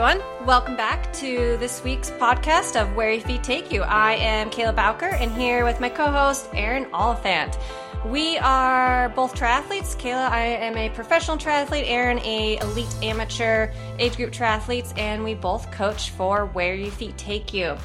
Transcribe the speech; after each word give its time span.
everyone. 0.00 0.46
Welcome 0.46 0.76
back 0.76 1.12
to 1.14 1.58
this 1.58 1.84
week's 1.84 2.10
podcast 2.12 2.80
of 2.80 2.96
Where 2.96 3.12
Your 3.12 3.20
Feet 3.20 3.44
Take 3.44 3.70
You. 3.70 3.82
I 3.82 4.12
am 4.14 4.48
Kayla 4.48 4.74
Bowker 4.74 5.10
and 5.10 5.30
here 5.30 5.62
with 5.62 5.78
my 5.78 5.90
co 5.90 6.10
host, 6.10 6.48
Erin 6.54 6.86
Oliphant. 6.94 7.58
We 8.06 8.38
are 8.38 9.10
both 9.10 9.34
triathletes. 9.34 9.94
Kayla, 9.98 10.30
I 10.30 10.40
am 10.40 10.78
a 10.78 10.88
professional 10.88 11.36
triathlete, 11.36 11.84
Erin, 11.86 12.18
a 12.20 12.56
elite 12.62 12.96
amateur 13.02 13.70
age 13.98 14.16
group 14.16 14.32
triathletes, 14.32 14.98
and 14.98 15.22
we 15.22 15.34
both 15.34 15.70
coach 15.70 16.08
for 16.12 16.46
Where 16.46 16.74
Your 16.74 16.90
Feet 16.92 17.18
Take 17.18 17.52
You. 17.52 17.76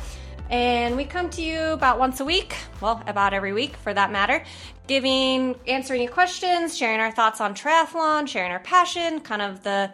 And 0.50 0.96
we 0.96 1.04
come 1.04 1.30
to 1.32 1.42
you 1.42 1.60
about 1.74 2.00
once 2.00 2.22
a 2.22 2.26
week, 2.26 2.56
well, 2.80 3.04
about 3.08 3.34
every 3.34 3.52
week 3.52 3.76
for 3.76 3.94
that 3.94 4.10
matter, 4.10 4.42
giving, 4.88 5.58
answering 5.68 6.02
your 6.04 6.14
questions, 6.14 6.78
sharing 6.78 7.02
our 7.02 7.12
thoughts 7.12 7.42
on 7.42 7.56
triathlon, 7.56 8.26
sharing 8.26 8.54
our 8.54 8.60
passion, 8.60 9.20
kind 9.20 9.42
of 9.42 9.64
the 9.64 9.92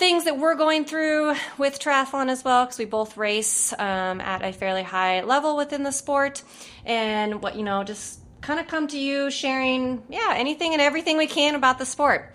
things 0.00 0.24
that 0.24 0.36
we're 0.38 0.54
going 0.54 0.86
through 0.86 1.34
with 1.58 1.78
triathlon 1.78 2.30
as 2.30 2.42
well 2.42 2.64
because 2.64 2.78
we 2.78 2.86
both 2.86 3.18
race 3.18 3.74
um, 3.74 4.18
at 4.22 4.42
a 4.42 4.50
fairly 4.50 4.82
high 4.82 5.20
level 5.20 5.58
within 5.58 5.82
the 5.82 5.92
sport. 5.92 6.42
And 6.86 7.42
what 7.42 7.54
you 7.54 7.62
know 7.62 7.84
just 7.84 8.18
kind 8.40 8.58
of 8.58 8.66
come 8.66 8.88
to 8.88 8.98
you 8.98 9.30
sharing 9.30 10.02
yeah 10.08 10.32
anything 10.34 10.72
and 10.72 10.80
everything 10.80 11.18
we 11.18 11.26
can 11.26 11.54
about 11.54 11.78
the 11.78 11.84
sport. 11.84 12.34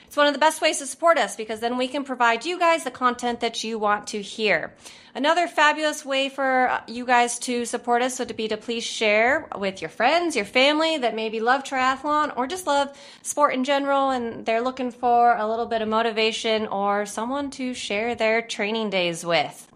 it's 0.09 0.17
one 0.17 0.25
of 0.25 0.33
the 0.33 0.39
best 0.39 0.59
ways 0.59 0.79
to 0.79 0.87
support 0.87 1.19
us 1.19 1.35
because 1.35 1.59
then 1.59 1.77
we 1.77 1.87
can 1.87 2.03
provide 2.03 2.43
you 2.43 2.57
guys 2.57 2.83
the 2.83 2.89
content 2.89 3.41
that 3.41 3.63
you 3.63 3.77
want 3.77 4.07
to 4.07 4.23
hear. 4.23 4.73
Another 5.13 5.47
fabulous 5.47 6.03
way 6.03 6.29
for 6.29 6.81
you 6.87 7.05
guys 7.05 7.37
to 7.37 7.63
support 7.63 8.01
us 8.01 8.17
would 8.17 8.35
be 8.35 8.47
to 8.47 8.57
please 8.57 8.83
share 8.83 9.47
with 9.55 9.83
your 9.83 9.89
friends, 9.89 10.35
your 10.35 10.45
family 10.45 10.97
that 10.97 11.13
maybe 11.13 11.39
love 11.39 11.63
triathlon 11.63 12.35
or 12.35 12.47
just 12.47 12.65
love 12.65 12.97
sport 13.21 13.53
in 13.53 13.63
general 13.63 14.09
and 14.09 14.47
they're 14.47 14.61
looking 14.61 14.89
for 14.89 15.37
a 15.37 15.47
little 15.47 15.67
bit 15.67 15.83
of 15.83 15.87
motivation 15.87 16.65
or 16.65 17.05
someone 17.05 17.51
to 17.51 17.75
share 17.75 18.15
their 18.15 18.41
training 18.41 18.89
days 18.89 19.23
with. 19.23 19.67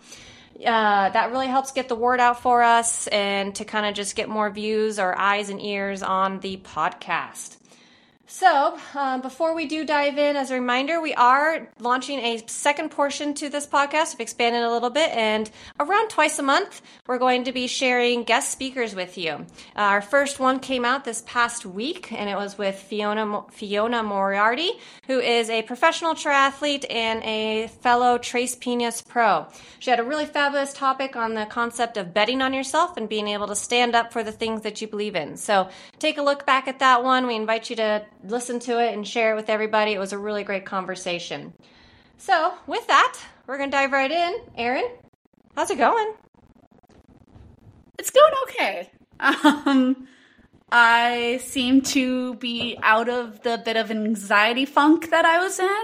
Uh, 0.56 1.10
that 1.10 1.30
really 1.30 1.46
helps 1.46 1.74
get 1.74 1.90
the 1.90 1.96
word 1.96 2.20
out 2.20 2.42
for 2.42 2.64
us 2.64 3.06
and 3.06 3.54
to 3.54 3.66
kind 3.66 3.86
of 3.86 3.94
just 3.94 4.16
get 4.16 4.30
more 4.30 4.50
views 4.50 4.98
or 4.98 5.16
eyes 5.16 5.50
and 5.50 5.62
ears 5.62 6.02
on 6.02 6.40
the 6.40 6.58
podcast. 6.58 7.58
So, 8.36 8.80
um, 8.96 9.22
before 9.22 9.54
we 9.54 9.68
do 9.68 9.86
dive 9.86 10.18
in, 10.18 10.36
as 10.36 10.50
a 10.50 10.56
reminder, 10.56 11.00
we 11.00 11.14
are 11.14 11.68
launching 11.78 12.18
a 12.18 12.42
second 12.48 12.90
portion 12.90 13.36
to 13.36 13.48
this 13.48 13.68
podcast. 13.68 14.16
We've 14.16 14.22
expanded 14.22 14.64
a 14.64 14.72
little 14.72 14.90
bit, 14.90 15.12
and 15.12 15.52
around 15.80 16.10
twice 16.10 16.40
a 16.40 16.42
month, 16.42 16.82
we're 17.06 17.20
going 17.20 17.44
to 17.44 17.52
be 17.52 17.68
sharing 17.68 18.24
guest 18.24 18.50
speakers 18.50 18.96
with 18.96 19.20
you. 19.20 19.34
Uh, 19.76 19.82
our 19.82 20.02
first 20.02 20.40
one 20.40 20.60
came 20.60 20.84
out 20.84 21.06
this 21.06 21.22
past 21.28 21.64
week, 21.64 22.12
and 22.12 22.28
it 22.28 22.36
was 22.36 22.58
with 22.58 22.76
Fiona 22.76 23.44
Fiona 23.52 24.02
Moriarty, 24.02 24.72
who 25.06 25.20
is 25.20 25.52
a 25.52 25.62
professional 25.62 26.16
triathlete 26.16 26.88
and 26.90 27.24
a 27.24 27.68
fellow 27.82 28.18
Tres 28.18 28.56
Pinas 28.56 29.04
pro. 29.04 29.46
She 29.78 29.92
had 29.92 30.00
a 30.00 30.04
really 30.04 30.26
fabulous 30.26 30.74
topic 30.74 31.16
on 31.16 31.36
the 31.36 31.46
concept 31.46 31.98
of 31.98 32.16
betting 32.16 32.42
on 32.42 32.52
yourself 32.52 32.98
and 32.98 33.08
being 33.08 33.28
able 33.28 33.46
to 33.46 33.56
stand 33.56 33.94
up 33.94 34.12
for 34.12 34.24
the 34.24 34.32
things 34.32 34.64
that 34.64 34.82
you 34.82 34.88
believe 34.88 35.16
in. 35.16 35.38
So, 35.38 35.70
take 36.00 36.18
a 36.18 36.24
look 36.24 36.48
back 36.48 36.68
at 36.68 36.80
that 36.80 37.04
one. 37.04 37.28
We 37.28 37.36
invite 37.36 37.70
you 37.70 37.76
to 37.76 38.08
listen 38.24 38.60
to 38.62 38.80
it 38.80 38.94
and 38.94 39.08
share 39.08 39.34
it 39.34 39.36
with 39.36 39.50
everybody. 39.50 39.94
It 39.94 40.00
was 40.00 40.14
a 40.14 40.18
really 40.18 40.44
great 40.44 40.66
conversation. 40.66 41.54
So, 42.18 42.54
with 42.68 42.88
that, 42.88 43.20
we're 43.48 43.58
going 43.58 43.70
to 43.70 43.76
dive 43.76 43.92
right 43.92 44.12
in. 44.12 44.36
Erin, 44.56 44.90
how's 45.56 45.70
it 45.70 45.78
going? 45.78 46.14
It's 48.00 48.12
going 48.12 48.34
okay. 48.44 48.90
Um, 49.20 50.08
I 50.70 51.40
seem 51.44 51.82
to 51.82 52.34
be 52.36 52.78
out 52.82 53.08
of 53.08 53.42
the 53.44 53.62
bit 53.64 53.78
of 53.78 53.92
anxiety 53.92 54.66
funk 54.66 55.12
that 55.12 55.24
I 55.24 55.40
was 55.40 55.60
in. 55.60 55.84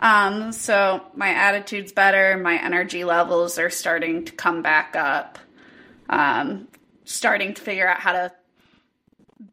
Um, 0.00 0.52
so 0.52 1.00
my 1.14 1.28
attitude's 1.28 1.92
better, 1.92 2.36
my 2.36 2.60
energy 2.60 3.04
levels 3.04 3.58
are 3.58 3.70
starting 3.70 4.24
to 4.24 4.32
come 4.32 4.62
back 4.62 4.96
up. 4.96 5.38
Um, 6.10 6.68
starting 7.04 7.54
to 7.54 7.62
figure 7.62 7.88
out 7.88 8.00
how 8.00 8.12
to 8.12 8.32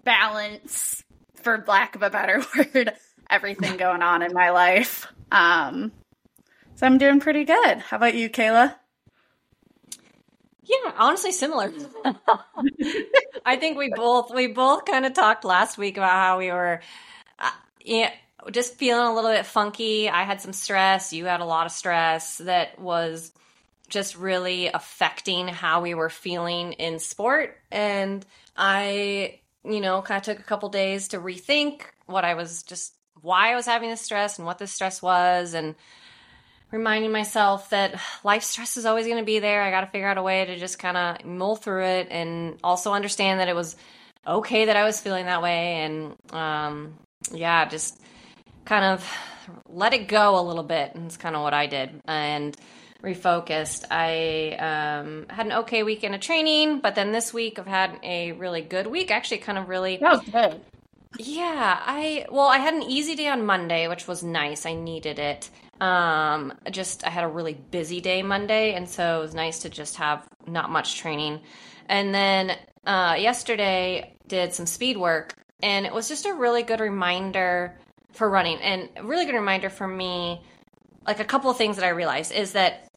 balance 0.04 1.03
for 1.44 1.64
lack 1.68 1.96
of 1.96 2.02
a 2.02 2.10
better 2.10 2.42
word, 2.58 2.94
everything 3.30 3.78
going 3.78 4.02
on 4.02 4.22
in 4.22 4.34
my 4.34 4.52
life. 4.52 5.08
Um, 5.32 5.92
so 6.76 6.86
I'm 6.86 6.98
doing 6.98 7.20
pretty 7.20 7.44
good. 7.44 7.78
How 7.80 7.98
about 7.98 8.16
you, 8.16 8.30
Kayla? 8.30 8.76
Yeah, 10.64 10.92
honestly, 10.98 11.32
similar. 11.32 11.72
I 13.46 13.58
think 13.58 13.78
we 13.78 13.90
both 13.90 14.34
we 14.34 14.48
both 14.48 14.86
kind 14.86 15.06
of 15.06 15.14
talked 15.14 15.44
last 15.44 15.78
week 15.78 15.98
about 15.98 16.14
how 16.14 16.40
we 16.40 16.52
were, 16.52 16.80
uh, 17.38 17.52
yeah, 17.82 18.12
just 18.52 18.76
feeling 18.76 19.06
a 19.06 19.14
little 19.14 19.32
bit 19.32 19.46
funky. 19.46 20.10
I 20.10 20.24
had 20.24 20.40
some 20.40 20.54
stress. 20.54 21.12
You 21.12 21.26
had 21.26 21.42
a 21.42 21.46
lot 21.46 21.66
of 21.66 21.74
stress 21.74 22.38
that 22.40 22.80
was 22.80 23.34
just 23.90 24.16
really 24.16 24.68
affecting 24.68 25.50
how 25.50 25.82
we 25.82 25.96
were 25.96 26.10
feeling 26.10 26.74
in 26.74 27.00
sport, 27.00 27.58
and 27.70 28.26
I 28.56 29.42
you 29.66 29.82
know, 29.82 30.02
kind 30.02 30.18
of 30.18 30.24
took 30.24 30.40
a 30.40 30.44
couple 30.44 30.70
days 30.70 31.10
to 31.10 31.20
rethink 31.20 31.82
what 32.06 32.26
I 32.26 32.34
was 32.34 32.64
just 32.64 32.94
why 33.22 33.52
I 33.52 33.56
was 33.56 33.66
having 33.66 33.90
this 33.90 34.02
stress 34.02 34.38
and 34.38 34.46
what 34.46 34.58
this 34.58 34.72
stress 34.72 35.02
was 35.02 35.54
and 35.54 35.76
reminding 36.72 37.12
myself 37.12 37.70
that 37.70 38.00
life 38.24 38.44
stress 38.44 38.78
is 38.78 38.86
always 38.86 39.06
going 39.06 39.20
to 39.20 39.26
be 39.26 39.40
there. 39.40 39.62
I 39.62 39.70
got 39.70 39.82
to 39.82 39.88
figure 39.88 40.08
out 40.08 40.18
a 40.18 40.24
way 40.24 40.44
to 40.46 40.58
just 40.58 40.80
kind 40.80 40.98
of 40.98 41.26
mull 41.26 41.56
through 41.56 41.86
it 41.86 42.08
and 42.10 42.58
also 42.64 42.92
understand 42.92 43.40
that 43.40 43.48
it 43.48 43.56
was 43.56 43.76
okay 44.26 44.66
that 44.66 44.76
I 44.76 44.84
was 44.84 45.00
feeling 45.00 45.26
that 45.26 45.42
way 45.42 45.76
and 45.76 46.16
um 46.32 46.96
yeah, 47.32 47.66
just 47.66 48.00
kind 48.66 48.84
of 48.84 49.10
let 49.68 49.94
it 49.94 50.08
go 50.08 50.40
a 50.40 50.44
little 50.44 50.64
bit. 50.64 50.96
And 50.96 51.06
it's 51.06 51.18
kind 51.18 51.36
of 51.36 51.42
what 51.42 51.54
I 51.54 51.68
did. 51.68 52.02
And 52.06 52.56
refocused. 53.04 53.86
I 53.92 54.52
um, 54.56 55.26
had 55.30 55.46
an 55.46 55.52
okay 55.52 55.84
weekend 55.84 56.16
of 56.16 56.22
training, 56.22 56.80
but 56.80 56.96
then 56.96 57.12
this 57.12 57.34
week 57.34 57.60
I've 57.60 57.68
had 57.68 58.00
a 58.02 58.32
really 58.32 58.62
good 58.62 58.88
week. 58.88 59.12
Actually, 59.12 59.40
kind 59.40 59.58
of 59.58 59.68
really. 59.68 60.00
Oh, 60.02 60.20
good. 60.20 60.62
Yeah, 61.20 61.80
I 61.86 62.26
well, 62.32 62.48
I 62.48 62.58
had 62.58 62.74
an 62.74 62.84
easy 62.84 63.16
day 63.16 63.28
on 63.28 63.46
Monday, 63.46 63.88
which 63.88 64.08
was 64.08 64.24
nice. 64.24 64.66
I 64.66 64.74
needed 64.74 65.20
it. 65.20 65.50
Um, 65.80 66.54
just 66.72 67.06
I 67.06 67.10
had 67.10 67.24
a 67.24 67.28
really 67.28 67.54
busy 67.54 68.02
day 68.02 68.24
Monday, 68.24 68.74
and 68.74 68.90
so 68.90 69.20
it 69.20 69.22
was 69.22 69.36
nice 69.36 69.60
to 69.60 69.70
just 69.70 69.98
have 69.98 70.28
not 70.48 70.72
much 70.72 70.98
training. 70.98 71.42
And 71.88 72.16
then 72.16 72.58
uh, 72.86 73.16
yesterday 73.20 74.16
did 74.28 74.54
some 74.54 74.66
speed 74.66 74.98
work, 74.98 75.36
and 75.62 75.86
it 75.86 75.94
was 75.94 76.08
just 76.08 76.26
a 76.26 76.34
really 76.34 76.64
good 76.64 76.80
reminder 76.80 77.78
for 78.14 78.30
running, 78.30 78.60
and 78.60 78.90
a 78.96 79.04
really 79.04 79.26
good 79.26 79.36
reminder 79.36 79.70
for 79.70 79.88
me. 79.88 80.42
Like 81.06 81.20
a 81.20 81.26
couple 81.26 81.52
of 81.52 81.58
things 81.58 81.76
that 81.76 81.86
I 81.86 81.90
realized 81.90 82.32
is 82.32 82.54
that 82.54 82.90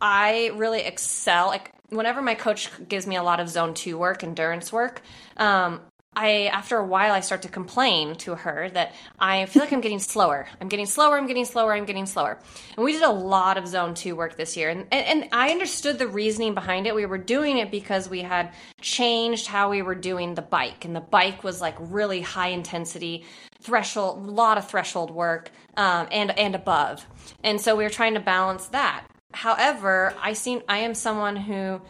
I 0.00 0.50
really 0.54 0.80
excel. 0.80 1.48
Like 1.48 1.72
whenever 1.88 2.22
my 2.22 2.34
coach 2.34 2.70
gives 2.88 3.06
me 3.06 3.16
a 3.16 3.22
lot 3.22 3.40
of 3.40 3.48
zone 3.48 3.74
two 3.74 3.98
work, 3.98 4.24
endurance 4.24 4.72
work, 4.72 5.02
um, 5.36 5.80
I 6.16 6.46
after 6.46 6.78
a 6.78 6.84
while 6.84 7.12
I 7.12 7.20
start 7.20 7.42
to 7.42 7.48
complain 7.48 8.14
to 8.16 8.34
her 8.34 8.70
that 8.70 8.94
I 9.18 9.44
feel 9.44 9.62
like 9.62 9.72
I'm 9.72 9.82
getting 9.82 9.98
slower. 9.98 10.48
I'm 10.60 10.68
getting 10.68 10.86
slower. 10.86 11.18
I'm 11.18 11.26
getting 11.26 11.44
slower. 11.44 11.74
I'm 11.74 11.84
getting 11.84 12.06
slower. 12.06 12.38
And 12.74 12.84
we 12.84 12.92
did 12.92 13.02
a 13.02 13.10
lot 13.10 13.58
of 13.58 13.68
zone 13.68 13.92
two 13.92 14.16
work 14.16 14.36
this 14.36 14.56
year, 14.56 14.70
and, 14.70 14.86
and 14.90 15.06
and 15.06 15.28
I 15.32 15.50
understood 15.50 15.98
the 15.98 16.08
reasoning 16.08 16.54
behind 16.54 16.86
it. 16.86 16.94
We 16.94 17.04
were 17.04 17.18
doing 17.18 17.58
it 17.58 17.70
because 17.70 18.08
we 18.08 18.22
had 18.22 18.54
changed 18.80 19.46
how 19.46 19.68
we 19.68 19.82
were 19.82 19.94
doing 19.94 20.34
the 20.34 20.42
bike, 20.42 20.86
and 20.86 20.96
the 20.96 21.00
bike 21.00 21.44
was 21.44 21.60
like 21.60 21.76
really 21.78 22.22
high 22.22 22.48
intensity 22.48 23.26
threshold, 23.60 24.26
a 24.26 24.30
lot 24.30 24.56
of 24.56 24.66
threshold 24.66 25.10
work, 25.10 25.50
um, 25.76 26.08
and 26.10 26.36
and 26.38 26.54
above. 26.54 27.06
And 27.44 27.60
so 27.60 27.76
we 27.76 27.84
were 27.84 27.90
trying 27.90 28.14
to 28.14 28.20
balance 28.20 28.68
that. 28.68 29.06
However, 29.36 30.14
I 30.18 30.32
seem 30.32 30.62
I 30.66 30.78
am 30.78 30.94
someone 30.94 31.36
who 31.36 31.82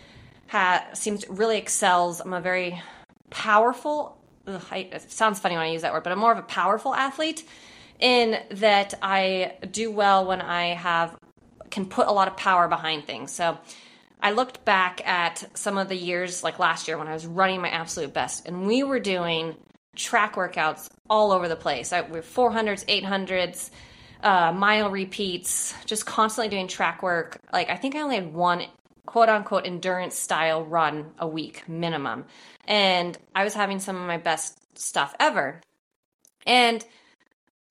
ha, 0.48 0.84
seems 0.94 1.28
really 1.28 1.58
excels. 1.58 2.20
I'm 2.20 2.32
a 2.32 2.40
very 2.40 2.82
powerful. 3.31 4.20
Ugh, 4.48 4.60
I, 4.69 4.78
it 4.78 5.12
sounds 5.12 5.38
funny 5.38 5.54
when 5.54 5.62
I 5.62 5.70
use 5.70 5.82
that 5.82 5.93
word, 5.93 6.02
but 6.02 6.12
I'm 6.12 6.19
more 6.19 6.32
of 6.32 6.38
a 6.38 6.43
powerful 6.43 6.93
athlete 6.93 7.48
in 8.00 8.37
that 8.50 8.94
I 9.00 9.58
do 9.70 9.93
well 9.93 10.26
when 10.26 10.40
I 10.40 10.75
have 10.75 11.16
can 11.70 11.87
put 11.87 12.08
a 12.08 12.12
lot 12.12 12.26
of 12.26 12.37
power 12.37 12.66
behind 12.66 13.04
things. 13.04 13.31
So 13.31 13.56
I 14.20 14.32
looked 14.32 14.64
back 14.64 15.06
at 15.06 15.44
some 15.54 15.78
of 15.78 15.88
the 15.88 15.96
years 15.96 16.42
like 16.42 16.58
last 16.58 16.88
year 16.88 16.99
when 16.99 17.06
I 17.06 17.12
was 17.12 17.26
running 17.26 17.60
my 17.60 17.69
absolute 17.69 18.12
best 18.12 18.49
and 18.49 18.66
we 18.66 18.82
were 18.82 18.99
doing 18.99 19.54
track 19.94 20.34
workouts 20.34 20.90
all 21.08 21.31
over 21.31 21.46
the 21.46 21.54
place. 21.54 21.92
I, 21.92 22.00
we 22.00 22.10
were 22.10 22.22
400s, 22.22 22.84
800s, 22.87 23.70
uh, 24.26 24.50
mile 24.52 24.90
repeats, 24.90 25.73
just 25.87 26.05
constantly 26.05 26.49
doing 26.49 26.67
track 26.67 27.00
work. 27.00 27.38
Like 27.52 27.70
I 27.70 27.76
think 27.76 27.94
I 27.94 28.00
only 28.00 28.17
had 28.17 28.34
one 28.34 28.64
quote 29.06 29.28
unquote 29.28 29.67
endurance 29.67 30.19
style 30.19 30.64
run 30.64 31.12
a 31.20 31.28
week 31.28 31.69
minimum. 31.69 32.25
And 32.67 33.17
I 33.37 33.44
was 33.44 33.55
having 33.55 33.78
some 33.78 33.94
of 33.94 34.05
my 34.05 34.19
best 34.19 34.58
stuff 34.76 35.14
ever. 35.20 35.61
And 36.44 36.84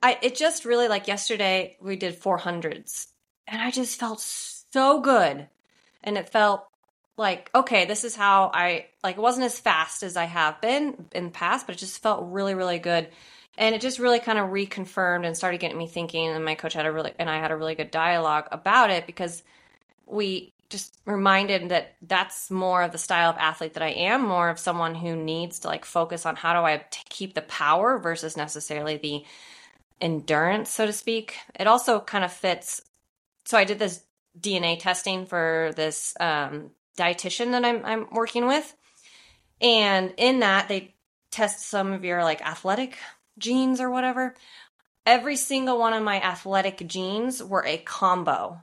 I 0.01 0.17
it 0.21 0.35
just 0.35 0.63
really 0.63 0.87
like 0.87 1.09
yesterday 1.09 1.75
we 1.81 1.97
did 1.97 2.21
400s 2.21 3.07
and 3.47 3.61
I 3.61 3.69
just 3.69 3.99
felt 3.99 4.21
so 4.21 5.01
good. 5.01 5.49
And 6.05 6.17
it 6.17 6.29
felt 6.29 6.65
like, 7.17 7.49
okay, 7.53 7.83
this 7.83 8.05
is 8.05 8.15
how 8.15 8.49
I 8.53 8.85
like 9.03 9.17
it 9.17 9.21
wasn't 9.21 9.45
as 9.45 9.59
fast 9.59 10.03
as 10.03 10.15
I 10.15 10.25
have 10.25 10.61
been 10.61 11.07
in 11.11 11.25
the 11.25 11.31
past, 11.31 11.65
but 11.67 11.75
it 11.75 11.79
just 11.79 12.01
felt 12.01 12.31
really, 12.31 12.53
really 12.53 12.79
good. 12.79 13.09
And 13.57 13.73
it 13.73 13.81
just 13.81 13.99
really 13.99 14.19
kind 14.19 14.37
of 14.37 14.49
reconfirmed 14.49 15.25
and 15.25 15.35
started 15.35 15.59
getting 15.59 15.77
me 15.77 15.87
thinking. 15.87 16.27
And 16.27 16.43
my 16.43 16.55
coach 16.55 16.73
had 16.73 16.85
a 16.85 16.91
really 16.91 17.13
and 17.19 17.29
I 17.29 17.39
had 17.39 17.51
a 17.51 17.55
really 17.55 17.75
good 17.75 17.91
dialogue 17.91 18.47
about 18.51 18.89
it 18.89 19.05
because 19.05 19.43
we 20.05 20.53
just 20.69 20.97
reminded 21.05 21.69
that 21.69 21.95
that's 22.01 22.49
more 22.49 22.81
of 22.81 22.91
the 22.91 22.97
style 22.97 23.29
of 23.29 23.37
athlete 23.37 23.73
that 23.73 23.83
I 23.83 23.91
am, 23.91 24.23
more 24.23 24.49
of 24.49 24.59
someone 24.59 24.95
who 24.95 25.15
needs 25.15 25.59
to 25.59 25.67
like 25.67 25.85
focus 25.85 26.25
on 26.25 26.35
how 26.35 26.53
do 26.53 26.59
I 26.59 26.83
keep 27.09 27.33
the 27.33 27.41
power 27.41 27.99
versus 27.99 28.35
necessarily 28.35 28.97
the 28.97 29.23
endurance, 30.01 30.69
so 30.69 30.85
to 30.85 30.93
speak. 30.93 31.37
It 31.59 31.67
also 31.67 31.99
kind 31.99 32.23
of 32.23 32.33
fits. 32.33 32.81
So 33.45 33.57
I 33.57 33.63
did 33.63 33.79
this 33.79 34.03
DNA 34.39 34.79
testing 34.79 35.25
for 35.25 35.71
this 35.75 36.15
um, 36.19 36.71
dietitian 36.97 37.51
that 37.51 37.63
I'm 37.63 37.85
I'm 37.85 38.07
working 38.11 38.47
with, 38.47 38.75
and 39.61 40.13
in 40.17 40.39
that 40.39 40.67
they 40.67 40.95
test 41.31 41.67
some 41.67 41.93
of 41.93 42.03
your 42.03 42.23
like 42.23 42.41
athletic 42.41 42.97
genes 43.37 43.79
or 43.81 43.89
whatever. 43.89 44.35
Every 45.05 45.35
single 45.35 45.77
one 45.77 45.93
of 45.93 46.03
my 46.03 46.19
athletic 46.21 46.85
genes 46.87 47.43
were 47.43 47.65
a 47.65 47.77
combo 47.77 48.61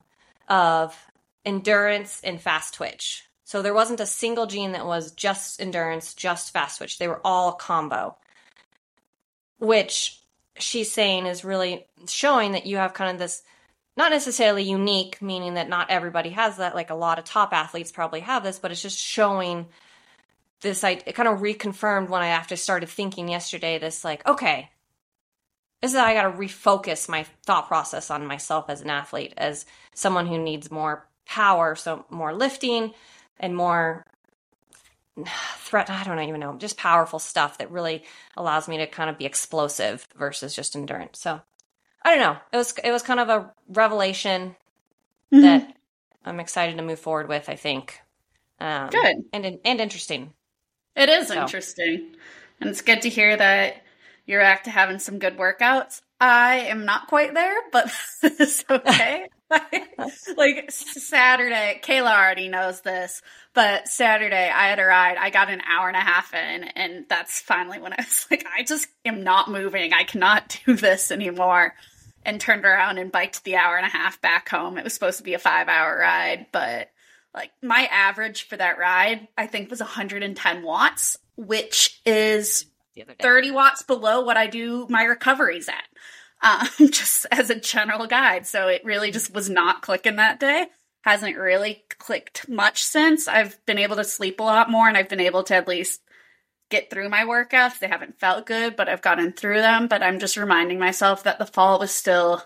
of 0.49 0.99
endurance 1.45 2.21
and 2.25 2.41
fast 2.41 2.75
twitch. 2.75 3.25
So 3.45 3.63
there 3.63 3.75
wasn't 3.75 4.01
a 4.01 4.07
single 4.07 4.47
gene 4.47 4.73
that 4.73 4.87
was 4.87 5.13
just 5.13 5.61
endurance, 5.61 6.15
just 6.15 6.53
fast 6.53 6.79
twitch. 6.79 6.99
They 6.99 7.09
were 7.09 7.21
all 7.25 7.53
combo, 7.53 8.17
which 9.59 10.21
she's 10.59 10.91
saying 10.91 11.27
is 11.27 11.45
really 11.45 11.87
showing 12.09 12.53
that 12.53 12.67
you 12.67 12.79
have 12.79 12.95
kind 12.95 13.11
of 13.11 13.19
this 13.19 13.43
not 13.97 14.11
necessarily 14.11 14.63
unique, 14.63 15.21
meaning 15.21 15.55
that 15.55 15.69
not 15.69 15.91
everybody 15.91 16.31
has 16.31 16.57
that. 16.57 16.75
Like 16.75 16.91
a 16.91 16.95
lot 16.95 17.19
of 17.19 17.25
top 17.25 17.53
athletes 17.53 17.93
probably 17.93 18.21
have 18.21 18.43
this, 18.43 18.59
but 18.59 18.71
it's 18.71 18.83
just 18.83 18.99
showing 18.99 19.67
this. 20.63 20.85
I 20.85 21.03
it 21.07 21.15
kind 21.15 21.29
of 21.29 21.41
reconfirmed 21.41 22.09
when 22.09 22.23
I 22.23 22.29
after 22.29 22.57
started 22.57 22.89
thinking 22.89 23.29
yesterday. 23.29 23.79
This 23.79 24.05
like, 24.05 24.27
okay, 24.27 24.71
this 25.81 25.93
is 25.93 25.99
how 25.99 26.07
I 26.07 26.15
got 26.15 26.23
to 26.23 26.39
refocus 26.39 27.09
my 27.09 27.25
thought 27.45 27.69
process 27.69 28.11
on 28.11 28.27
myself 28.27 28.67
as 28.69 28.81
an 28.81 28.91
athlete, 28.91 29.35
as 29.37 29.67
someone 29.95 30.27
who 30.27 30.39
needs 30.39 30.71
more 30.71 31.07
power, 31.27 31.75
so 31.75 32.05
more 32.11 32.35
lifting 32.35 32.93
and 33.39 33.57
more 33.57 34.07
threat 35.59 35.91
i 35.91 36.03
don't 36.05 36.19
even 36.21 36.41
know 36.41 36.57
just 36.57 36.79
powerful 36.79 37.19
stuff 37.19 37.59
that 37.59 37.71
really 37.71 38.03
allows 38.35 38.67
me 38.67 38.79
to 38.79 38.87
kind 38.87 39.11
of 39.11 39.19
be 39.19 39.27
explosive 39.27 40.09
versus 40.17 40.57
just 40.57 40.75
endurance 40.75 41.21
so 41.21 41.39
I 42.05 42.11
don't 42.11 42.21
know. 42.21 42.37
It 42.53 42.57
was 42.57 42.75
it 42.83 42.91
was 42.91 43.03
kind 43.03 43.21
of 43.21 43.29
a 43.29 43.53
revelation 43.69 44.57
mm-hmm. 45.33 45.41
that 45.41 45.77
I'm 46.25 46.41
excited 46.41 46.77
to 46.77 46.83
move 46.83 46.99
forward 46.99 47.29
with. 47.29 47.49
I 47.49 47.57
think. 47.57 48.01
Um, 48.61 48.91
good 48.91 49.17
and 49.33 49.59
and 49.65 49.81
interesting. 49.81 50.33
It 50.97 51.09
is 51.09 51.29
so. 51.29 51.41
interesting, 51.41 52.15
and 52.61 52.71
it's 52.71 52.83
good 52.83 53.03
to 53.03 53.09
hear 53.09 53.37
that 53.37 53.83
you're 54.27 54.41
back 54.41 54.65
to 54.65 54.71
having 54.71 54.99
some 54.99 55.19
good 55.19 55.37
workouts. 55.37 56.01
I 56.21 56.67
am 56.69 56.85
not 56.85 57.09
quite 57.09 57.35
there, 57.35 57.57
but 57.73 57.93
it's 58.23 58.65
okay. 58.71 59.29
like 60.37 60.71
Saturday, 60.71 61.81
Kayla 61.83 62.17
already 62.17 62.49
knows 62.49 62.81
this, 62.81 63.23
but 63.55 63.89
Saturday 63.89 64.49
I 64.49 64.69
had 64.69 64.79
a 64.79 64.85
ride. 64.85 65.17
I 65.19 65.31
got 65.31 65.51
an 65.51 65.61
hour 65.63 65.89
and 65.89 65.97
a 65.97 66.01
half 66.01 66.33
in, 66.33 66.65
and 66.65 67.07
that's 67.09 67.41
finally 67.41 67.81
when 67.81 67.93
I 67.93 67.97
was 67.99 68.27
like, 68.31 68.47
I 68.57 68.63
just 68.63 68.87
am 69.05 69.25
not 69.25 69.51
moving. 69.51 69.93
I 69.93 70.05
cannot 70.05 70.61
do 70.65 70.77
this 70.77 71.11
anymore 71.11 71.75
and 72.25 72.41
turned 72.41 72.65
around 72.65 72.99
and 72.99 73.11
biked 73.11 73.43
the 73.43 73.57
hour 73.57 73.77
and 73.77 73.87
a 73.87 73.91
half 73.91 74.21
back 74.21 74.49
home. 74.49 74.79
It 74.79 74.85
was 74.85 74.95
supposed 74.95 75.19
to 75.19 75.25
be 75.25 75.35
a 75.35 75.41
five 75.41 75.69
hour 75.69 75.99
ride, 75.99 76.47
but 76.53 76.92
like 77.35 77.51
my 77.63 77.89
average 77.91 78.49
for 78.49 78.57
that 78.57 78.79
ride, 78.79 79.29
I 79.37 79.47
think 79.47 79.71
was 79.71 79.81
110 79.81 80.63
watts, 80.63 81.19
which 81.37 82.01
is 82.05 82.67
30 83.21 83.51
watts 83.53 83.83
below 83.83 84.23
what 84.23 84.37
I 84.37 84.47
do 84.47 84.87
my 84.89 85.05
recoveries 85.05 85.69
at. 85.69 85.85
Um, 86.43 86.69
just 86.91 87.27
as 87.31 87.51
a 87.51 87.61
general 87.61 88.07
guide. 88.07 88.47
So 88.47 88.69
it 88.69 88.85
really 88.85 89.11
just 89.11 89.33
was 89.33 89.49
not 89.49 89.83
clicking 89.83 90.17
that 90.17 90.41
day. 90.41 90.67
Hasn't 91.03 91.37
really 91.37 91.85
clicked 91.99 92.49
much 92.49 92.83
since. 92.83 93.29
I've 93.29 93.65
been 93.65 93.79
able 93.79 93.97
to 93.97 94.05
sleep 94.05 94.41
a 94.41 94.45
lot 94.45 94.71
more 94.71 94.89
and 94.89 94.97
I've 94.97 95.09
been 95.09 95.21
able 95.21 95.45
to 95.45 95.55
at 95.55 95.69
least 95.69 96.01
get 96.69 96.91
through 96.91 97.09
my 97.09 97.25
workouts. 97.25 97.79
They 97.79 97.89
haven't 97.89 98.19
felt 98.19 98.47
good, 98.47 98.77
but 98.77 98.89
I've 98.89 99.03
gotten 99.03 99.33
through 99.33 99.61
them. 99.61 99.87
But 99.87 100.03
I'm 100.03 100.19
just 100.19 100.37
reminding 100.37 100.79
myself 100.79 101.23
that 101.25 101.39
the 101.39 101.47
fall 101.47 101.79
was 101.79 101.93
still 101.93 102.43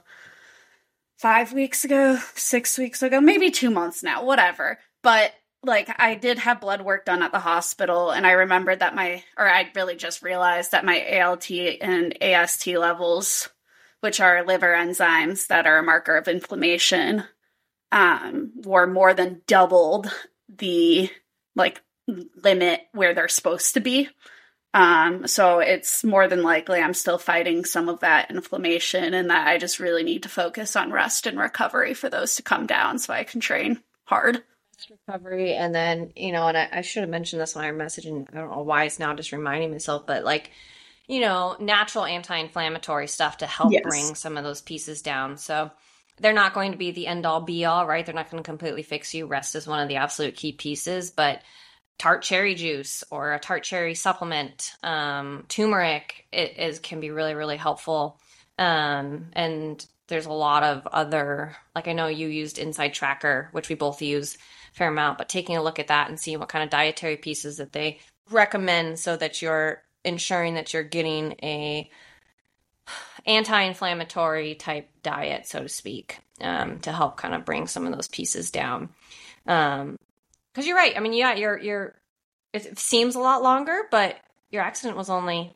five 1.18 1.52
weeks 1.52 1.84
ago, 1.84 2.18
six 2.34 2.78
weeks 2.78 3.02
ago, 3.02 3.20
maybe 3.20 3.50
two 3.50 3.70
months 3.70 4.02
now, 4.02 4.24
whatever. 4.24 4.78
But 5.02 5.32
like 5.62 5.88
I 5.98 6.14
did 6.14 6.38
have 6.38 6.60
blood 6.60 6.82
work 6.82 7.04
done 7.04 7.22
at 7.22 7.32
the 7.32 7.40
hospital 7.40 8.10
and 8.10 8.26
I 8.26 8.32
remembered 8.32 8.80
that 8.80 8.94
my 8.94 9.24
or 9.36 9.48
I 9.48 9.70
really 9.74 9.96
just 9.96 10.22
realized 10.22 10.72
that 10.72 10.84
my 10.84 11.20
ALT 11.20 11.50
and 11.50 12.22
AST 12.22 12.68
levels, 12.68 13.48
which 14.00 14.20
are 14.20 14.44
liver 14.44 14.74
enzymes 14.74 15.48
that 15.48 15.66
are 15.66 15.78
a 15.78 15.82
marker 15.82 16.16
of 16.16 16.28
inflammation, 16.28 17.24
um, 17.92 18.52
were 18.64 18.86
more 18.86 19.14
than 19.14 19.42
doubled 19.46 20.10
the 20.48 21.10
like 21.54 21.82
limit 22.06 22.82
where 22.92 23.14
they're 23.14 23.28
supposed 23.28 23.74
to 23.74 23.80
be. 23.80 24.08
Um, 24.76 25.26
so 25.26 25.60
it's 25.60 26.04
more 26.04 26.28
than 26.28 26.42
likely 26.42 26.80
I'm 26.80 26.92
still 26.92 27.16
fighting 27.16 27.64
some 27.64 27.88
of 27.88 28.00
that 28.00 28.30
inflammation 28.30 29.14
and 29.14 29.30
that 29.30 29.48
I 29.48 29.56
just 29.56 29.80
really 29.80 30.02
need 30.02 30.24
to 30.24 30.28
focus 30.28 30.76
on 30.76 30.92
rest 30.92 31.26
and 31.26 31.38
recovery 31.38 31.94
for 31.94 32.10
those 32.10 32.36
to 32.36 32.42
come 32.42 32.66
down 32.66 32.98
so 32.98 33.14
I 33.14 33.24
can 33.24 33.40
train 33.40 33.80
hard. 34.04 34.42
Recovery 35.08 35.54
and 35.54 35.74
then, 35.74 36.12
you 36.14 36.30
know, 36.30 36.46
and 36.46 36.58
I, 36.58 36.68
I 36.70 36.80
should 36.82 37.00
have 37.00 37.08
mentioned 37.08 37.40
this 37.40 37.54
when 37.54 37.64
I 37.64 37.70
messaging. 37.70 38.28
I 38.30 38.36
don't 38.36 38.50
know 38.50 38.60
why 38.64 38.84
it's 38.84 38.98
now 38.98 39.14
just 39.14 39.32
reminding 39.32 39.70
myself, 39.70 40.06
but 40.06 40.24
like, 40.24 40.50
you 41.08 41.20
know, 41.20 41.56
natural 41.58 42.04
anti 42.04 42.36
inflammatory 42.36 43.06
stuff 43.06 43.38
to 43.38 43.46
help 43.46 43.72
yes. 43.72 43.82
bring 43.82 44.14
some 44.14 44.36
of 44.36 44.44
those 44.44 44.60
pieces 44.60 45.00
down. 45.00 45.38
So 45.38 45.70
they're 46.18 46.34
not 46.34 46.52
going 46.52 46.72
to 46.72 46.78
be 46.78 46.90
the 46.90 47.06
end 47.06 47.24
all 47.24 47.40
be 47.40 47.64
all, 47.64 47.86
right? 47.86 48.04
They're 48.04 48.14
not 48.14 48.30
going 48.30 48.42
to 48.42 48.46
completely 48.46 48.82
fix 48.82 49.14
you. 49.14 49.24
Rest 49.24 49.54
is 49.54 49.66
one 49.66 49.80
of 49.80 49.88
the 49.88 49.96
absolute 49.96 50.36
key 50.36 50.52
pieces, 50.52 51.10
but 51.10 51.40
tart 51.98 52.22
cherry 52.22 52.54
juice 52.54 53.04
or 53.10 53.32
a 53.32 53.38
tart 53.38 53.64
cherry 53.64 53.94
supplement. 53.94 54.72
Um, 54.82 55.44
turmeric 55.48 56.26
it 56.32 56.58
is 56.58 56.78
can 56.78 57.00
be 57.00 57.10
really 57.10 57.34
really 57.34 57.56
helpful. 57.56 58.20
Um, 58.58 59.28
and 59.32 59.84
there's 60.08 60.26
a 60.26 60.32
lot 60.32 60.62
of 60.62 60.86
other 60.86 61.56
like 61.74 61.88
I 61.88 61.92
know 61.92 62.06
you 62.06 62.28
used 62.28 62.58
Inside 62.58 62.94
Tracker, 62.94 63.48
which 63.52 63.68
we 63.68 63.74
both 63.74 64.02
use 64.02 64.38
fair 64.72 64.88
amount, 64.88 65.18
but 65.18 65.28
taking 65.28 65.56
a 65.56 65.62
look 65.62 65.78
at 65.78 65.88
that 65.88 66.08
and 66.08 66.20
seeing 66.20 66.38
what 66.38 66.50
kind 66.50 66.62
of 66.62 66.70
dietary 66.70 67.16
pieces 67.16 67.56
that 67.56 67.72
they 67.72 67.98
recommend 68.30 68.98
so 68.98 69.16
that 69.16 69.40
you're 69.40 69.82
ensuring 70.04 70.54
that 70.54 70.72
you're 70.72 70.82
getting 70.82 71.32
a 71.42 71.90
anti-inflammatory 73.26 74.54
type 74.54 74.88
diet, 75.02 75.46
so 75.46 75.62
to 75.62 75.68
speak, 75.68 76.20
um, 76.40 76.78
to 76.80 76.92
help 76.92 77.16
kind 77.16 77.34
of 77.34 77.44
bring 77.44 77.66
some 77.66 77.86
of 77.86 77.94
those 77.94 78.08
pieces 78.08 78.50
down. 78.50 78.90
Um, 79.46 79.96
because 80.56 80.66
you're 80.66 80.76
right. 80.76 80.96
I 80.96 81.00
mean, 81.00 81.12
yeah, 81.12 81.34
you're 81.34 81.58
you're. 81.58 81.94
It 82.54 82.78
seems 82.78 83.14
a 83.14 83.20
lot 83.20 83.42
longer, 83.42 83.82
but 83.90 84.16
your 84.50 84.62
accident 84.62 84.96
was 84.96 85.10
only, 85.10 85.54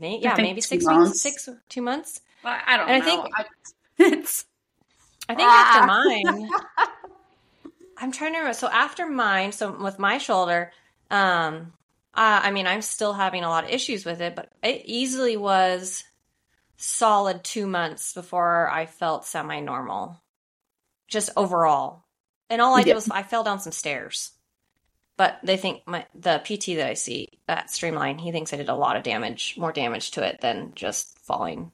yeah, 0.00 0.34
maybe 0.38 0.62
six 0.62 0.86
months. 0.86 1.10
weeks, 1.10 1.20
six 1.20 1.48
two 1.68 1.82
months. 1.82 2.22
Well, 2.42 2.58
I 2.66 2.78
don't 2.78 2.88
and 2.88 3.04
know. 3.04 3.06
I 3.06 3.10
think 3.10 3.34
I, 3.36 3.44
it's. 4.16 4.46
I 5.28 5.34
think 5.34 5.48
ah. 5.50 5.76
after 5.76 5.86
mine, 5.86 6.48
I'm 7.98 8.12
trying 8.12 8.32
to 8.32 8.38
remember. 8.38 8.54
So 8.54 8.68
after 8.68 9.06
mine, 9.06 9.52
so 9.52 9.76
with 9.78 9.98
my 9.98 10.16
shoulder, 10.16 10.72
um, 11.10 11.74
uh, 12.14 12.40
I 12.42 12.50
mean, 12.50 12.66
I'm 12.66 12.80
still 12.80 13.12
having 13.12 13.44
a 13.44 13.48
lot 13.50 13.64
of 13.64 13.70
issues 13.70 14.06
with 14.06 14.22
it, 14.22 14.34
but 14.34 14.50
it 14.62 14.82
easily 14.86 15.36
was 15.36 16.02
solid 16.78 17.44
two 17.44 17.66
months 17.66 18.14
before 18.14 18.70
I 18.70 18.86
felt 18.86 19.26
semi 19.26 19.60
normal, 19.60 20.18
just 21.08 21.28
overall. 21.36 22.04
And 22.50 22.60
all 22.60 22.76
I 22.76 22.82
did 22.82 22.94
was 22.94 23.08
I 23.08 23.22
fell 23.22 23.44
down 23.44 23.60
some 23.60 23.72
stairs. 23.72 24.32
But 25.16 25.38
they 25.42 25.56
think 25.56 25.86
my 25.86 26.06
the 26.14 26.38
PT 26.38 26.76
that 26.76 26.88
I 26.88 26.94
see 26.94 27.28
at 27.46 27.70
Streamline, 27.70 28.18
he 28.18 28.32
thinks 28.32 28.52
I 28.52 28.56
did 28.56 28.68
a 28.68 28.74
lot 28.74 28.96
of 28.96 29.02
damage, 29.02 29.54
more 29.56 29.72
damage 29.72 30.12
to 30.12 30.26
it 30.26 30.40
than 30.40 30.72
just 30.74 31.18
falling. 31.20 31.72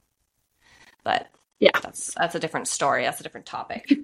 But 1.03 1.27
yeah, 1.59 1.71
that's 1.81 2.13
that's 2.13 2.35
a 2.35 2.39
different 2.39 2.67
story. 2.67 3.03
That's 3.03 3.19
a 3.19 3.23
different 3.23 3.45
topic. 3.45 3.89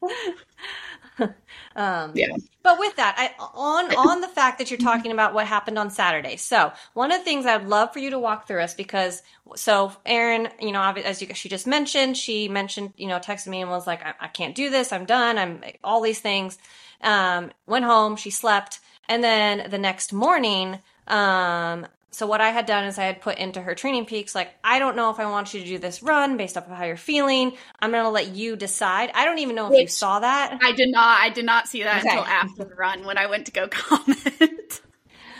um, 1.76 2.12
yeah. 2.14 2.36
But 2.62 2.78
with 2.78 2.96
that, 2.96 3.14
I, 3.16 3.42
on 3.54 3.94
on 3.94 4.20
the 4.20 4.28
fact 4.28 4.58
that 4.58 4.70
you're 4.70 4.78
talking 4.78 5.12
about 5.12 5.34
what 5.34 5.46
happened 5.46 5.78
on 5.78 5.90
Saturday. 5.90 6.36
So 6.36 6.72
one 6.94 7.12
of 7.12 7.18
the 7.18 7.24
things 7.24 7.46
I'd 7.46 7.66
love 7.66 7.92
for 7.92 8.00
you 8.00 8.10
to 8.10 8.18
walk 8.18 8.46
through 8.46 8.62
us 8.62 8.74
because 8.74 9.22
so 9.54 9.92
Erin, 10.04 10.48
you 10.60 10.72
know, 10.72 10.82
as 10.82 11.22
you, 11.22 11.32
she 11.34 11.48
just 11.48 11.66
mentioned, 11.66 12.16
she 12.16 12.48
mentioned, 12.48 12.92
you 12.96 13.06
know, 13.06 13.18
texted 13.18 13.48
me 13.48 13.60
and 13.60 13.70
was 13.70 13.86
like, 13.86 14.04
I, 14.04 14.14
I 14.20 14.28
can't 14.28 14.54
do 14.54 14.68
this. 14.70 14.92
I'm 14.92 15.04
done. 15.04 15.38
I'm 15.38 15.62
all 15.84 16.00
these 16.00 16.20
things. 16.20 16.58
Um, 17.00 17.50
went 17.66 17.84
home. 17.84 18.16
She 18.16 18.30
slept, 18.30 18.80
and 19.08 19.22
then 19.22 19.70
the 19.70 19.78
next 19.78 20.12
morning, 20.12 20.80
um, 21.06 21.86
so 22.10 22.26
what 22.26 22.40
I 22.40 22.50
had 22.50 22.66
done 22.66 22.84
is 22.84 22.98
I 22.98 23.04
had 23.04 23.20
put 23.20 23.38
into 23.38 23.60
her 23.60 23.74
training 23.74 24.06
peaks 24.06 24.34
like 24.34 24.48
I 24.64 24.78
don't 24.78 24.96
know 24.96 25.10
if 25.10 25.20
I 25.20 25.26
want 25.26 25.52
you 25.52 25.60
to 25.60 25.66
do 25.66 25.78
this 25.78 26.02
run 26.02 26.36
based 26.36 26.56
off 26.56 26.66
of 26.66 26.76
how 26.76 26.84
you're 26.84 26.96
feeling. 26.96 27.52
I'm 27.80 27.90
gonna 27.90 28.10
let 28.10 28.28
you 28.28 28.56
decide. 28.56 29.10
I 29.14 29.24
don't 29.24 29.38
even 29.40 29.54
know 29.54 29.66
if 29.66 29.72
Which, 29.72 29.80
you 29.82 29.88
saw 29.88 30.20
that. 30.20 30.58
I 30.62 30.72
did 30.72 30.90
not. 30.90 31.20
I 31.20 31.30
did 31.30 31.44
not 31.44 31.68
see 31.68 31.82
that 31.82 32.04
okay. 32.04 32.10
until 32.10 32.24
after 32.24 32.64
the 32.64 32.74
run 32.74 33.04
when 33.04 33.18
I 33.18 33.26
went 33.26 33.46
to 33.46 33.52
go 33.52 33.68
comment. 33.70 34.80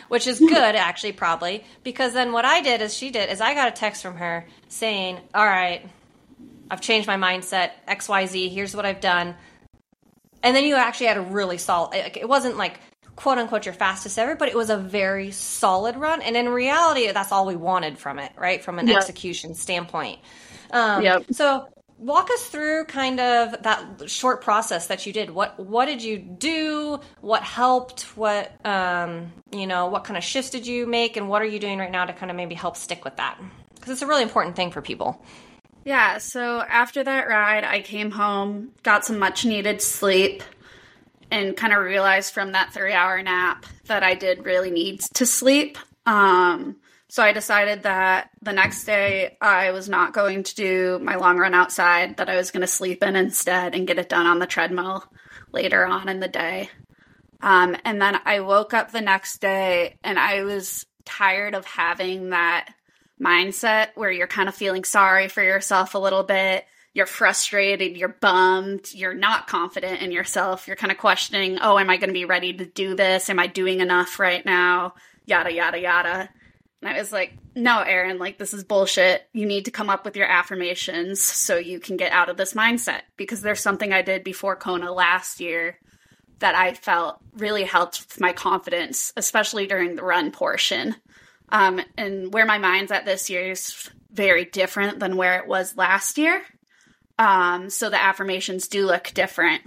Which 0.08 0.26
is 0.26 0.38
good 0.38 0.52
actually, 0.52 1.12
probably 1.12 1.64
because 1.82 2.12
then 2.12 2.32
what 2.32 2.44
I 2.44 2.61
did 2.61 2.80
is 2.80 2.94
she 2.94 3.11
did 3.11 3.30
is 3.30 3.40
I 3.40 3.54
got 3.54 3.68
a 3.68 3.73
text 3.73 4.02
from 4.02 4.16
her 4.16 4.46
saying, 4.68 5.18
"All 5.35 5.46
right, 5.46 5.88
I've 6.70 6.80
changed 6.80 7.08
my 7.08 7.16
mindset. 7.16 7.70
X 7.88 8.08
Y 8.08 8.26
Z. 8.26 8.49
Here's 8.50 8.76
what 8.76 8.87
I've 8.87 9.00
done." 9.00 9.35
And 10.42 10.54
then 10.54 10.64
you 10.64 10.76
actually 10.76 11.06
had 11.06 11.16
a 11.16 11.23
really 11.23 11.58
solid. 11.58 12.16
It 12.16 12.28
wasn't 12.28 12.56
like 12.56 12.78
quote 13.16 13.38
unquote 13.38 13.64
your 13.64 13.75
fastest 13.75 14.18
ever, 14.18 14.37
but 14.37 14.49
it 14.49 14.54
was 14.54 14.70
a 14.70 14.76
very 14.76 15.30
solid 15.30 15.96
run. 15.96 16.23
And 16.23 16.37
in 16.37 16.49
reality, 16.49 17.11
that's 17.11 17.32
all 17.32 17.46
we 17.46 17.56
wanted 17.56 17.99
from 17.99 18.18
it, 18.18 18.32
right? 18.37 18.62
From 18.62 18.78
an 18.78 18.87
yep. 18.87 18.99
execution 18.99 19.54
standpoint. 19.54 20.20
Um, 20.70 21.02
yep. 21.02 21.25
So 21.32 21.68
walk 21.99 22.30
us 22.30 22.46
through 22.46 22.85
kind 22.85 23.18
of 23.18 23.62
that 23.62 24.11
short 24.11 24.42
process 24.42 24.88
that 24.88 25.06
you 25.06 25.12
did. 25.12 25.30
What 25.30 25.58
what 25.58 25.87
did 25.87 26.02
you 26.02 26.18
do? 26.18 27.00
What 27.20 27.42
helped? 27.42 28.02
What 28.16 28.52
um, 28.64 29.32
you 29.50 29.66
know? 29.66 29.87
What 29.87 30.04
kind 30.04 30.16
of 30.16 30.23
shifts 30.23 30.50
did 30.50 30.66
you 30.66 30.87
make? 30.87 31.16
And 31.16 31.28
what 31.28 31.42
are 31.42 31.46
you 31.46 31.58
doing 31.58 31.78
right 31.78 31.90
now 31.90 32.04
to 32.04 32.12
kind 32.12 32.30
of 32.30 32.37
maybe 32.37 32.54
help 32.54 32.76
stick 32.76 33.04
with 33.04 33.16
that? 33.16 33.40
Because 33.75 33.92
it's 33.92 34.02
a 34.02 34.06
really 34.06 34.23
important 34.23 34.56
thing 34.56 34.70
for 34.70 34.82
people. 34.82 35.25
Yeah. 35.85 36.18
So 36.18 36.61
after 36.61 37.04
that 37.04 37.28
ride, 37.28 37.64
I 37.64 37.80
came 37.80 38.11
home, 38.11 38.73
got 38.82 39.04
some 39.04 39.18
much 39.18 39.44
needed 39.44 39.80
sleep 39.80 40.42
and 41.30 41.56
kind 41.56 41.73
of 41.73 41.83
realized 41.83 42.33
from 42.33 42.52
that 42.52 42.73
three 42.73 42.92
hour 42.92 43.23
nap 43.23 43.66
that 43.87 44.02
I 44.02 44.14
did 44.14 44.45
really 44.45 44.71
need 44.71 45.00
to 45.14 45.26
sleep. 45.26 45.78
Um, 46.04 46.76
so 47.09 47.23
I 47.23 47.33
decided 47.33 47.85
that 47.85 48.30
the 48.42 48.52
next 48.52 48.85
day 48.85 49.37
I 49.40 49.71
was 49.71 49.88
not 49.88 50.12
going 50.12 50.42
to 50.42 50.54
do 50.54 50.99
my 51.00 51.16
long 51.16 51.38
run 51.38 51.54
outside, 51.54 52.16
that 52.16 52.28
I 52.28 52.37
was 52.37 52.50
going 52.50 52.62
to 52.62 52.66
sleep 52.66 53.02
in 53.02 53.16
instead 53.16 53.75
and 53.75 53.87
get 53.87 53.99
it 53.99 54.09
done 54.09 54.26
on 54.26 54.38
the 54.38 54.47
treadmill 54.47 55.04
later 55.52 55.87
on 55.87 56.09
in 56.09 56.21
the 56.21 56.28
day. 56.28 56.68
Um, 57.40 57.76
and 57.85 58.00
then 58.00 58.18
I 58.25 58.40
woke 58.40 58.75
up 58.75 58.90
the 58.90 59.00
next 59.00 59.40
day 59.40 59.97
and 60.02 60.18
I 60.18 60.42
was 60.42 60.87
tired 61.04 61.54
of 61.54 61.64
having 61.64 62.30
that 62.30 62.68
mindset 63.21 63.88
where 63.95 64.11
you're 64.11 64.26
kind 64.26 64.49
of 64.49 64.54
feeling 64.54 64.85
sorry 64.85 65.28
for 65.28 65.42
yourself 65.42 65.95
a 65.95 65.99
little 65.99 66.23
bit 66.23 66.66
you're 66.96 67.04
frustrated, 67.04 67.94
you're 67.94 68.08
bummed, 68.08 68.88
you're 68.94 69.12
not 69.12 69.46
confident 69.46 70.00
in 70.00 70.10
yourself. 70.10 70.66
You're 70.66 70.76
kind 70.76 70.90
of 70.90 70.96
questioning, 70.96 71.58
oh, 71.60 71.78
am 71.78 71.90
I 71.90 71.98
going 71.98 72.08
to 72.08 72.14
be 72.14 72.24
ready 72.24 72.54
to 72.54 72.64
do 72.64 72.96
this? 72.96 73.28
Am 73.28 73.38
I 73.38 73.48
doing 73.48 73.80
enough 73.80 74.18
right 74.18 74.42
now? 74.46 74.94
Yada, 75.26 75.52
yada, 75.52 75.78
yada. 75.78 76.30
And 76.80 76.88
I 76.88 76.98
was 76.98 77.12
like, 77.12 77.34
no, 77.54 77.80
Erin, 77.80 78.18
like, 78.18 78.38
this 78.38 78.54
is 78.54 78.64
bullshit. 78.64 79.28
You 79.34 79.44
need 79.44 79.66
to 79.66 79.70
come 79.70 79.90
up 79.90 80.06
with 80.06 80.16
your 80.16 80.26
affirmations 80.26 81.20
so 81.20 81.58
you 81.58 81.80
can 81.80 81.98
get 81.98 82.12
out 82.12 82.30
of 82.30 82.38
this 82.38 82.54
mindset. 82.54 83.02
Because 83.18 83.42
there's 83.42 83.60
something 83.60 83.92
I 83.92 84.00
did 84.00 84.24
before 84.24 84.56
Kona 84.56 84.90
last 84.90 85.38
year 85.38 85.78
that 86.38 86.54
I 86.54 86.72
felt 86.72 87.18
really 87.34 87.64
helped 87.64 88.18
my 88.18 88.32
confidence, 88.32 89.12
especially 89.18 89.66
during 89.66 89.96
the 89.96 90.02
run 90.02 90.32
portion. 90.32 90.96
Um, 91.50 91.78
and 91.98 92.32
where 92.32 92.46
my 92.46 92.56
mind's 92.56 92.90
at 92.90 93.04
this 93.04 93.28
year 93.28 93.50
is 93.50 93.90
very 94.10 94.46
different 94.46 94.98
than 94.98 95.18
where 95.18 95.38
it 95.40 95.46
was 95.46 95.76
last 95.76 96.16
year. 96.16 96.42
Um, 97.18 97.70
so 97.70 97.90
the 97.90 98.00
affirmations 98.00 98.68
do 98.68 98.87
look 98.87 99.12
different. 99.14 99.62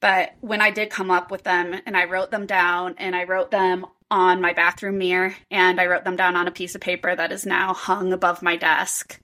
But 0.00 0.34
when 0.40 0.60
I 0.60 0.70
did 0.70 0.90
come 0.90 1.10
up 1.10 1.30
with 1.30 1.44
them 1.44 1.74
and 1.86 1.96
I 1.96 2.04
wrote 2.04 2.30
them 2.30 2.46
down 2.46 2.94
and 2.98 3.16
I 3.16 3.24
wrote 3.24 3.50
them 3.50 3.86
on 4.10 4.40
my 4.40 4.52
bathroom 4.52 4.98
mirror 4.98 5.34
and 5.50 5.80
I 5.80 5.86
wrote 5.86 6.04
them 6.04 6.16
down 6.16 6.36
on 6.36 6.46
a 6.46 6.52
piece 6.52 6.74
of 6.74 6.80
paper 6.80 7.14
that 7.14 7.32
is 7.32 7.46
now 7.46 7.72
hung 7.72 8.12
above 8.12 8.42
my 8.42 8.56
desk, 8.56 9.18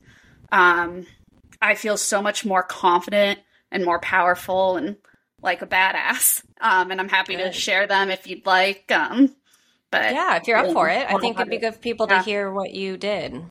um, 0.53 1.07
I 1.61 1.75
feel 1.75 1.97
so 1.97 2.23
much 2.23 2.45
more 2.45 2.63
confident 2.63 3.41
and 3.71 3.85
more 3.85 3.99
powerful 3.99 4.77
and 4.77 4.97
like 5.43 5.63
a 5.63 5.67
badass. 5.67 6.43
Um, 6.61 6.91
and 6.91 7.01
I'm 7.01 7.09
happy 7.09 7.37
good. 7.37 7.45
to 7.45 7.53
share 7.53 7.87
them 7.87 8.11
if 8.11 8.27
you'd 8.27 8.47
like. 8.47 8.91
Um, 8.91 9.35
but 9.91 10.13
yeah, 10.13 10.37
if 10.37 10.47
you're 10.47 10.57
up 10.57 10.73
for 10.73 10.89
it, 10.89 11.07
I 11.09 11.19
think 11.19 11.37
it'd 11.37 11.51
be 11.51 11.59
good 11.59 11.75
for 11.75 11.81
people 11.81 12.07
yeah. 12.09 12.19
to 12.19 12.25
hear 12.25 12.53
what 12.53 12.73
you 12.73 12.97
did. 12.97 13.43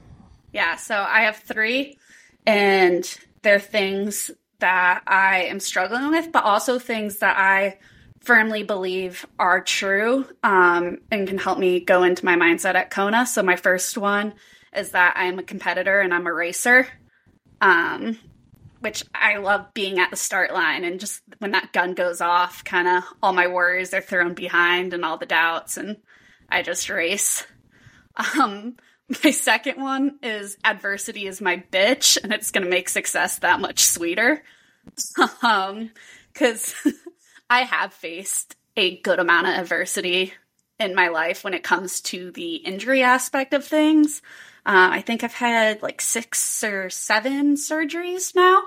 Yeah, 0.51 0.77
so 0.77 0.95
I 0.95 1.21
have 1.21 1.38
three, 1.38 1.98
and 2.45 3.05
they're 3.41 3.60
things 3.60 4.31
that 4.60 5.03
I 5.08 5.43
am 5.43 5.60
struggling 5.60 6.10
with, 6.12 6.31
but 6.31 6.43
also 6.43 6.79
things 6.79 7.17
that 7.17 7.38
I 7.38 7.79
firmly 8.22 8.63
believe 8.63 9.25
are 9.39 9.62
true 9.62 10.25
um, 10.43 11.00
and 11.10 11.27
can 11.27 11.38
help 11.38 11.58
me 11.58 11.79
go 11.79 12.03
into 12.03 12.25
my 12.25 12.36
mindset 12.36 12.75
at 12.75 12.91
Kona. 12.91 13.25
So, 13.25 13.41
my 13.41 13.55
first 13.55 13.98
one 13.98 14.34
is 14.75 14.91
that 14.91 15.13
I'm 15.15 15.39
a 15.39 15.43
competitor 15.43 16.00
and 16.00 16.13
I'm 16.13 16.27
a 16.27 16.34
racer, 16.34 16.88
um, 17.62 18.17
which 18.81 19.03
I 19.15 19.38
love 19.38 19.74
being 19.74 20.00
at 20.00 20.10
the 20.10 20.15
start 20.15 20.53
line. 20.53 20.84
And 20.84 21.00
just 21.00 21.22
when 21.39 21.51
that 21.51 21.74
gun 21.74 21.93
goes 21.93 22.22
off, 22.22 22.63
kind 22.63 22.88
of 22.88 23.03
all 23.24 23.34
my 23.34 23.48
worries 23.48 23.93
are 23.93 24.01
thrown 24.01 24.34
behind 24.34 24.93
and 24.93 25.03
all 25.05 25.17
the 25.17 25.25
doubts, 25.25 25.77
and 25.77 25.98
I 26.50 26.62
just 26.62 26.89
race. 26.89 27.46
Um, 28.38 28.75
My 29.23 29.31
second 29.31 29.81
one 29.81 30.19
is 30.21 30.57
adversity 30.63 31.25
is 31.25 31.41
my 31.41 31.63
bitch, 31.71 32.17
and 32.21 32.31
it's 32.31 32.51
going 32.51 32.63
to 32.63 32.69
make 32.69 32.89
success 32.89 33.39
that 33.39 33.59
much 33.59 33.79
sweeter. 33.79 34.43
um, 35.41 35.91
because 36.31 36.75
I 37.49 37.61
have 37.61 37.93
faced 37.93 38.55
a 38.77 38.97
good 38.97 39.19
amount 39.19 39.47
of 39.47 39.55
adversity 39.55 40.33
in 40.79 40.95
my 40.95 41.09
life 41.09 41.43
when 41.43 41.53
it 41.53 41.63
comes 41.63 42.01
to 42.01 42.31
the 42.31 42.55
injury 42.55 43.03
aspect 43.03 43.53
of 43.53 43.65
things. 43.65 44.21
Uh, 44.65 44.89
I 44.91 45.01
think 45.01 45.23
I've 45.23 45.33
had 45.33 45.81
like 45.81 46.01
six 46.01 46.63
or 46.63 46.89
seven 46.89 47.55
surgeries 47.55 48.35
now 48.35 48.63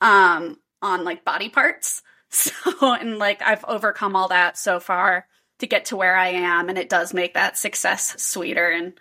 um, 0.00 0.58
on 0.80 1.04
like 1.04 1.24
body 1.24 1.48
parts. 1.48 2.02
So, 2.32 2.52
and 2.80 3.18
like 3.18 3.42
I've 3.42 3.64
overcome 3.64 4.14
all 4.14 4.28
that 4.28 4.56
so 4.56 4.78
far 4.78 5.26
to 5.58 5.66
get 5.66 5.86
to 5.86 5.96
where 5.96 6.16
I 6.16 6.28
am, 6.28 6.68
and 6.68 6.78
it 6.78 6.88
does 6.88 7.12
make 7.12 7.34
that 7.34 7.58
success 7.58 8.22
sweeter. 8.22 8.70
And 8.70 8.92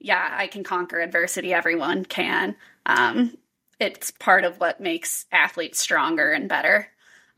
yeah, 0.00 0.34
I 0.36 0.46
can 0.46 0.64
conquer 0.64 1.00
adversity. 1.00 1.52
Everyone 1.52 2.04
can. 2.04 2.56
Um, 2.86 3.36
it's 3.80 4.10
part 4.10 4.44
of 4.44 4.58
what 4.58 4.80
makes 4.80 5.26
athletes 5.32 5.78
stronger 5.78 6.32
and 6.32 6.48
better. 6.48 6.88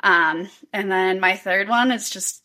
Um, 0.02 0.48
and 0.72 0.90
then 0.90 1.20
my 1.20 1.36
third 1.36 1.68
one 1.68 1.90
is 1.92 2.10
just 2.10 2.44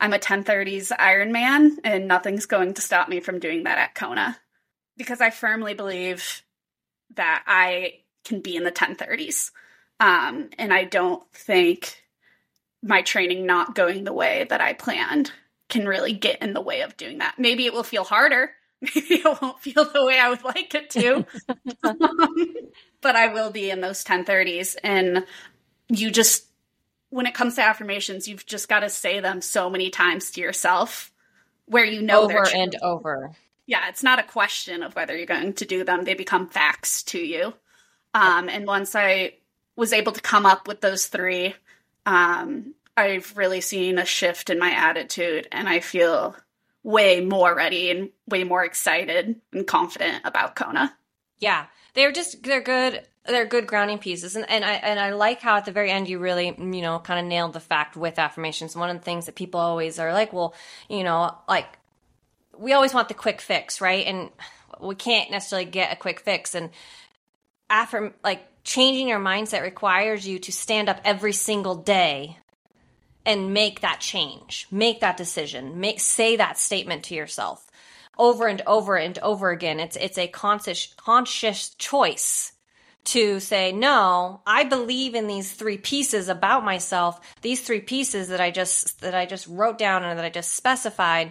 I'm 0.00 0.12
a 0.12 0.18
1030s 0.18 0.88
Ironman, 0.88 1.78
and 1.84 2.08
nothing's 2.08 2.46
going 2.46 2.74
to 2.74 2.82
stop 2.82 3.08
me 3.08 3.20
from 3.20 3.38
doing 3.38 3.64
that 3.64 3.78
at 3.78 3.94
Kona 3.94 4.36
because 4.96 5.20
I 5.20 5.30
firmly 5.30 5.74
believe 5.74 6.42
that 7.14 7.44
I 7.46 8.00
can 8.24 8.40
be 8.40 8.56
in 8.56 8.64
the 8.64 8.72
1030s. 8.72 9.50
Um, 10.00 10.50
and 10.58 10.72
I 10.72 10.84
don't 10.84 11.22
think 11.32 12.02
my 12.82 13.02
training 13.02 13.46
not 13.46 13.74
going 13.74 14.04
the 14.04 14.12
way 14.12 14.46
that 14.50 14.60
I 14.60 14.72
planned 14.74 15.32
can 15.68 15.86
really 15.86 16.12
get 16.12 16.42
in 16.42 16.52
the 16.52 16.60
way 16.60 16.82
of 16.82 16.96
doing 16.96 17.18
that. 17.18 17.36
Maybe 17.38 17.66
it 17.66 17.72
will 17.72 17.82
feel 17.82 18.04
harder 18.04 18.50
maybe 18.80 19.14
it 19.14 19.42
won't 19.42 19.60
feel 19.60 19.84
the 19.84 20.04
way 20.04 20.18
I 20.18 20.30
would 20.30 20.44
like 20.44 20.74
it 20.74 20.90
to. 20.90 21.26
um, 21.82 22.46
but 23.00 23.16
I 23.16 23.28
will 23.32 23.50
be 23.50 23.70
in 23.70 23.80
those 23.80 24.04
1030s. 24.04 24.76
And 24.82 25.24
you 25.88 26.10
just, 26.10 26.46
when 27.10 27.26
it 27.26 27.34
comes 27.34 27.56
to 27.56 27.62
affirmations, 27.62 28.28
you've 28.28 28.46
just 28.46 28.68
got 28.68 28.80
to 28.80 28.90
say 28.90 29.20
them 29.20 29.40
so 29.40 29.70
many 29.70 29.90
times 29.90 30.30
to 30.32 30.40
yourself 30.40 31.12
where 31.66 31.84
you 31.84 32.02
know 32.02 32.22
over 32.22 32.46
and 32.46 32.76
over. 32.82 33.32
Yeah, 33.66 33.88
it's 33.88 34.02
not 34.02 34.18
a 34.18 34.24
question 34.24 34.82
of 34.82 34.94
whether 34.94 35.16
you're 35.16 35.26
going 35.26 35.54
to 35.54 35.64
do 35.64 35.84
them, 35.84 36.04
they 36.04 36.14
become 36.14 36.48
facts 36.48 37.02
to 37.04 37.18
you. 37.18 37.54
Um, 38.12 38.48
and 38.48 38.66
once 38.66 38.94
I 38.94 39.34
was 39.74 39.92
able 39.92 40.12
to 40.12 40.20
come 40.20 40.44
up 40.44 40.68
with 40.68 40.80
those 40.80 41.06
three, 41.06 41.54
um, 42.04 42.74
I've 42.96 43.36
really 43.36 43.60
seen 43.60 43.98
a 43.98 44.04
shift 44.04 44.50
in 44.50 44.58
my 44.58 44.70
attitude 44.70 45.48
and 45.50 45.68
I 45.68 45.80
feel 45.80 46.36
way 46.84 47.20
more 47.22 47.52
ready 47.56 47.90
and 47.90 48.10
way 48.28 48.44
more 48.44 48.64
excited 48.64 49.40
and 49.52 49.66
confident 49.66 50.22
about 50.24 50.54
Kona. 50.54 50.94
Yeah. 51.38 51.66
They're 51.94 52.12
just 52.12 52.42
they're 52.44 52.62
good 52.62 53.02
they're 53.26 53.46
good 53.46 53.66
grounding 53.66 53.98
pieces 53.98 54.36
and, 54.36 54.48
and 54.48 54.64
I 54.64 54.74
and 54.74 55.00
I 55.00 55.12
like 55.12 55.40
how 55.40 55.56
at 55.56 55.64
the 55.64 55.72
very 55.72 55.90
end 55.90 56.08
you 56.08 56.18
really, 56.18 56.46
you 56.46 56.82
know, 56.82 56.98
kind 56.98 57.18
of 57.18 57.26
nailed 57.26 57.54
the 57.54 57.60
fact 57.60 57.96
with 57.96 58.18
affirmations. 58.18 58.76
One 58.76 58.90
of 58.90 58.98
the 58.98 59.02
things 59.02 59.26
that 59.26 59.34
people 59.34 59.60
always 59.60 59.98
are 59.98 60.12
like, 60.12 60.32
well, 60.32 60.54
you 60.88 61.02
know, 61.02 61.36
like 61.48 61.66
we 62.56 62.74
always 62.74 62.92
want 62.92 63.08
the 63.08 63.14
quick 63.14 63.40
fix, 63.40 63.80
right? 63.80 64.06
And 64.06 64.30
we 64.80 64.94
can't 64.94 65.30
necessarily 65.30 65.68
get 65.68 65.92
a 65.92 65.96
quick 65.96 66.20
fix 66.20 66.54
and 66.54 66.70
affirm 67.70 68.12
like 68.22 68.46
changing 68.62 69.08
your 69.08 69.20
mindset 69.20 69.62
requires 69.62 70.26
you 70.26 70.38
to 70.40 70.52
stand 70.52 70.90
up 70.90 71.00
every 71.04 71.32
single 71.32 71.76
day 71.76 72.36
and 73.26 73.54
make 73.54 73.80
that 73.80 74.00
change, 74.00 74.66
make 74.70 75.00
that 75.00 75.16
decision, 75.16 75.80
make 75.80 76.00
say 76.00 76.36
that 76.36 76.58
statement 76.58 77.04
to 77.04 77.14
yourself 77.14 77.66
over 78.18 78.46
and 78.46 78.62
over 78.66 78.96
and 78.96 79.18
over 79.20 79.50
again. 79.50 79.80
It's 79.80 79.96
it's 79.96 80.18
a 80.18 80.28
conscious 80.28 80.94
conscious 80.96 81.70
choice 81.74 82.52
to 83.04 83.38
say 83.38 83.70
no 83.70 84.40
i 84.46 84.64
believe 84.64 85.14
in 85.14 85.26
these 85.26 85.52
three 85.52 85.76
pieces 85.76 86.30
about 86.30 86.64
myself 86.64 87.20
these 87.42 87.60
three 87.60 87.80
pieces 87.80 88.28
that 88.28 88.40
i 88.40 88.50
just 88.50 89.02
that 89.02 89.14
i 89.14 89.26
just 89.26 89.46
wrote 89.46 89.76
down 89.76 90.02
and 90.02 90.18
that 90.18 90.24
i 90.24 90.30
just 90.30 90.54
specified 90.54 91.30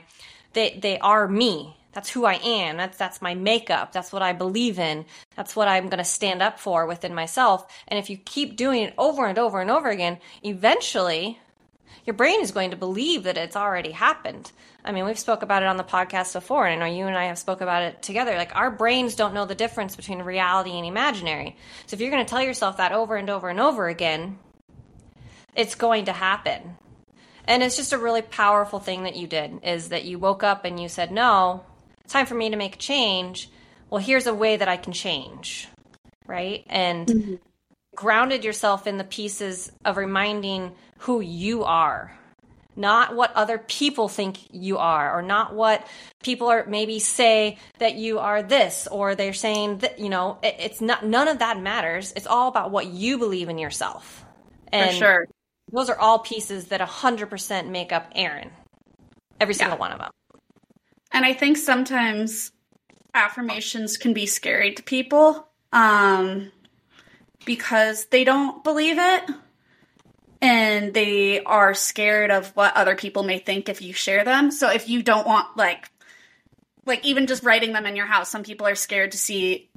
they 0.53 0.77
they 0.81 0.99
are 0.99 1.27
me 1.27 1.75
That's 1.93 2.09
who 2.09 2.25
I 2.25 2.35
am. 2.43 2.77
That's 2.77 2.97
that's 2.97 3.21
my 3.21 3.35
makeup. 3.35 3.91
That's 3.91 4.11
what 4.11 4.21
I 4.21 4.33
believe 4.33 4.79
in. 4.79 5.05
That's 5.35 5.55
what 5.55 5.67
I'm 5.67 5.89
going 5.89 5.99
to 5.99 6.03
stand 6.03 6.41
up 6.41 6.59
for 6.59 6.85
within 6.87 7.13
myself. 7.13 7.67
And 7.87 7.99
if 7.99 8.09
you 8.09 8.17
keep 8.17 8.55
doing 8.57 8.81
it 8.83 8.93
over 8.97 9.27
and 9.27 9.37
over 9.37 9.61
and 9.61 9.69
over 9.71 9.89
again, 9.89 10.17
eventually 10.43 11.39
your 12.05 12.15
brain 12.15 12.41
is 12.41 12.51
going 12.51 12.71
to 12.71 12.77
believe 12.77 13.23
that 13.23 13.37
it's 13.37 13.55
already 13.55 13.91
happened. 13.91 14.51
I 14.83 14.91
mean, 14.91 15.05
we've 15.05 15.19
spoke 15.19 15.41
about 15.41 15.63
it 15.63 15.67
on 15.67 15.77
the 15.77 15.83
podcast 15.83 16.33
before, 16.33 16.65
and 16.67 16.83
I 16.83 16.89
know 16.89 16.93
you 16.93 17.07
and 17.07 17.17
I 17.17 17.25
have 17.25 17.37
spoke 17.37 17.61
about 17.61 17.83
it 17.83 18.01
together. 18.01 18.35
Like 18.35 18.55
our 18.55 18.69
brains 18.69 19.15
don't 19.15 19.33
know 19.33 19.45
the 19.45 19.55
difference 19.55 19.95
between 19.95 20.21
reality 20.21 20.71
and 20.71 20.85
imaginary. 20.85 21.55
So 21.87 21.95
if 21.95 22.01
you're 22.01 22.11
going 22.11 22.25
to 22.25 22.29
tell 22.29 22.43
yourself 22.43 22.77
that 22.77 22.91
over 22.91 23.15
and 23.15 23.29
over 23.29 23.49
and 23.49 23.59
over 23.59 23.87
again, 23.87 24.37
it's 25.55 25.75
going 25.75 26.05
to 26.05 26.11
happen. 26.11 26.77
And 27.45 27.63
it's 27.63 27.77
just 27.77 27.93
a 27.93 27.97
really 27.97 28.21
powerful 28.21 28.79
thing 28.79 29.03
that 29.03 29.15
you 29.15 29.27
did 29.27 29.59
is 29.63 29.89
that 29.89 30.05
you 30.05 30.19
woke 30.19 30.43
up 30.43 30.65
and 30.65 30.79
you 30.79 30.89
said, 30.89 31.11
"No, 31.11 31.65
it's 32.03 32.13
time 32.13 32.25
for 32.25 32.35
me 32.35 32.49
to 32.49 32.55
make 32.55 32.75
a 32.75 32.79
change." 32.79 33.49
Well, 33.89 34.01
here's 34.01 34.27
a 34.27 34.33
way 34.33 34.57
that 34.57 34.67
I 34.67 34.77
can 34.77 34.93
change. 34.93 35.67
Right? 36.25 36.63
And 36.67 37.07
mm-hmm. 37.07 37.35
Grounded 37.95 38.43
yourself 38.43 38.87
in 38.87 38.97
the 38.97 39.03
pieces 39.03 39.71
of 39.85 39.97
reminding 39.97 40.73
who 40.99 41.21
you 41.21 41.63
are 41.63 42.17
not 42.75 43.15
what 43.15 43.31
other 43.35 43.57
people 43.57 44.07
think 44.07 44.39
you 44.51 44.77
are 44.77 45.17
or 45.17 45.21
not 45.21 45.53
what 45.53 45.85
people 46.21 46.47
are 46.47 46.65
maybe 46.65 46.99
say 46.99 47.57
that 47.79 47.95
you 47.95 48.19
are 48.19 48.41
this 48.41 48.87
or 48.87 49.15
they're 49.15 49.33
saying 49.33 49.79
that 49.79 49.99
you 49.99 50.09
know 50.09 50.39
it, 50.41 50.55
it's 50.59 50.81
not 50.81 51.05
none 51.05 51.27
of 51.27 51.39
that 51.39 51.59
matters. 51.59 52.13
It's 52.15 52.27
all 52.27 52.47
about 52.47 52.71
what 52.71 52.87
you 52.87 53.17
believe 53.17 53.49
in 53.49 53.57
yourself. 53.57 54.25
And 54.71 54.91
For 54.91 54.97
sure. 54.97 55.27
those 55.71 55.89
are 55.89 55.99
all 55.99 56.19
pieces 56.19 56.65
that 56.65 56.81
100% 56.81 57.69
make 57.69 57.91
up 57.91 58.11
Erin, 58.15 58.49
every 59.39 59.53
single 59.53 59.77
yeah. 59.77 59.79
one 59.79 59.91
of 59.91 59.99
them. 59.99 60.11
And 61.11 61.25
i 61.25 61.33
think 61.33 61.57
sometimes 61.57 62.51
affirmations 63.13 63.97
can 63.97 64.13
be 64.13 64.25
scary 64.25 64.73
to 64.73 64.83
people. 64.83 65.47
Um 65.71 66.51
because 67.45 68.05
they 68.05 68.23
don't 68.23 68.63
believe 68.63 68.97
it 68.97 69.23
and 70.43 70.93
they 70.93 71.41
are 71.43 71.73
scared 71.73 72.29
of 72.29 72.49
what 72.49 72.75
other 72.75 72.97
people 72.97 73.23
may 73.23 73.39
think 73.39 73.69
if 73.69 73.81
you 73.81 73.93
share 73.93 74.25
them. 74.25 74.51
So 74.51 74.69
if 74.69 74.89
you 74.89 75.01
don't 75.01 75.25
want 75.25 75.55
like 75.55 75.89
like 76.85 77.05
even 77.05 77.27
just 77.27 77.43
writing 77.43 77.71
them 77.71 77.85
in 77.85 77.95
your 77.95 78.05
house, 78.05 78.29
some 78.29 78.43
people 78.43 78.67
are 78.67 78.75
scared 78.75 79.13
to 79.13 79.17
see 79.17 79.69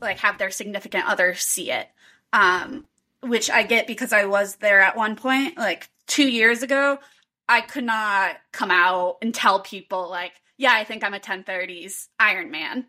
like 0.00 0.18
have 0.18 0.36
their 0.36 0.50
significant 0.50 1.08
other 1.08 1.34
see 1.34 1.70
it. 1.70 1.88
Um 2.32 2.86
which 3.20 3.50
I 3.50 3.62
get 3.62 3.86
because 3.86 4.12
I 4.12 4.24
was 4.24 4.56
there 4.56 4.80
at 4.80 4.96
one 4.96 5.14
point 5.14 5.56
like 5.56 5.88
2 6.08 6.28
years 6.28 6.62
ago. 6.62 6.98
I 7.48 7.60
could 7.60 7.84
not 7.84 8.36
come 8.52 8.70
out 8.70 9.18
and 9.22 9.32
tell 9.32 9.60
people 9.60 10.10
like, 10.10 10.32
yeah, 10.56 10.72
I 10.72 10.84
think 10.84 11.04
I'm 11.04 11.14
a 11.14 11.20
1030s 11.20 12.08
Ironman. 12.20 12.86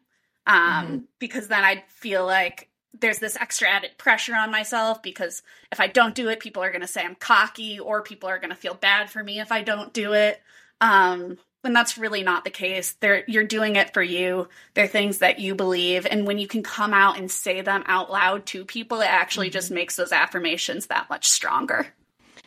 Um, 0.48 0.58
mm-hmm. 0.58 0.98
because 1.20 1.48
then 1.48 1.64
I'd 1.64 1.84
feel 1.88 2.26
like 2.26 2.70
there's 3.00 3.20
this 3.20 3.38
extra 3.38 3.68
added 3.68 3.92
pressure 3.98 4.36
on 4.36 4.52
myself 4.52 5.02
because 5.02 5.42
if 5.72 5.80
I 5.80 5.88
don't 5.88 6.16
do 6.16 6.30
it, 6.30 6.40
people 6.40 6.64
are 6.64 6.72
going 6.72 6.82
to 6.82 6.88
say 6.88 7.04
I'm 7.04 7.16
cocky 7.16 7.80
or 7.80 8.02
people 8.02 8.30
are 8.30 8.40
going 8.40 8.50
to 8.52 8.56
feel 8.56 8.74
bad 8.74 9.10
for 9.10 9.24
me 9.24 9.40
if 9.40 9.52
I 9.52 9.62
don't 9.62 9.94
do 9.94 10.14
it. 10.14 10.42
Um, 10.82 11.38
and 11.64 11.76
that's 11.76 11.98
really 11.98 12.24
not 12.24 12.44
the 12.44 12.52
case. 12.52 12.94
They're, 13.00 13.24
you're 13.28 13.44
doing 13.44 13.76
it 13.76 13.94
for 13.94 14.04
you. 14.04 14.48
They're 14.76 14.88
things 14.88 15.20
that 15.20 15.40
you 15.40 15.56
believe. 15.56 16.06
And 16.06 16.28
when 16.28 16.38
you 16.38 16.48
can 16.48 16.64
come 16.64 16.94
out 16.94 17.18
and 17.18 17.30
say 17.30 17.62
them 17.62 17.84
out 17.88 18.12
loud 18.12 18.46
to 18.48 18.66
people, 18.66 19.02
it 19.02 19.10
actually 19.10 19.48
mm-hmm. 19.48 19.54
just 19.54 19.72
makes 19.72 19.96
those 19.96 20.12
affirmations 20.12 20.88
that 20.88 21.10
much 21.10 21.28
stronger. 21.28 21.88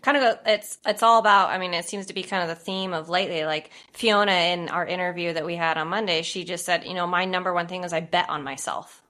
Kind 0.02 0.17
of, 0.17 0.23
a, 0.23 0.40
it's 0.47 0.78
it's 0.87 1.02
all 1.02 1.19
about. 1.19 1.50
I 1.50 1.59
mean, 1.59 1.75
it 1.75 1.85
seems 1.85 2.07
to 2.07 2.14
be 2.14 2.23
kind 2.23 2.49
of 2.49 2.49
the 2.49 2.64
theme 2.64 2.93
of 2.93 3.09
lately. 3.09 3.45
Like 3.45 3.71
Fiona 3.93 4.31
in 4.31 4.69
our 4.69 4.87
interview 4.87 5.33
that 5.33 5.45
we 5.45 5.57
had 5.57 5.76
on 5.76 5.88
Monday, 5.88 6.23
she 6.23 6.45
just 6.45 6.64
said, 6.64 6.87
you 6.87 6.95
know, 6.95 7.09
my 7.09 7.25
number 7.25 7.52
one 7.52 7.67
thing 7.67 7.83
is 7.83 7.93
I 7.93 7.99
bet 7.99 8.31
on 8.31 8.45
myself. 8.45 9.02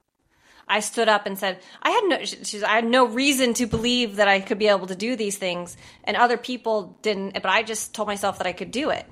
I 0.69 0.81
stood 0.81 1.09
up 1.09 1.27
and 1.27 1.39
said, 1.39 1.61
I 1.83 1.91
had 1.91 2.05
no, 2.05 2.25
she's, 2.25 2.63
I 2.63 2.75
had 2.75 2.85
no 2.85 3.07
reason 3.07 3.55
to 3.55 3.67
believe 3.67 4.17
that 4.17 4.29
I 4.29 4.41
could 4.41 4.59
be 4.59 4.69
able 4.69 4.87
to 4.89 4.97
do 4.97 5.17
these 5.17 5.37
things. 5.37 5.77
And 6.05 6.17
other 6.17 6.37
people 6.37 6.99
didn't, 7.03 7.35
but 7.35 7.47
I 7.47 7.63
just 7.63 7.95
told 7.95 8.09
myself 8.09 8.39
that 8.39 8.47
I 8.47 8.53
could 8.53 8.71
do 8.71 8.91
it. 8.91 9.07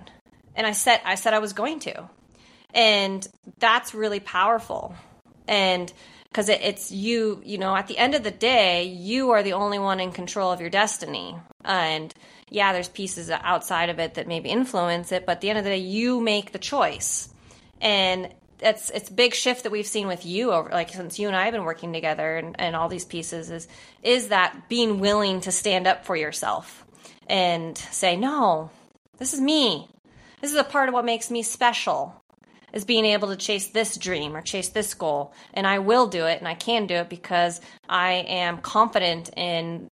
And 0.54 0.66
I 0.66 0.72
said, 0.72 1.00
I 1.04 1.14
said 1.14 1.34
I 1.34 1.38
was 1.38 1.52
going 1.52 1.80
to. 1.80 2.08
And 2.74 3.26
that's 3.58 3.94
really 3.94 4.20
powerful. 4.20 4.94
And 5.48 5.92
because 6.24 6.48
it, 6.48 6.60
it's 6.62 6.92
you, 6.92 7.40
you 7.44 7.56
know, 7.56 7.74
at 7.74 7.86
the 7.88 7.96
end 7.96 8.14
of 8.14 8.22
the 8.22 8.30
day, 8.30 8.84
you 8.84 9.30
are 9.30 9.42
the 9.42 9.54
only 9.54 9.78
one 9.78 10.00
in 10.00 10.12
control 10.12 10.52
of 10.52 10.60
your 10.60 10.70
destiny. 10.70 11.34
And 11.64 12.12
yeah, 12.50 12.72
there's 12.72 12.88
pieces 12.88 13.30
outside 13.30 13.88
of 13.88 13.98
it 13.98 14.14
that 14.14 14.28
maybe 14.28 14.50
influence 14.50 15.12
it, 15.12 15.26
but 15.26 15.32
at 15.32 15.40
the 15.40 15.50
end 15.50 15.58
of 15.58 15.64
the 15.64 15.70
day, 15.70 15.78
you 15.78 16.20
make 16.20 16.52
the 16.52 16.58
choice. 16.58 17.28
And 17.80 18.32
it's 18.60 18.90
it's 18.90 19.10
big 19.10 19.34
shift 19.34 19.64
that 19.64 19.72
we've 19.72 19.86
seen 19.86 20.06
with 20.06 20.24
you 20.24 20.52
over 20.52 20.70
like 20.70 20.90
since 20.90 21.18
you 21.18 21.26
and 21.26 21.36
I 21.36 21.44
have 21.44 21.52
been 21.52 21.64
working 21.64 21.92
together 21.92 22.36
and, 22.38 22.56
and 22.58 22.74
all 22.74 22.88
these 22.88 23.04
pieces 23.04 23.50
is 23.50 23.68
is 24.02 24.28
that 24.28 24.68
being 24.68 24.98
willing 24.98 25.40
to 25.42 25.52
stand 25.52 25.86
up 25.86 26.04
for 26.04 26.16
yourself 26.16 26.86
and 27.28 27.76
say 27.76 28.16
no 28.16 28.70
this 29.18 29.32
is 29.32 29.40
me. 29.40 29.88
This 30.40 30.50
is 30.50 30.58
a 30.58 30.64
part 30.64 30.88
of 30.88 30.94
what 30.94 31.04
makes 31.04 31.30
me 31.30 31.42
special 31.42 32.22
is 32.72 32.84
being 32.84 33.06
able 33.06 33.28
to 33.28 33.36
chase 33.36 33.68
this 33.68 33.96
dream 33.96 34.36
or 34.36 34.42
chase 34.42 34.68
this 34.68 34.92
goal. 34.92 35.32
And 35.54 35.66
I 35.66 35.78
will 35.78 36.08
do 36.08 36.26
it 36.26 36.38
and 36.38 36.48
I 36.48 36.54
can 36.54 36.86
do 36.86 36.96
it 36.96 37.08
because 37.08 37.60
I 37.88 38.12
am 38.28 38.58
confident 38.58 39.30
in 39.36 39.90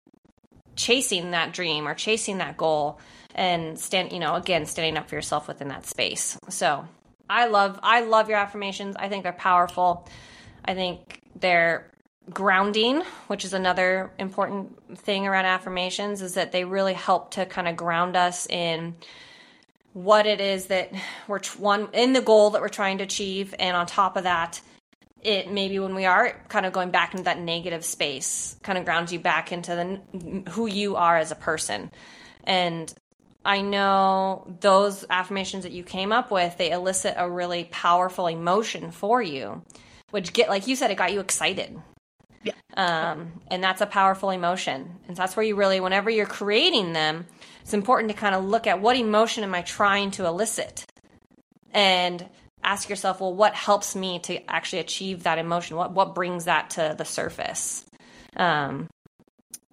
chasing 0.75 1.31
that 1.31 1.55
dream 1.55 1.89
or 1.89 1.95
chasing 1.95 2.39
that 2.39 2.59
goal 2.59 3.01
and 3.35 3.79
stand 3.79 4.13
you 4.13 4.19
know 4.19 4.35
again 4.35 4.67
standing 4.67 4.99
up 4.99 5.09
for 5.09 5.15
yourself 5.15 5.49
within 5.49 5.69
that 5.69 5.87
space. 5.87 6.39
So 6.51 6.87
I 7.29 7.47
love 7.47 7.79
I 7.83 8.01
love 8.03 8.29
your 8.29 8.39
affirmations. 8.39 8.97
I 8.97 9.09
think 9.09 9.23
they're 9.23 9.33
powerful. 9.33 10.09
I 10.65 10.75
think 10.75 11.23
they're 11.39 11.91
grounding, 12.31 13.03
which 13.29 13.45
is 13.45 13.53
another 13.53 14.13
important 14.19 14.99
thing 14.99 15.27
around 15.27 15.47
affirmations 15.47 16.23
is 16.23 16.35
that 16.35 16.53
they 16.53 16.65
really 16.65 16.95
help 16.95 17.33
to 17.33 17.47
kind 17.47 17.69
of 17.69 17.77
ground 17.77 18.17
us 18.17 18.47
in 18.49 18.97
what 19.93 20.27
it 20.27 20.41
is 20.41 20.67
that 20.67 20.93
we're 21.27 21.41
one 21.57 21.89
in 21.93 22.13
the 22.13 22.21
goal 22.21 22.51
that 22.51 22.61
we're 22.61 22.69
trying 22.69 22.99
to 22.99 23.05
achieve 23.05 23.55
and 23.59 23.77
on 23.77 23.87
top 23.87 24.17
of 24.17 24.25
that 24.25 24.61
it 25.23 25.51
maybe 25.51 25.79
when 25.79 25.95
we 25.95 26.05
are 26.05 26.39
kind 26.49 26.67
of 26.67 26.73
going 26.75 26.91
back 26.91 27.13
into 27.13 27.25
that 27.25 27.39
negative 27.39 27.83
space 27.83 28.57
kind 28.63 28.77
of 28.77 28.85
grounds 28.85 29.11
you 29.11 29.19
back 29.19 29.53
into 29.53 29.71
the 29.75 30.51
who 30.51 30.67
you 30.67 30.97
are 30.97 31.17
as 31.17 31.31
a 31.31 31.35
person 31.35 31.91
and 32.45 32.93
I 33.47 33.63
know 33.63 34.45
those 34.61 35.05
affirmations 35.09 35.63
that 35.63 35.73
you 35.73 35.85
came 35.85 36.13
up 36.13 36.31
with, 36.31 36.59
they 36.59 36.73
elicit 36.73 37.15
a 37.17 37.31
really 37.31 37.65
powerful 37.71 38.27
emotion 38.27 38.91
for 38.91 39.23
you, 39.23 39.63
which 40.11 40.33
get 40.33 40.49
like 40.49 40.67
you 40.67 40.77
said, 40.77 40.91
it 40.91 40.97
got 40.97 41.13
you 41.13 41.21
excited. 41.21 41.81
Yeah. 42.43 42.53
Um, 42.77 43.41
and 43.49 43.63
that's 43.63 43.81
a 43.81 43.87
powerful 43.87 44.31
emotion. 44.31 44.99
And 45.09 45.17
that's 45.17 45.37
where 45.37 45.45
you 45.45 45.57
really, 45.57 45.81
whenever 45.81 46.11
you're 46.11 46.27
creating 46.27 46.93
them, 46.93 47.27
it's 47.63 47.75
important 47.75 48.11
to 48.13 48.17
kind 48.17 48.35
of 48.35 48.45
look 48.45 48.67
at 48.67 48.81
what 48.81 48.97
emotion 48.97 49.45
am 49.45 49.55
I 49.55 49.63
trying 49.63 50.11
to 50.13 50.27
elicit? 50.27 50.85
And 51.73 52.29
ask 52.63 52.89
yourself, 52.89 53.21
well, 53.21 53.35
what 53.35 53.55
helps 53.55 53.95
me 53.95 54.19
to 54.21 54.51
actually 54.51 54.81
achieve 54.81 55.23
that 55.23 55.39
emotion? 55.39 55.77
What 55.77 55.93
what 55.93 56.15
brings 56.15 56.45
that 56.47 56.71
to 56.71 56.95
the 56.99 57.05
surface? 57.05 57.85
Um, 58.37 58.89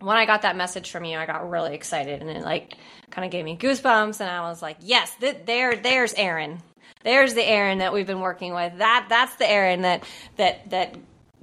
when 0.03 0.17
I 0.17 0.25
got 0.25 0.41
that 0.41 0.57
message 0.57 0.91
from 0.91 1.05
you, 1.05 1.17
I 1.17 1.25
got 1.25 1.49
really 1.49 1.73
excited 1.73 2.21
and 2.21 2.29
it 2.29 2.43
like 2.43 2.75
kind 3.09 3.25
of 3.25 3.31
gave 3.31 3.45
me 3.45 3.57
goosebumps. 3.57 4.19
And 4.19 4.29
I 4.29 4.41
was 4.41 4.61
like, 4.61 4.77
yes, 4.81 5.15
th- 5.19 5.45
there, 5.45 5.75
there's 5.77 6.13
Erin. 6.15 6.59
There's 7.03 7.33
the 7.33 7.43
Erin 7.43 7.79
that 7.79 7.93
we've 7.93 8.07
been 8.07 8.19
working 8.19 8.53
with. 8.53 8.77
That 8.77 9.07
that's 9.09 9.35
the 9.35 9.49
Erin 9.49 9.81
that 9.83 10.03
that 10.37 10.69
that 10.69 10.95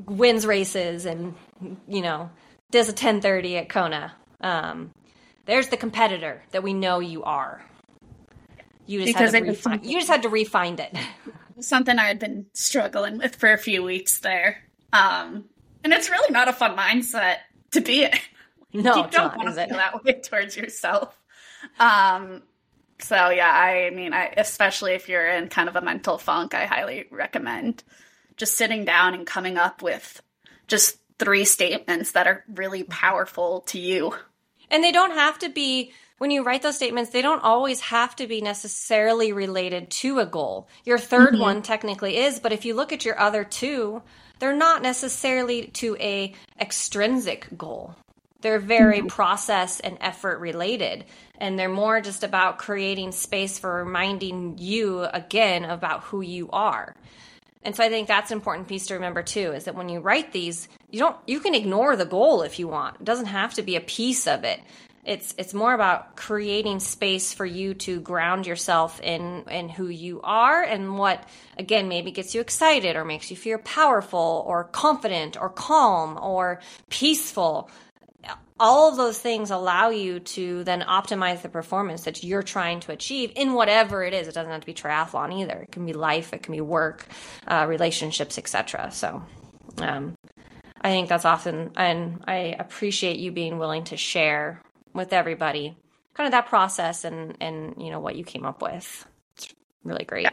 wins 0.06 0.46
races 0.46 1.04
and 1.04 1.34
you 1.86 2.00
know 2.00 2.30
does 2.70 2.88
a 2.88 2.92
10:30 2.92 3.58
at 3.58 3.68
Kona. 3.68 4.12
Um, 4.40 4.90
there's 5.44 5.68
the 5.68 5.76
competitor 5.76 6.42
that 6.52 6.62
we 6.62 6.72
know 6.72 7.00
you 7.00 7.24
are. 7.24 7.64
You 8.86 9.00
just 9.00 9.14
because 9.14 9.32
had 9.32 9.44
to 9.44 9.50
refine, 9.50 9.84
you 9.84 9.98
just 9.98 10.08
had 10.08 10.22
to 10.22 10.28
refine 10.28 10.78
it. 10.78 10.96
Something 11.60 11.98
I 11.98 12.06
had 12.06 12.18
been 12.18 12.46
struggling 12.54 13.18
with 13.18 13.36
for 13.36 13.52
a 13.52 13.58
few 13.58 13.82
weeks 13.82 14.20
there. 14.20 14.64
Um, 14.94 15.44
and 15.84 15.92
it's 15.92 16.08
really 16.08 16.32
not 16.32 16.48
a 16.48 16.54
fun 16.54 16.74
mindset 16.76 17.36
to 17.72 17.80
be 17.80 18.04
in. 18.04 18.12
No, 18.74 18.94
you 18.94 19.10
don't 19.10 19.36
want 19.36 19.48
to 19.48 19.66
feel 19.66 19.76
that 19.76 20.04
way 20.04 20.20
towards 20.24 20.56
yourself. 20.56 21.18
Um, 21.80 22.42
so 23.00 23.30
yeah, 23.30 23.50
I 23.50 23.90
mean, 23.90 24.12
I 24.12 24.32
especially 24.36 24.92
if 24.92 25.08
you're 25.08 25.28
in 25.28 25.48
kind 25.48 25.68
of 25.68 25.76
a 25.76 25.80
mental 25.80 26.18
funk, 26.18 26.54
I 26.54 26.66
highly 26.66 27.06
recommend 27.10 27.82
just 28.36 28.54
sitting 28.56 28.84
down 28.84 29.14
and 29.14 29.26
coming 29.26 29.58
up 29.58 29.82
with 29.82 30.22
just 30.68 30.98
three 31.18 31.44
statements 31.44 32.12
that 32.12 32.26
are 32.26 32.44
really 32.54 32.84
powerful 32.84 33.62
to 33.62 33.78
you. 33.78 34.14
And 34.70 34.84
they 34.84 34.92
don't 34.92 35.12
have 35.12 35.38
to 35.40 35.48
be 35.48 35.92
when 36.18 36.30
you 36.30 36.42
write 36.42 36.60
those 36.60 36.76
statements, 36.76 37.12
they 37.12 37.22
don't 37.22 37.42
always 37.42 37.80
have 37.80 38.14
to 38.16 38.26
be 38.26 38.42
necessarily 38.42 39.32
related 39.32 39.90
to 39.90 40.18
a 40.18 40.26
goal. 40.26 40.68
Your 40.84 40.98
3rd 40.98 41.30
mm-hmm. 41.30 41.40
one 41.40 41.62
technically 41.62 42.18
is, 42.18 42.38
but 42.38 42.52
if 42.52 42.66
you 42.66 42.74
look 42.74 42.92
at 42.92 43.06
your 43.06 43.18
other 43.18 43.42
two, 43.42 44.02
they're 44.38 44.54
not 44.54 44.82
necessarily 44.82 45.68
to 45.68 45.96
a 45.98 46.34
extrinsic 46.60 47.48
goal 47.56 47.96
They're 48.40 48.58
very 48.58 48.98
mm-hmm. 48.98 49.08
process 49.08 49.80
and 49.80 49.98
effort 50.00 50.38
related. 50.38 51.04
And 51.38 51.58
they're 51.58 51.68
more 51.68 52.00
just 52.00 52.24
about 52.24 52.58
creating 52.58 53.12
space 53.12 53.58
for 53.58 53.84
reminding 53.84 54.58
you 54.58 55.02
again 55.02 55.64
about 55.64 56.04
who 56.04 56.20
you 56.20 56.50
are. 56.50 56.94
And 57.62 57.76
so 57.76 57.84
I 57.84 57.88
think 57.88 58.08
that's 58.08 58.30
an 58.30 58.38
important 58.38 58.68
piece 58.68 58.86
to 58.86 58.94
remember 58.94 59.22
too 59.22 59.52
is 59.52 59.64
that 59.64 59.74
when 59.74 59.88
you 59.88 60.00
write 60.00 60.32
these, 60.32 60.68
you 60.90 60.98
don't 60.98 61.16
you 61.26 61.40
can 61.40 61.54
ignore 61.54 61.94
the 61.94 62.06
goal 62.06 62.42
if 62.42 62.58
you 62.58 62.68
want. 62.68 62.96
It 63.00 63.04
doesn't 63.04 63.26
have 63.26 63.54
to 63.54 63.62
be 63.62 63.76
a 63.76 63.80
piece 63.80 64.26
of 64.26 64.44
it. 64.44 64.60
It's 65.04 65.34
it's 65.38 65.54
more 65.54 65.72
about 65.74 66.16
creating 66.16 66.80
space 66.80 67.32
for 67.32 67.46
you 67.46 67.74
to 67.74 68.00
ground 68.00 68.46
yourself 68.46 69.00
in 69.00 69.44
in 69.50 69.68
who 69.68 69.88
you 69.88 70.20
are 70.22 70.62
and 70.62 70.96
what 70.98 71.26
again 71.58 71.88
maybe 71.88 72.10
gets 72.10 72.34
you 72.34 72.40
excited 72.40 72.96
or 72.96 73.04
makes 73.04 73.30
you 73.30 73.36
feel 73.36 73.58
powerful 73.58 74.44
or 74.46 74.64
confident 74.64 75.40
or 75.40 75.48
calm 75.48 76.18
or 76.20 76.60
peaceful 76.90 77.70
all 78.58 78.90
of 78.90 78.96
those 78.96 79.18
things 79.18 79.50
allow 79.50 79.88
you 79.90 80.20
to 80.20 80.64
then 80.64 80.82
optimize 80.82 81.42
the 81.42 81.48
performance 81.48 82.04
that 82.04 82.22
you're 82.22 82.42
trying 82.42 82.80
to 82.80 82.92
achieve 82.92 83.32
in 83.34 83.54
whatever 83.54 84.02
it 84.04 84.12
is. 84.12 84.28
It 84.28 84.34
doesn't 84.34 84.50
have 84.50 84.60
to 84.60 84.66
be 84.66 84.74
triathlon 84.74 85.40
either. 85.40 85.60
It 85.62 85.72
can 85.72 85.86
be 85.86 85.92
life, 85.92 86.32
it 86.32 86.42
can 86.42 86.52
be 86.52 86.60
work, 86.60 87.06
uh, 87.46 87.66
relationships, 87.68 88.36
etc. 88.36 88.90
So, 88.92 89.22
um, 89.78 90.14
I 90.82 90.90
think 90.90 91.08
that's 91.08 91.24
often, 91.24 91.72
and 91.76 92.22
I 92.26 92.56
appreciate 92.58 93.18
you 93.18 93.32
being 93.32 93.58
willing 93.58 93.84
to 93.84 93.96
share 93.96 94.62
with 94.92 95.12
everybody 95.12 95.76
kind 96.14 96.26
of 96.26 96.32
that 96.32 96.46
process 96.46 97.04
and 97.04 97.36
and 97.40 97.74
you 97.78 97.90
know 97.90 98.00
what 98.00 98.16
you 98.16 98.24
came 98.24 98.44
up 98.44 98.62
with. 98.62 99.06
It's 99.36 99.54
really 99.84 100.04
great. 100.04 100.24
Yeah. 100.24 100.30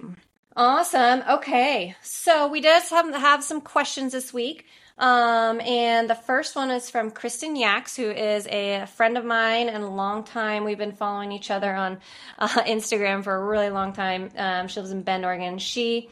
Awesome. 0.56 1.24
Okay, 1.30 1.96
so 2.02 2.48
we 2.48 2.62
just 2.62 2.90
have 2.90 3.14
have 3.14 3.44
some 3.44 3.62
questions 3.62 4.12
this 4.12 4.34
week. 4.34 4.66
Um, 5.00 5.62
and 5.62 6.10
the 6.10 6.16
first 6.16 6.56
one 6.56 6.72
is 6.72 6.90
from 6.90 7.12
Kristen 7.12 7.56
Yax, 7.56 7.96
who 7.96 8.10
is 8.10 8.48
a 8.48 8.86
friend 8.96 9.18
of 9.18 9.24
mine 9.24 9.70
and 9.70 9.84
a 9.84 9.88
long 9.88 10.24
time. 10.24 10.64
We've 10.64 10.78
been 10.78 10.94
following 10.94 11.32
each 11.32 11.52
other 11.52 11.74
on 11.74 12.00
uh, 12.40 12.48
Instagram 12.48 13.24
for 13.24 13.36
a 13.36 13.46
really 13.46 13.70
long 13.70 13.94
time. 13.94 14.32
Um, 14.36 14.68
she 14.68 14.80
lives 14.80 14.92
in 14.92 15.04
Bend, 15.04 15.26
Oregon. 15.26 15.60
She 15.60 16.10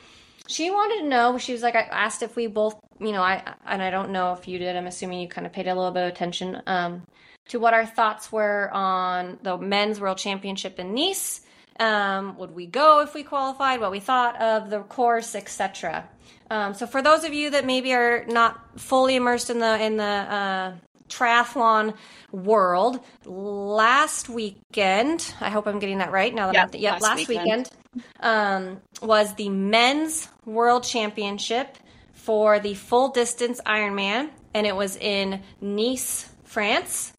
she 0.47 0.69
wanted 0.69 1.01
to 1.01 1.07
know. 1.07 1.37
She 1.39 1.53
was 1.53 1.63
like, 1.63 1.75
I 1.75 1.81
asked 1.81 2.21
if 2.21 2.35
we 2.35 2.45
both, 2.45 2.79
you 2.99 3.11
know, 3.11 3.23
I 3.23 3.55
and 3.65 3.81
I 3.81 3.89
don't 3.89 4.11
know 4.11 4.33
if 4.33 4.47
you 4.47 4.59
did. 4.59 4.75
I'm 4.75 4.85
assuming 4.85 5.19
you 5.19 5.27
kind 5.27 5.47
of 5.47 5.53
paid 5.53 5.67
a 5.67 5.73
little 5.73 5.91
bit 5.91 6.03
of 6.03 6.09
attention 6.09 6.61
um, 6.67 7.01
to 7.47 7.59
what 7.59 7.73
our 7.73 7.85
thoughts 7.85 8.31
were 8.31 8.69
on 8.71 9.39
the 9.41 9.57
men's 9.57 9.99
world 9.99 10.17
championship 10.19 10.79
in 10.79 10.93
Nice. 10.93 11.41
Um, 11.77 12.37
would 12.37 12.51
we 12.51 12.67
go 12.67 13.01
if 13.01 13.13
we 13.13 13.23
qualified? 13.23 13.81
What 13.81 13.91
we 13.91 13.99
thought 13.99 14.39
of 14.39 14.69
the 14.69 14.81
course, 14.81 15.35
etc. 15.35 16.07
Um, 16.49 16.73
so 16.73 16.85
for 16.85 17.01
those 17.01 17.23
of 17.23 17.33
you 17.33 17.51
that 17.51 17.65
maybe 17.65 17.93
are 17.93 18.25
not 18.25 18.79
fully 18.79 19.15
immersed 19.15 19.49
in 19.49 19.59
the 19.59 19.81
in 19.81 19.97
the 19.97 20.03
uh, 20.03 20.73
triathlon 21.09 21.95
world, 22.31 22.99
last 23.25 24.29
weekend, 24.29 25.33
I 25.41 25.49
hope 25.49 25.67
I'm 25.67 25.79
getting 25.79 25.99
that 25.99 26.11
right. 26.11 26.33
Now 26.33 26.47
that 26.47 26.53
yep, 26.53 26.63
I'm 26.65 26.71
th- 26.71 26.83
last, 26.83 27.01
last 27.01 27.27
weekend, 27.27 27.47
weekend 27.47 27.71
um, 28.19 28.81
was 29.01 29.33
the 29.35 29.49
men's 29.49 30.27
world 30.45 30.83
championship 30.83 31.77
for 32.13 32.59
the 32.59 32.73
full 32.73 33.09
distance 33.09 33.61
Ironman, 33.65 34.29
and 34.53 34.67
it 34.67 34.75
was 34.75 34.95
in 34.97 35.41
Nice, 35.61 36.29
France 36.43 37.13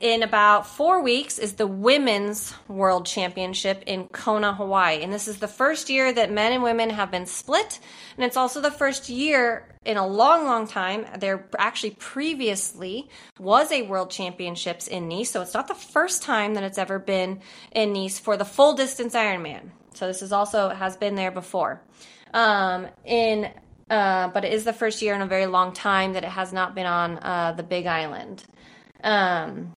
in 0.00 0.22
about 0.22 0.66
four 0.66 1.02
weeks 1.02 1.38
is 1.38 1.54
the 1.54 1.66
Women's 1.66 2.54
World 2.68 3.06
Championship 3.06 3.82
in 3.86 4.08
Kona, 4.08 4.54
Hawaii. 4.54 5.02
And 5.02 5.12
this 5.12 5.28
is 5.28 5.38
the 5.38 5.48
first 5.48 5.88
year 5.88 6.12
that 6.12 6.32
men 6.32 6.52
and 6.52 6.62
women 6.62 6.90
have 6.90 7.10
been 7.10 7.26
split. 7.26 7.78
And 8.16 8.24
it's 8.24 8.36
also 8.36 8.60
the 8.60 8.70
first 8.70 9.08
year 9.08 9.68
in 9.84 9.96
a 9.96 10.06
long, 10.06 10.44
long 10.44 10.66
time. 10.66 11.06
There 11.18 11.46
actually 11.58 11.90
previously 11.92 13.08
was 13.38 13.70
a 13.70 13.82
World 13.82 14.10
Championships 14.10 14.88
in 14.88 15.08
Nice. 15.08 15.30
So 15.30 15.42
it's 15.42 15.54
not 15.54 15.68
the 15.68 15.74
first 15.74 16.22
time 16.22 16.54
that 16.54 16.64
it's 16.64 16.78
ever 16.78 16.98
been 16.98 17.40
in 17.72 17.92
Nice 17.92 18.18
for 18.18 18.36
the 18.36 18.44
full 18.44 18.74
distance 18.74 19.14
Ironman. 19.14 19.70
So 19.94 20.06
this 20.06 20.22
is 20.22 20.32
also 20.32 20.70
has 20.70 20.96
been 20.96 21.14
there 21.14 21.30
before. 21.30 21.80
Um, 22.32 22.88
in 23.04 23.50
uh, 23.90 24.28
but 24.28 24.44
it 24.44 24.52
is 24.52 24.64
the 24.64 24.72
first 24.72 25.02
year 25.02 25.14
in 25.14 25.20
a 25.20 25.26
very 25.26 25.46
long 25.46 25.72
time 25.72 26.14
that 26.14 26.24
it 26.24 26.30
has 26.30 26.52
not 26.52 26.74
been 26.74 26.86
on 26.86 27.18
uh, 27.18 27.52
the 27.52 27.62
Big 27.62 27.86
Island. 27.86 28.42
Um, 29.02 29.74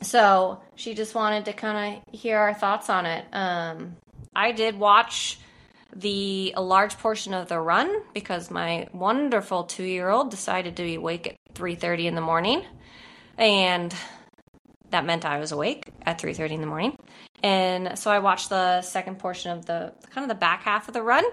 so 0.00 0.60
she 0.74 0.94
just 0.94 1.14
wanted 1.14 1.44
to 1.46 1.52
kind 1.52 1.96
of 1.96 2.14
hear 2.20 2.38
our 2.38 2.54
thoughts 2.54 2.90
on 2.90 3.06
it. 3.06 3.24
Um, 3.32 3.96
I 4.34 4.52
did 4.52 4.78
watch 4.78 5.38
the 5.94 6.54
a 6.56 6.62
large 6.62 6.96
portion 6.98 7.34
of 7.34 7.48
the 7.48 7.60
run 7.60 8.02
because 8.14 8.50
my 8.50 8.88
wonderful 8.92 9.64
two 9.64 9.84
year 9.84 10.08
old 10.08 10.30
decided 10.30 10.76
to 10.76 10.82
be 10.82 10.94
awake 10.94 11.26
at 11.26 11.36
three 11.54 11.74
thirty 11.74 12.06
in 12.06 12.14
the 12.14 12.20
morning, 12.20 12.64
and 13.36 13.94
that 14.90 15.04
meant 15.04 15.24
I 15.24 15.38
was 15.38 15.52
awake 15.52 15.84
at 16.02 16.20
three 16.20 16.32
thirty 16.32 16.54
in 16.54 16.60
the 16.60 16.66
morning. 16.66 16.96
And 17.42 17.98
so 17.98 18.10
I 18.10 18.20
watched 18.20 18.48
the 18.48 18.82
second 18.82 19.18
portion 19.18 19.50
of 19.50 19.66
the 19.66 19.92
kind 20.10 20.24
of 20.24 20.28
the 20.28 20.40
back 20.40 20.62
half 20.62 20.88
of 20.88 20.94
the 20.94 21.02
run, 21.02 21.24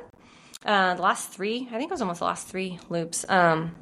uh, 0.66 0.96
the 0.96 1.02
last 1.02 1.30
three. 1.30 1.68
I 1.72 1.78
think 1.78 1.84
it 1.84 1.92
was 1.92 2.02
almost 2.02 2.20
the 2.20 2.26
last 2.26 2.48
three 2.48 2.80
loops. 2.90 3.26
Um, 3.30 3.76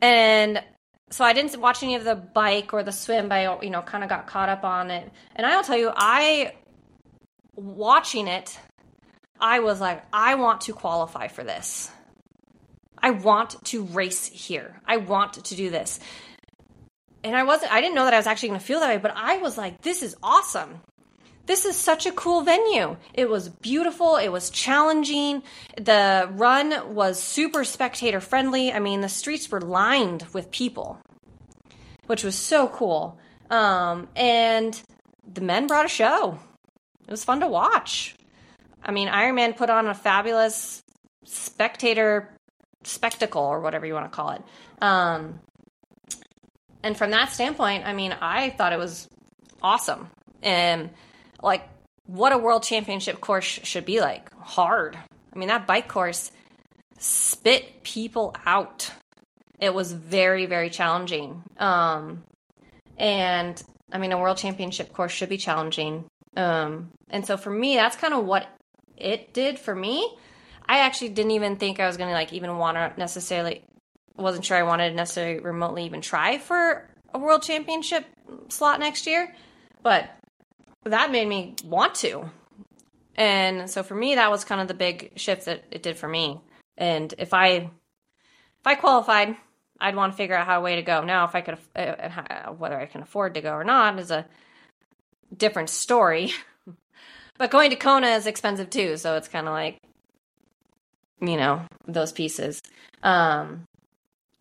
and 0.00 0.62
so 1.10 1.24
I 1.24 1.32
didn't 1.32 1.60
watch 1.60 1.82
any 1.82 1.96
of 1.96 2.04
the 2.04 2.14
bike 2.14 2.72
or 2.72 2.82
the 2.82 2.92
swim, 2.92 3.28
but 3.28 3.34
I, 3.34 3.62
you 3.62 3.70
know, 3.70 3.82
kind 3.82 4.04
of 4.04 4.10
got 4.10 4.26
caught 4.26 4.48
up 4.48 4.64
on 4.64 4.90
it. 4.90 5.10
And 5.34 5.44
I'll 5.44 5.64
tell 5.64 5.76
you, 5.76 5.92
I 5.94 6.54
watching 7.56 8.28
it, 8.28 8.58
I 9.40 9.60
was 9.60 9.80
like, 9.80 10.04
I 10.12 10.36
want 10.36 10.62
to 10.62 10.72
qualify 10.72 11.28
for 11.28 11.42
this. 11.42 11.90
I 13.02 13.10
want 13.10 13.64
to 13.66 13.84
race 13.84 14.26
here. 14.26 14.80
I 14.86 14.98
want 14.98 15.44
to 15.44 15.54
do 15.54 15.70
this. 15.70 15.98
And 17.24 17.34
I 17.36 17.42
wasn't 17.42 17.72
I 17.72 17.80
didn't 17.80 17.94
know 17.94 18.04
that 18.04 18.14
I 18.14 18.18
was 18.18 18.26
actually 18.26 18.50
going 18.50 18.60
to 18.60 18.66
feel 18.66 18.80
that 18.80 18.88
way, 18.88 18.98
but 18.98 19.12
I 19.14 19.38
was 19.38 19.58
like, 19.58 19.80
this 19.82 20.02
is 20.02 20.16
awesome. 20.22 20.80
This 21.46 21.64
is 21.64 21.76
such 21.76 22.06
a 22.06 22.12
cool 22.12 22.42
venue. 22.42 22.96
It 23.12 23.28
was 23.28 23.48
beautiful. 23.48 24.16
It 24.16 24.28
was 24.28 24.50
challenging. 24.50 25.42
The 25.76 26.28
run 26.32 26.94
was 26.94 27.20
super 27.20 27.64
spectator 27.64 28.20
friendly. 28.20 28.72
I 28.72 28.78
mean, 28.78 29.00
the 29.00 29.08
streets 29.08 29.50
were 29.50 29.60
lined 29.60 30.26
with 30.32 30.50
people, 30.50 31.00
which 32.06 32.22
was 32.22 32.36
so 32.36 32.68
cool. 32.68 33.18
Um, 33.50 34.08
and 34.14 34.80
the 35.32 35.40
men 35.40 35.66
brought 35.66 35.86
a 35.86 35.88
show. 35.88 36.38
It 37.06 37.10
was 37.10 37.24
fun 37.24 37.40
to 37.40 37.48
watch. 37.48 38.14
I 38.82 38.92
mean, 38.92 39.08
Ironman 39.08 39.56
put 39.56 39.70
on 39.70 39.88
a 39.88 39.94
fabulous 39.94 40.82
spectator 41.24 42.32
spectacle 42.84 43.42
or 43.42 43.60
whatever 43.60 43.86
you 43.86 43.94
want 43.94 44.10
to 44.10 44.16
call 44.16 44.30
it. 44.30 44.42
Um, 44.80 45.40
and 46.82 46.96
from 46.96 47.10
that 47.10 47.32
standpoint, 47.32 47.86
I 47.86 47.92
mean, 47.92 48.12
I 48.12 48.50
thought 48.50 48.72
it 48.72 48.78
was 48.78 49.08
awesome. 49.62 50.10
And 50.42 50.90
like 51.42 51.68
what 52.06 52.32
a 52.32 52.38
world 52.38 52.62
championship 52.62 53.20
course 53.20 53.44
should 53.44 53.84
be 53.84 54.00
like 54.00 54.32
hard. 54.38 54.98
I 55.32 55.38
mean, 55.38 55.48
that 55.48 55.66
bike 55.66 55.88
course 55.88 56.32
spit 56.98 57.82
people 57.82 58.34
out. 58.44 58.90
It 59.58 59.72
was 59.72 59.92
very, 59.92 60.46
very 60.46 60.70
challenging. 60.70 61.42
Um, 61.58 62.24
and 62.96 63.62
I 63.92 63.98
mean, 63.98 64.12
a 64.12 64.18
world 64.18 64.38
championship 64.38 64.92
course 64.92 65.12
should 65.12 65.28
be 65.28 65.36
challenging. 65.36 66.04
Um, 66.36 66.90
and 67.08 67.26
so 67.26 67.36
for 67.36 67.50
me, 67.50 67.76
that's 67.76 67.96
kind 67.96 68.14
of 68.14 68.24
what 68.24 68.46
it 68.96 69.32
did 69.32 69.58
for 69.58 69.74
me. 69.74 70.16
I 70.66 70.80
actually 70.80 71.10
didn't 71.10 71.32
even 71.32 71.56
think 71.56 71.80
I 71.80 71.86
was 71.86 71.96
going 71.96 72.10
to 72.10 72.14
like 72.14 72.32
even 72.32 72.56
want 72.58 72.76
to 72.76 72.92
necessarily, 72.98 73.64
wasn't 74.16 74.44
sure 74.44 74.56
I 74.56 74.62
wanted 74.62 74.90
to 74.90 74.96
necessarily 74.96 75.40
remotely 75.40 75.84
even 75.84 76.00
try 76.00 76.38
for 76.38 76.88
a 77.12 77.18
world 77.18 77.42
championship 77.42 78.04
slot 78.48 78.78
next 78.80 79.06
year. 79.06 79.34
But 79.82 80.10
that 80.84 81.10
made 81.10 81.28
me 81.28 81.54
want 81.64 81.94
to. 81.96 82.30
And 83.16 83.68
so 83.68 83.82
for 83.82 83.94
me, 83.94 84.14
that 84.14 84.30
was 84.30 84.44
kind 84.44 84.60
of 84.60 84.68
the 84.68 84.74
big 84.74 85.12
shift 85.16 85.44
that 85.44 85.64
it 85.70 85.82
did 85.82 85.96
for 85.96 86.08
me. 86.08 86.40
And 86.78 87.12
if 87.18 87.34
I 87.34 87.48
if 88.60 88.66
I 88.66 88.74
qualified, 88.74 89.36
I'd 89.80 89.96
want 89.96 90.12
to 90.12 90.16
figure 90.16 90.36
out 90.36 90.46
how 90.46 90.58
a 90.58 90.62
way 90.62 90.76
to 90.76 90.82
go. 90.82 91.02
Now, 91.02 91.24
if 91.24 91.34
I 91.34 91.40
could, 91.40 91.58
uh, 91.74 92.52
whether 92.52 92.78
I 92.78 92.86
can 92.86 93.02
afford 93.02 93.34
to 93.34 93.40
go 93.40 93.52
or 93.52 93.64
not, 93.64 93.98
is 93.98 94.10
a 94.10 94.26
different 95.34 95.70
story. 95.70 96.32
but 97.38 97.50
going 97.50 97.70
to 97.70 97.76
Kona 97.76 98.08
is 98.08 98.26
expensive 98.26 98.68
too, 98.68 98.96
so 98.98 99.16
it's 99.16 99.28
kind 99.28 99.48
of 99.48 99.54
like, 99.54 99.78
you 101.20 101.36
know, 101.36 101.62
those 101.86 102.12
pieces. 102.12 102.60
Um, 103.02 103.64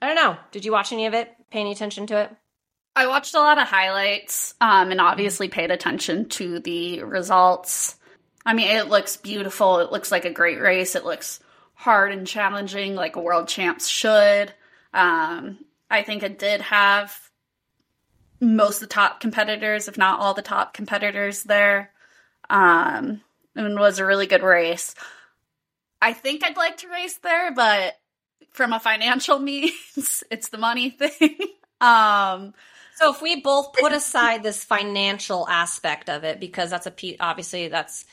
I 0.02 0.08
don't 0.08 0.16
know. 0.16 0.38
Did 0.52 0.66
you 0.66 0.74
watch 0.74 0.92
any 0.92 1.06
of 1.06 1.14
it? 1.14 1.34
Pay 1.52 1.62
any 1.62 1.72
attention 1.72 2.08
to 2.08 2.18
it? 2.18 2.36
I 2.96 3.08
watched 3.08 3.36
a 3.36 3.40
lot 3.40 3.58
of 3.58 3.68
highlights 3.68 4.54
um, 4.60 4.92
and 4.92 5.00
obviously 5.00 5.48
paid 5.48 5.72
attention 5.72 6.28
to 6.30 6.60
the 6.60 7.04
results. 7.04 7.96
I 8.46 8.54
mean, 8.54 8.68
it 8.76 8.88
looks 8.88 9.18
beautiful. 9.18 9.80
It 9.80 9.92
looks 9.92 10.12
like 10.12 10.26
a 10.26 10.34
great 10.34 10.60
race. 10.60 10.96
It 10.96 11.06
looks 11.06 11.40
hard 11.76 12.12
and 12.12 12.28
challenging, 12.28 12.96
like 12.96 13.16
a 13.16 13.22
world 13.22 13.48
champs 13.48 13.88
should. 13.88 14.54
Um, 14.94 15.60
I 15.90 16.04
think 16.04 16.24
it 16.24 16.40
did 16.40 16.62
have 16.62 17.18
most 18.42 18.76
of 18.76 18.82
the 18.82 18.94
top 18.94 19.20
competitors, 19.20 19.88
if 19.88 19.98
not 19.98 20.20
all 20.20 20.34
the 20.34 20.42
top 20.42 20.74
competitors 20.74 21.44
there, 21.44 21.92
um, 22.50 23.22
and 23.56 23.80
was 23.80 24.00
a 24.00 24.06
really 24.06 24.28
good 24.28 24.44
race. 24.44 24.96
I 26.02 26.14
think 26.14 26.44
I'd 26.44 26.58
like 26.58 26.78
to 26.78 26.90
race 26.90 27.18
there, 27.18 27.54
but 27.54 27.98
from 28.52 28.74
a 28.74 28.80
financial 28.80 29.40
means, 29.40 30.24
it's 30.30 30.50
the 30.50 30.58
money 30.58 30.90
thing. 30.90 31.38
Um, 31.82 32.56
so 33.00 33.12
if 33.12 33.22
we 33.22 33.42
both 33.42 33.74
put 33.74 33.94
aside 33.94 34.44
this 34.44 34.64
financial 34.64 35.48
aspect 35.48 36.10
of 36.10 36.24
it, 36.24 36.40
because 36.40 36.70
that's 36.70 36.86
a 36.86 36.92
piece, 36.92 37.18
obviously 37.20 37.68
that's, 37.70 38.06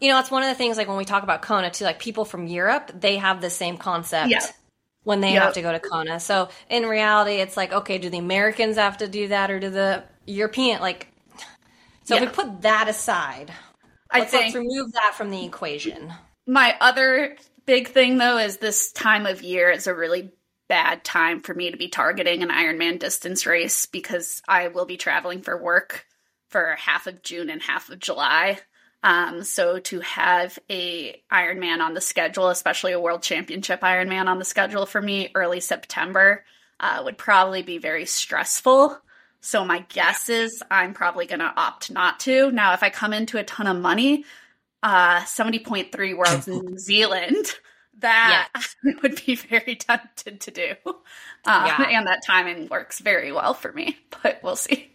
you 0.00 0.08
know, 0.10 0.18
it's 0.20 0.30
one 0.30 0.42
of 0.42 0.48
the 0.48 0.54
things 0.54 0.76
like 0.76 0.88
when 0.88 0.98
we 0.98 1.04
talk 1.06 1.22
about 1.22 1.42
Kona 1.42 1.70
too, 1.70 1.84
like 1.84 1.98
people 1.98 2.24
from 2.24 2.46
Europe, 2.46 2.90
they 2.94 3.16
have 3.16 3.40
the 3.40 3.50
same 3.50 3.78
concept. 3.78 4.30
Yeah. 4.30 4.46
When 5.04 5.20
they 5.20 5.34
Yep. 5.34 5.42
have 5.42 5.52
to 5.54 5.62
go 5.62 5.70
to 5.70 5.78
Kona. 5.78 6.18
So 6.18 6.48
in 6.68 6.84
reality, 6.84 7.34
it's 7.34 7.56
like, 7.56 7.72
okay, 7.72 7.98
do 7.98 8.10
the 8.10 8.18
Americans 8.18 8.76
have 8.76 8.98
to 8.98 9.06
do 9.06 9.28
that 9.28 9.52
or 9.52 9.60
do 9.60 9.70
the 9.70 10.02
European, 10.26 10.80
like, 10.80 11.06
so 12.02 12.16
if 12.16 12.20
we 12.22 12.26
put 12.26 12.62
that 12.62 12.88
aside, 12.88 13.52
I 14.10 14.18
let's, 14.20 14.32
let's 14.32 14.54
remove 14.54 14.92
that 14.92 15.14
from 15.14 15.30
the 15.30 15.44
equation. 15.44 16.12
my 16.46 16.76
other 16.80 17.36
big 17.66 17.88
thing 17.88 18.18
though 18.18 18.38
is 18.38 18.58
this 18.58 18.92
time 18.92 19.26
of 19.26 19.42
year 19.42 19.70
is 19.70 19.86
a 19.86 19.94
really 19.94 20.32
bad 20.68 21.04
time 21.04 21.42
for 21.42 21.54
me 21.54 21.70
to 21.70 21.76
be 21.76 21.88
targeting 21.88 22.42
an 22.42 22.50
Ironman 22.50 22.98
distance 22.98 23.46
race 23.46 23.86
because 23.86 24.42
I 24.48 24.68
will 24.68 24.86
be 24.86 24.96
traveling 24.96 25.42
for 25.42 25.60
work 25.60 26.06
for 26.48 26.76
half 26.76 27.06
of 27.06 27.22
June 27.22 27.50
and 27.50 27.62
half 27.62 27.88
of 27.90 27.98
July. 27.98 28.58
Um, 29.02 29.44
so 29.44 29.78
to 29.78 30.00
have 30.00 30.58
a 30.70 31.22
Ironman 31.32 31.80
on 31.80 31.94
the 31.94 32.00
schedule, 32.00 32.48
especially 32.48 32.92
a 32.92 33.00
World 33.00 33.22
Championship 33.22 33.80
Ironman 33.80 34.26
on 34.26 34.38
the 34.38 34.44
schedule 34.44 34.86
for 34.86 35.00
me 35.00 35.30
early 35.34 35.60
September, 35.60 36.44
uh, 36.80 37.02
would 37.04 37.18
probably 37.18 37.62
be 37.62 37.78
very 37.78 38.06
stressful. 38.06 38.98
So 39.40 39.64
my 39.64 39.84
guess 39.90 40.28
is 40.28 40.62
I'm 40.70 40.92
probably 40.92 41.26
going 41.26 41.40
to 41.40 41.52
opt 41.56 41.90
not 41.90 42.20
to. 42.20 42.50
Now, 42.50 42.72
if 42.72 42.82
I 42.82 42.90
come 42.90 43.12
into 43.12 43.38
a 43.38 43.44
ton 43.44 43.66
of 43.66 43.76
money, 43.76 44.24
uh, 44.82 45.20
70.3 45.20 46.16
Worlds 46.16 46.48
in 46.48 46.58
New 46.64 46.78
Zealand, 46.78 47.46
that 48.00 48.48
I 48.54 48.62
would 49.02 49.24
be 49.24 49.34
very 49.36 49.76
tempted 49.76 50.40
to 50.42 50.50
do. 50.50 50.74
Uh, 51.44 51.64
Yeah. 51.66 51.98
And 51.98 52.06
that 52.06 52.22
timing 52.26 52.68
works 52.68 53.00
very 53.00 53.32
well 53.32 53.54
for 53.54 53.72
me, 53.72 53.98
but 54.22 54.40
we'll 54.42 54.56
see. 54.56 54.90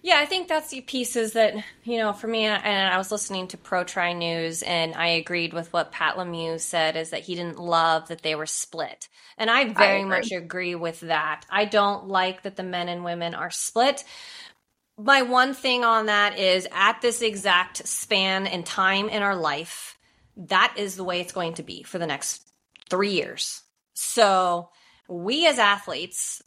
Yeah, 0.00 0.18
I 0.20 0.26
think 0.26 0.46
that's 0.46 0.70
the 0.70 0.80
pieces 0.80 1.32
that, 1.32 1.54
you 1.82 1.98
know, 1.98 2.12
for 2.12 2.28
me, 2.28 2.44
and 2.44 2.94
I 2.94 2.96
was 2.98 3.10
listening 3.10 3.48
to 3.48 3.58
Pro 3.58 3.82
Tri 3.82 4.12
News, 4.12 4.62
and 4.62 4.94
I 4.94 5.08
agreed 5.08 5.52
with 5.52 5.72
what 5.72 5.90
Pat 5.90 6.14
Lemieux 6.16 6.60
said 6.60 6.96
is 6.96 7.10
that 7.10 7.22
he 7.22 7.34
didn't 7.34 7.58
love 7.58 8.06
that 8.08 8.22
they 8.22 8.36
were 8.36 8.46
split. 8.46 9.08
And 9.36 9.50
I 9.50 9.64
very 9.72 10.02
agree. 10.02 10.08
much 10.08 10.30
agree 10.30 10.74
with 10.76 11.00
that. 11.00 11.44
I 11.50 11.64
don't 11.64 12.06
like 12.06 12.42
that 12.42 12.54
the 12.56 12.62
men 12.62 12.88
and 12.88 13.04
women 13.04 13.34
are 13.34 13.50
split. 13.50 14.04
My 14.96 15.22
one 15.22 15.52
thing 15.52 15.84
on 15.84 16.06
that 16.06 16.38
is 16.38 16.68
at 16.72 17.00
this 17.00 17.20
exact 17.20 17.86
span 17.86 18.46
and 18.46 18.64
time 18.64 19.08
in 19.08 19.22
our 19.22 19.36
life, 19.36 19.97
that 20.38 20.74
is 20.76 20.96
the 20.96 21.04
way 21.04 21.20
it's 21.20 21.32
going 21.32 21.54
to 21.54 21.62
be 21.62 21.82
for 21.82 21.98
the 21.98 22.06
next 22.06 22.48
three 22.88 23.12
years. 23.12 23.62
So 23.94 24.70
we 25.08 25.46
as 25.46 25.58
athletes, 25.58 26.42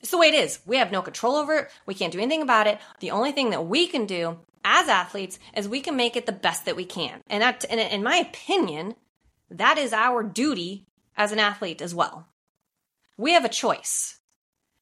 it's 0.00 0.10
the 0.10 0.18
way 0.18 0.28
it 0.28 0.34
is. 0.34 0.58
We 0.66 0.76
have 0.78 0.90
no 0.90 1.00
control 1.00 1.36
over 1.36 1.54
it. 1.54 1.70
We 1.86 1.94
can't 1.94 2.12
do 2.12 2.18
anything 2.18 2.42
about 2.42 2.66
it. 2.66 2.78
The 3.00 3.12
only 3.12 3.32
thing 3.32 3.50
that 3.50 3.66
we 3.66 3.86
can 3.86 4.06
do 4.06 4.38
as 4.64 4.88
athletes 4.88 5.38
is 5.56 5.68
we 5.68 5.80
can 5.80 5.96
make 5.96 6.16
it 6.16 6.26
the 6.26 6.32
best 6.32 6.64
that 6.64 6.76
we 6.76 6.84
can. 6.84 7.20
And 7.28 7.42
that, 7.42 7.64
in 7.64 8.02
my 8.02 8.16
opinion, 8.16 8.96
that 9.50 9.78
is 9.78 9.92
our 9.92 10.24
duty 10.24 10.84
as 11.16 11.30
an 11.30 11.38
athlete 11.38 11.80
as 11.80 11.94
well. 11.94 12.26
We 13.16 13.32
have 13.32 13.44
a 13.44 13.48
choice. 13.48 14.18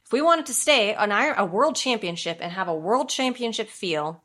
If 0.07 0.13
we 0.13 0.23
wanted 0.23 0.47
to 0.47 0.55
stay 0.55 0.95
on 0.95 1.13
a 1.13 1.45
world 1.45 1.77
championship 1.77 2.39
and 2.41 2.53
have 2.53 2.69
a 2.69 2.75
world 2.75 3.11
championship 3.11 3.69
feel, 3.69 4.23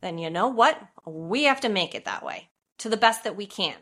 then 0.00 0.18
you 0.18 0.28
know 0.28 0.48
what? 0.48 0.80
We 1.06 1.44
have 1.44 1.60
to 1.62 1.68
make 1.68 1.94
it 1.94 2.04
that 2.04 2.24
way 2.24 2.50
to 2.78 2.88
the 2.88 2.96
best 2.96 3.24
that 3.24 3.36
we 3.36 3.46
can. 3.46 3.76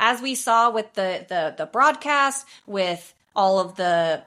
As 0.00 0.22
we 0.22 0.34
saw 0.34 0.70
with 0.70 0.94
the 0.94 1.26
the, 1.28 1.54
the 1.56 1.66
broadcast, 1.66 2.46
with 2.66 3.14
all 3.34 3.60
of 3.60 3.76
the 3.76 4.22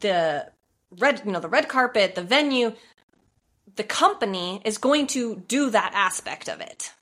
the 0.00 0.50
red 0.98 1.22
you 1.24 1.32
know 1.32 1.40
the 1.40 1.48
red 1.48 1.68
carpet 1.68 2.14
the 2.14 2.22
venue 2.22 2.72
the 3.76 3.84
company 3.84 4.60
is 4.64 4.76
going 4.76 5.06
to 5.06 5.36
do 5.48 5.70
that 5.70 5.92
aspect 5.94 6.48
of 6.48 6.60
it 6.60 6.92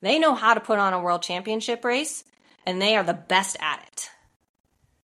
they 0.00 0.18
know 0.18 0.34
how 0.34 0.54
to 0.54 0.60
put 0.60 0.78
on 0.78 0.92
a 0.92 1.00
world 1.00 1.22
championship 1.22 1.84
race 1.84 2.24
and 2.66 2.80
they 2.80 2.94
are 2.94 3.02
the 3.02 3.14
best 3.14 3.56
at 3.60 3.82
it 3.90 4.10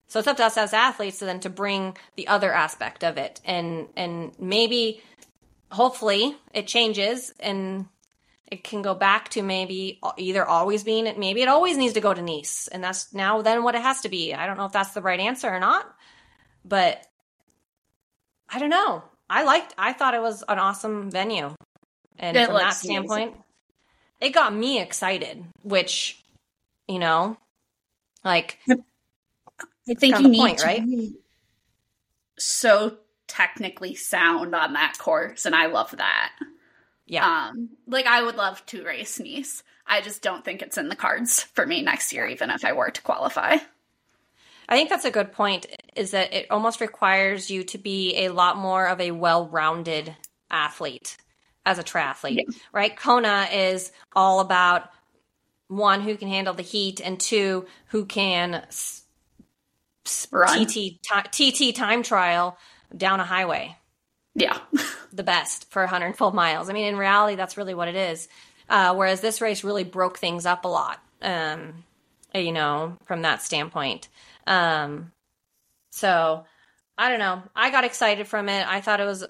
so 0.06 0.18
it's 0.18 0.28
up 0.28 0.36
to 0.36 0.44
us 0.44 0.56
as 0.56 0.72
athletes 0.72 1.18
then 1.18 1.40
to 1.40 1.50
bring 1.50 1.96
the 2.16 2.28
other 2.28 2.52
aspect 2.52 3.02
of 3.02 3.16
it 3.16 3.40
and 3.44 3.88
and 3.96 4.32
maybe 4.38 5.02
hopefully 5.72 6.36
it 6.54 6.66
changes 6.66 7.32
and 7.40 7.86
it 8.50 8.62
can 8.62 8.80
go 8.82 8.94
back 8.94 9.28
to 9.28 9.42
maybe 9.42 9.98
either 10.16 10.46
always 10.46 10.84
being 10.84 11.06
it 11.06 11.18
maybe 11.18 11.42
it 11.42 11.48
always 11.48 11.76
needs 11.76 11.94
to 11.94 12.00
go 12.00 12.14
to 12.14 12.22
nice 12.22 12.68
and 12.68 12.82
that's 12.82 13.12
now 13.12 13.42
then 13.42 13.62
what 13.62 13.74
it 13.74 13.82
has 13.82 14.00
to 14.02 14.08
be 14.08 14.34
i 14.34 14.46
don't 14.46 14.56
know 14.56 14.66
if 14.66 14.72
that's 14.72 14.92
the 14.92 15.02
right 15.02 15.20
answer 15.20 15.48
or 15.48 15.60
not 15.60 15.86
but 16.64 17.06
I 18.48 18.58
don't 18.58 18.70
know. 18.70 19.02
I 19.28 19.44
liked. 19.44 19.74
I 19.76 19.92
thought 19.92 20.14
it 20.14 20.22
was 20.22 20.44
an 20.48 20.58
awesome 20.58 21.10
venue, 21.10 21.54
and 22.18 22.36
It 22.36 22.46
from 22.46 22.56
that 22.56 22.74
standpoint, 22.74 23.36
it 24.20 24.30
got 24.30 24.54
me 24.54 24.80
excited. 24.80 25.44
Which, 25.62 26.22
you 26.86 26.98
know, 26.98 27.36
like 28.24 28.58
I 28.68 29.94
think 29.94 30.20
you 30.20 30.28
need 30.28 30.38
point, 30.38 30.58
to 30.58 30.64
right? 30.64 30.82
so 32.38 32.98
technically 33.26 33.96
sound 33.96 34.54
on 34.54 34.74
that 34.74 34.96
course, 34.98 35.44
and 35.44 35.54
I 35.54 35.66
love 35.66 35.92
that. 35.96 36.32
Yeah, 37.06 37.48
Um, 37.48 37.70
like 37.86 38.06
I 38.06 38.22
would 38.22 38.36
love 38.36 38.64
to 38.66 38.84
race 38.84 39.18
Nice. 39.20 39.62
I 39.86 40.00
just 40.00 40.22
don't 40.22 40.44
think 40.44 40.62
it's 40.62 40.78
in 40.78 40.88
the 40.88 40.96
cards 40.96 41.42
for 41.42 41.64
me 41.64 41.82
next 41.82 42.12
year, 42.12 42.26
even 42.26 42.50
if 42.50 42.64
I 42.64 42.72
were 42.72 42.90
to 42.90 43.02
qualify. 43.02 43.58
I 44.68 44.76
think 44.76 44.90
that's 44.90 45.04
a 45.04 45.12
good 45.12 45.32
point. 45.32 45.66
Is 45.94 46.10
that 46.10 46.34
it 46.34 46.46
almost 46.50 46.80
requires 46.80 47.50
you 47.50 47.62
to 47.64 47.78
be 47.78 48.16
a 48.26 48.30
lot 48.30 48.56
more 48.56 48.86
of 48.88 49.00
a 49.00 49.12
well-rounded 49.12 50.16
athlete 50.50 51.16
as 51.64 51.78
a 51.78 51.84
triathlete, 51.84 52.46
right? 52.72 52.96
Kona 52.96 53.48
is 53.52 53.92
all 54.14 54.40
about 54.40 54.90
one 55.68 56.00
who 56.00 56.16
can 56.16 56.28
handle 56.28 56.54
the 56.54 56.62
heat, 56.62 57.00
and 57.00 57.18
two 57.20 57.66
who 57.88 58.04
can 58.06 58.54
s- 58.54 59.04
TT 60.46 61.00
ti- 61.02 61.50
TT 61.72 61.76
time 61.76 62.02
trial 62.02 62.58
down 62.96 63.20
a 63.20 63.24
highway. 63.24 63.76
Yeah. 64.36 64.58
the 65.12 65.22
best 65.22 65.70
for 65.70 65.82
112 65.82 66.34
miles. 66.34 66.68
I 66.70 66.72
mean, 66.72 66.86
in 66.86 66.96
reality, 66.96 67.36
that's 67.36 67.56
really 67.56 67.74
what 67.74 67.88
it 67.88 67.96
is. 67.96 68.28
Uh, 68.68 68.94
whereas 68.94 69.20
this 69.20 69.40
race 69.40 69.64
really 69.64 69.84
broke 69.84 70.18
things 70.18 70.44
up 70.44 70.64
a 70.64 70.68
lot, 70.68 71.00
um, 71.22 71.84
you 72.34 72.52
know, 72.52 72.96
from 73.06 73.22
that 73.22 73.42
standpoint. 73.42 74.08
Um, 74.46 75.12
so 75.90 76.44
I 76.98 77.08
don't 77.08 77.18
know. 77.18 77.42
I 77.54 77.70
got 77.70 77.84
excited 77.84 78.28
from 78.28 78.48
it. 78.48 78.66
I 78.68 78.80
thought 78.80 79.00
it 79.00 79.06
was 79.06 79.24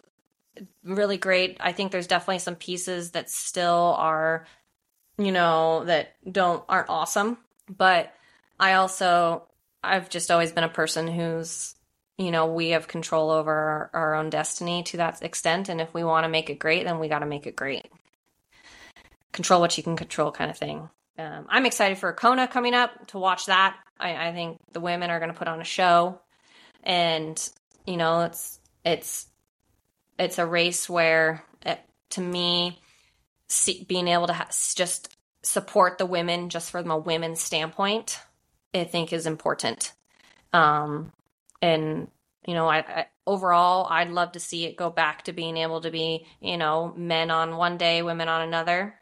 really 0.83 1.19
great. 1.19 1.59
I 1.61 1.73
think 1.73 1.93
there's 1.93 2.07
definitely 2.07 2.41
some 2.41 2.57
pieces 2.57 3.13
that 3.13 3.31
still 3.31 3.95
are, 3.99 4.47
you 5.19 5.33
know, 5.33 5.85
that 5.85 6.15
don't 6.31 6.65
aren't 6.69 6.91
awesome. 6.91 7.39
But 7.69 8.13
I 8.59 8.75
also 8.75 9.45
I've 9.85 10.11
just 10.11 10.31
always 10.31 10.51
been 10.51 10.65
a 10.65 10.69
person 10.69 11.07
who's 11.07 11.76
you 12.19 12.31
know 12.31 12.47
we 12.47 12.71
have 12.71 12.89
control 12.89 13.31
over 13.31 13.53
our, 13.53 13.91
our 13.93 14.15
own 14.15 14.31
destiny 14.31 14.83
to 14.85 14.99
that 14.99 15.23
extent. 15.23 15.69
And 15.69 15.81
if 15.81 15.93
we 15.93 16.05
want 16.05 16.25
to 16.25 16.29
make 16.29 16.51
it 16.51 16.59
great 16.59 16.85
then 16.85 16.99
we 16.99 17.09
got 17.09 17.21
to 17.21 17.27
make 17.27 17.47
it 17.47 17.57
great. 17.57 17.87
Control 19.33 19.61
what 19.61 19.77
you 19.77 19.83
can 19.83 19.97
control 19.97 20.33
kind 20.33 20.51
of 20.51 20.57
thing. 20.59 20.89
Um, 21.19 21.47
i'm 21.49 21.65
excited 21.65 21.97
for 21.97 22.13
kona 22.13 22.47
coming 22.47 22.75
up 22.75 23.07
to 23.09 23.19
watch 23.19 23.47
that. 23.47 23.77
I, 23.99 24.29
I 24.29 24.33
think 24.33 24.59
the 24.73 24.81
women 24.81 25.11
are 25.11 25.19
going 25.19 25.33
to 25.33 25.39
put 25.39 25.49
on 25.49 25.61
a 25.61 25.65
show. 25.65 26.21
And 26.83 27.51
you 27.87 27.97
know 27.97 28.23
it's 28.23 28.61
it's 28.85 29.27
it's 30.19 30.39
a 30.39 30.47
race 30.47 30.89
where 30.89 31.45
it, 31.65 31.81
to 32.11 32.21
me 32.21 32.81
see, 33.49 33.85
being 33.85 34.09
able 34.09 34.27
to 34.29 34.33
ha- 34.33 34.49
just 34.75 35.15
support 35.43 35.99
the 35.99 36.07
women 36.07 36.49
just 36.49 36.71
from 36.71 36.91
a 36.91 36.99
women's 36.99 37.41
standpoint 37.41 38.21
i 38.75 38.85
think 38.85 39.13
is 39.13 39.27
important. 39.27 39.93
Um 40.53 41.13
and 41.67 42.09
you 42.47 42.55
know 42.55 42.69
I, 42.69 42.79
I 42.79 43.07
overall 43.27 43.89
i'd 43.91 44.11
love 44.11 44.33
to 44.33 44.41
see 44.41 44.65
it 44.67 44.77
go 44.77 44.89
back 44.89 45.23
to 45.25 45.33
being 45.33 45.57
able 45.57 45.81
to 45.81 45.91
be 45.91 46.27
you 46.41 46.57
know 46.57 46.95
men 46.97 47.31
on 47.31 47.57
one 47.57 47.77
day 47.77 48.03
women 48.03 48.29
on 48.29 48.43
another. 48.43 48.95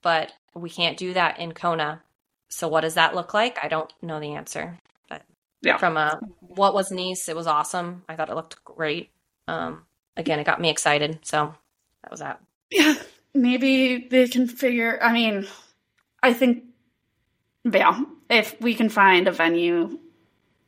But 0.00 0.32
we 0.54 0.70
can't 0.70 0.96
do 0.96 1.12
that 1.14 1.40
in 1.40 1.52
kona. 1.52 2.02
So 2.50 2.68
what 2.68 2.82
does 2.82 2.94
that 2.94 3.14
look 3.16 3.34
like? 3.34 3.58
I 3.62 3.68
don't 3.68 3.92
know 4.00 4.20
the 4.20 4.34
answer. 4.34 4.78
But 5.08 5.22
Yeah. 5.60 5.76
from 5.76 5.96
a 5.96 6.20
what 6.40 6.72
was 6.74 6.90
nice 6.90 7.28
it 7.28 7.36
was 7.36 7.46
awesome. 7.46 8.04
I 8.08 8.14
thought 8.16 8.30
it 8.30 8.34
looked 8.36 8.64
great. 8.64 9.10
Um 9.48 9.84
again 10.16 10.38
it 10.38 10.44
got 10.44 10.60
me 10.60 10.70
excited. 10.70 11.18
So 11.22 11.54
that 12.02 12.10
was 12.10 12.20
that. 12.20 12.40
Yeah. 12.70 12.94
Maybe 13.34 14.08
they 14.10 14.28
can 14.28 14.46
figure 14.46 14.98
I 15.02 15.12
mean, 15.12 15.46
I 16.22 16.32
think 16.32 16.64
yeah, 17.64 18.02
if 18.30 18.58
we 18.60 18.74
can 18.74 18.88
find 18.88 19.28
a 19.28 19.32
venue 19.32 19.98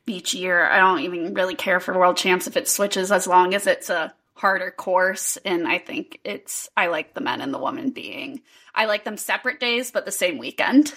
each 0.07 0.33
year, 0.33 0.65
I 0.67 0.77
don't 0.79 1.01
even 1.01 1.33
really 1.33 1.55
care 1.55 1.79
for 1.79 1.97
world 1.97 2.17
champs 2.17 2.47
if 2.47 2.57
it 2.57 2.67
switches 2.67 3.11
as 3.11 3.27
long 3.27 3.53
as 3.53 3.67
it's 3.67 3.89
a 3.89 4.13
harder 4.33 4.71
course 4.71 5.37
and 5.45 5.67
I 5.67 5.77
think 5.77 6.19
it's 6.23 6.67
I 6.75 6.87
like 6.87 7.13
the 7.13 7.21
men 7.21 7.41
and 7.41 7.53
the 7.53 7.59
women 7.59 7.91
being 7.91 8.41
I 8.73 8.85
like 8.85 9.03
them 9.03 9.17
separate 9.17 9.59
days 9.59 9.91
but 9.91 10.03
the 10.05 10.11
same 10.11 10.39
weekend. 10.39 10.93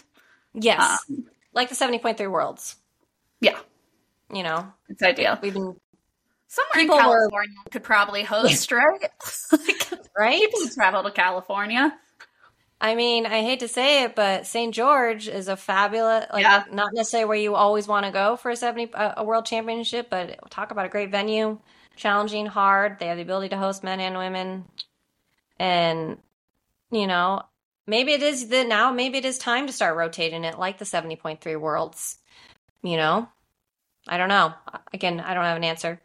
yes 0.54 1.04
um, 1.10 1.26
like 1.52 1.68
the 1.68 1.74
70.3 1.74 2.30
worlds 2.30 2.76
Yeah, 3.42 3.58
you 4.32 4.42
know 4.44 4.72
it's 4.88 5.02
ideal. 5.02 5.38
we've 5.42 5.52
been 5.52 5.76
Somewhere 6.46 6.70
People 6.74 6.96
in 6.98 7.04
were- 7.06 7.18
California 7.18 7.54
could 7.70 7.82
probably 7.82 8.22
host, 8.22 8.72
right? 8.72 9.10
like, 9.52 9.90
right? 10.18 10.40
people 10.40 10.60
travel 10.72 11.02
to 11.02 11.10
California. 11.10 11.92
I 12.84 12.94
mean, 12.96 13.24
I 13.24 13.40
hate 13.40 13.60
to 13.60 13.68
say 13.68 14.02
it, 14.04 14.14
but 14.14 14.46
St. 14.46 14.74
George 14.74 15.26
is 15.26 15.48
a 15.48 15.56
fabulous, 15.56 16.26
like, 16.30 16.42
Yeah. 16.42 16.64
not 16.70 16.92
necessarily 16.92 17.26
where 17.28 17.38
you 17.38 17.54
always 17.54 17.88
want 17.88 18.04
to 18.04 18.12
go 18.12 18.36
for 18.36 18.50
a 18.50 18.56
70, 18.56 18.92
a 18.94 19.14
a 19.18 19.24
world 19.24 19.46
championship, 19.46 20.10
but 20.10 20.38
talk 20.50 20.70
about 20.70 20.84
a 20.84 20.90
great 20.90 21.10
venue, 21.10 21.58
challenging, 21.96 22.44
hard. 22.46 22.98
They 22.98 23.06
have 23.06 23.16
the 23.16 23.22
ability 23.22 23.48
to 23.50 23.56
host 23.56 23.84
men 23.84 24.00
and 24.00 24.18
women. 24.18 24.66
And, 25.58 26.18
you 26.92 27.06
know, 27.06 27.42
maybe 27.86 28.12
it 28.12 28.22
is 28.22 28.48
the 28.48 28.64
now, 28.64 28.92
maybe 28.92 29.18
it 29.18 29.24
is 29.24 29.38
time 29.38 29.66
to 29.68 29.72
start 29.72 29.96
rotating 29.96 30.44
it 30.44 30.58
like 30.58 30.78
the 30.78 30.84
70.3 30.86 31.56
worlds, 31.56 32.18
you 32.82 32.96
know? 32.98 33.28
I 34.08 34.18
don't 34.18 34.28
know. 34.30 34.54
Again, 34.94 35.20
I 35.20 35.34
don't 35.34 35.44
have 35.44 35.56
an 35.58 35.64
answer, 35.64 36.00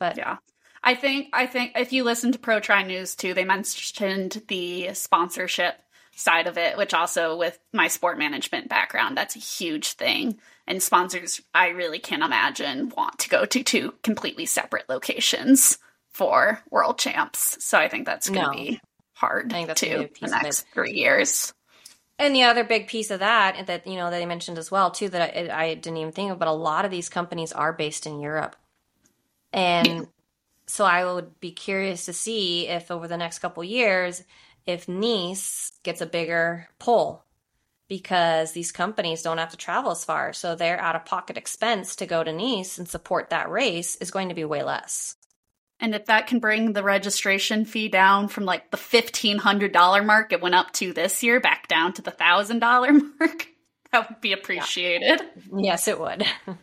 but 0.00 0.18
Yeah. 0.18 0.38
I 0.84 0.94
think 0.94 1.30
I 1.34 1.46
think 1.46 1.72
if 1.76 1.92
you 1.92 2.04
listen 2.04 2.32
to 2.32 2.38
Pro 2.38 2.60
Tri 2.60 2.82
News 2.84 3.16
too, 3.16 3.34
they 3.34 3.44
mentioned 3.44 4.42
the 4.48 4.94
sponsorship 4.94 5.76
side 6.16 6.46
of 6.46 6.58
it, 6.58 6.76
which 6.76 6.94
also 6.94 7.36
with 7.36 7.58
my 7.72 7.88
sport 7.88 8.18
management 8.18 8.68
background, 8.68 9.16
that's 9.16 9.36
a 9.36 9.40
huge 9.40 9.92
thing. 9.92 10.38
And 10.66 10.82
sponsors 10.82 11.40
I 11.54 11.68
really 11.68 11.98
can't 11.98 12.24
imagine 12.24 12.92
want 12.96 13.20
to 13.20 13.28
go 13.28 13.44
to 13.44 13.62
two 13.62 13.94
completely 14.02 14.46
separate 14.46 14.88
locations 14.88 15.78
for 16.10 16.60
world 16.70 16.98
champs. 16.98 17.62
So 17.64 17.78
I 17.78 17.88
think 17.88 18.06
that's 18.06 18.30
gonna 18.30 18.48
No. 18.48 18.52
be 18.52 18.80
hard 19.14 19.52
I 19.52 19.56
think 19.56 19.68
that's 19.68 19.80
too 19.80 20.08
the 20.20 20.28
next 20.28 20.66
three 20.72 20.94
years. 20.94 21.52
And 22.18 22.34
the 22.34 22.44
other 22.44 22.64
big 22.64 22.88
piece 22.88 23.10
of 23.10 23.20
that, 23.20 23.66
that 23.66 23.86
you 23.86 23.96
know, 23.96 24.10
that 24.10 24.18
they 24.18 24.26
mentioned 24.26 24.56
as 24.58 24.70
well 24.70 24.90
too, 24.90 25.10
that 25.10 25.36
I, 25.36 25.64
I 25.64 25.74
didn't 25.74 25.98
even 25.98 26.12
think 26.12 26.32
of, 26.32 26.38
but 26.38 26.48
a 26.48 26.52
lot 26.52 26.86
of 26.86 26.90
these 26.90 27.10
companies 27.10 27.52
are 27.52 27.74
based 27.74 28.06
in 28.06 28.20
Europe, 28.20 28.56
and 29.52 30.08
so 30.66 30.84
I 30.84 31.04
would 31.04 31.38
be 31.40 31.52
curious 31.52 32.06
to 32.06 32.12
see 32.12 32.68
if 32.68 32.90
over 32.90 33.06
the 33.06 33.16
next 33.16 33.38
couple 33.38 33.62
years, 33.62 34.24
if 34.66 34.88
Nice 34.88 35.72
gets 35.82 36.00
a 36.00 36.06
bigger 36.06 36.68
pull, 36.78 37.24
because 37.88 38.52
these 38.52 38.72
companies 38.72 39.22
don't 39.22 39.38
have 39.38 39.50
to 39.50 39.56
travel 39.56 39.92
as 39.92 40.04
far, 40.04 40.32
so 40.32 40.54
their 40.54 40.78
out 40.80 40.96
of 40.96 41.04
pocket 41.04 41.36
expense 41.36 41.96
to 41.96 42.06
go 42.06 42.24
to 42.24 42.32
Nice 42.32 42.78
and 42.78 42.88
support 42.88 43.30
that 43.30 43.50
race 43.50 43.96
is 43.96 44.10
going 44.10 44.28
to 44.28 44.34
be 44.34 44.44
way 44.44 44.62
less. 44.62 45.16
And 45.78 45.94
if 45.94 46.06
that 46.06 46.26
can 46.26 46.38
bring 46.38 46.72
the 46.72 46.82
registration 46.82 47.64
fee 47.66 47.88
down 47.88 48.28
from 48.28 48.44
like 48.44 48.70
the 48.70 48.76
fifteen 48.76 49.38
hundred 49.38 49.72
dollar 49.72 50.02
mark 50.02 50.32
it 50.32 50.40
went 50.40 50.54
up 50.54 50.72
to 50.74 50.92
this 50.92 51.22
year 51.22 51.38
back 51.38 51.68
down 51.68 51.92
to 51.94 52.02
the 52.02 52.10
thousand 52.10 52.60
dollar 52.60 52.92
mark, 53.20 53.48
that 53.92 54.08
would 54.08 54.20
be 54.20 54.32
appreciated. 54.32 55.20
Yes, 55.54 55.86
it 55.86 56.00
would. 56.00 56.26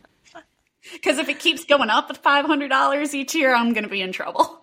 Because 0.92 1.18
if 1.18 1.28
it 1.28 1.38
keeps 1.38 1.64
going 1.64 1.90
up 1.90 2.10
at 2.10 2.22
five 2.22 2.44
hundred 2.44 2.68
dollars 2.68 3.14
each 3.14 3.34
year, 3.34 3.54
I'm 3.54 3.72
going 3.72 3.84
to 3.84 3.90
be 3.90 4.02
in 4.02 4.12
trouble. 4.12 4.60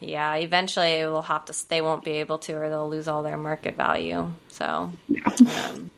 Yeah, 0.00 0.34
eventually 0.34 0.98
we'll 1.06 1.22
have 1.22 1.46
to. 1.46 1.68
They 1.68 1.80
won't 1.80 2.04
be 2.04 2.12
able 2.12 2.38
to, 2.38 2.52
or 2.54 2.68
they'll 2.68 2.88
lose 2.88 3.08
all 3.08 3.22
their 3.22 3.36
market 3.36 3.76
value. 3.76 4.30
So, 4.48 4.92
um, 5.64 5.90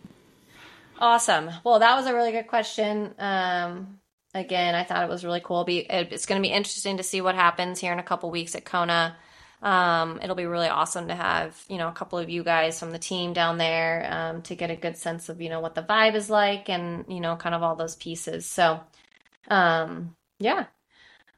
awesome. 0.98 1.50
Well, 1.64 1.80
that 1.80 1.96
was 1.96 2.06
a 2.06 2.14
really 2.14 2.32
good 2.32 2.46
question. 2.46 3.14
Um, 3.18 3.98
again, 4.34 4.74
I 4.74 4.84
thought 4.84 5.02
it 5.02 5.08
was 5.08 5.24
really 5.24 5.40
cool. 5.42 5.64
Be 5.64 5.78
it's 5.78 6.26
going 6.26 6.40
to 6.40 6.46
be 6.46 6.52
interesting 6.52 6.98
to 6.98 7.02
see 7.02 7.20
what 7.20 7.34
happens 7.34 7.80
here 7.80 7.92
in 7.92 7.98
a 7.98 8.04
couple 8.04 8.30
weeks 8.30 8.54
at 8.54 8.64
Kona. 8.64 9.16
Um, 9.60 10.20
it'll 10.22 10.36
be 10.36 10.46
really 10.46 10.68
awesome 10.68 11.08
to 11.08 11.14
have 11.16 11.60
you 11.68 11.78
know 11.78 11.88
a 11.88 11.92
couple 11.92 12.20
of 12.20 12.30
you 12.30 12.44
guys 12.44 12.78
from 12.78 12.92
the 12.92 12.98
team 12.98 13.32
down 13.32 13.58
there 13.58 14.06
um, 14.08 14.42
to 14.42 14.54
get 14.54 14.70
a 14.70 14.76
good 14.76 14.96
sense 14.96 15.28
of 15.28 15.40
you 15.40 15.48
know 15.48 15.58
what 15.60 15.74
the 15.74 15.82
vibe 15.82 16.14
is 16.14 16.30
like 16.30 16.68
and 16.68 17.04
you 17.08 17.18
know 17.18 17.34
kind 17.34 17.54
of 17.54 17.62
all 17.64 17.74
those 17.74 17.96
pieces. 17.96 18.46
So, 18.46 18.80
um, 19.48 20.14
yeah. 20.38 20.66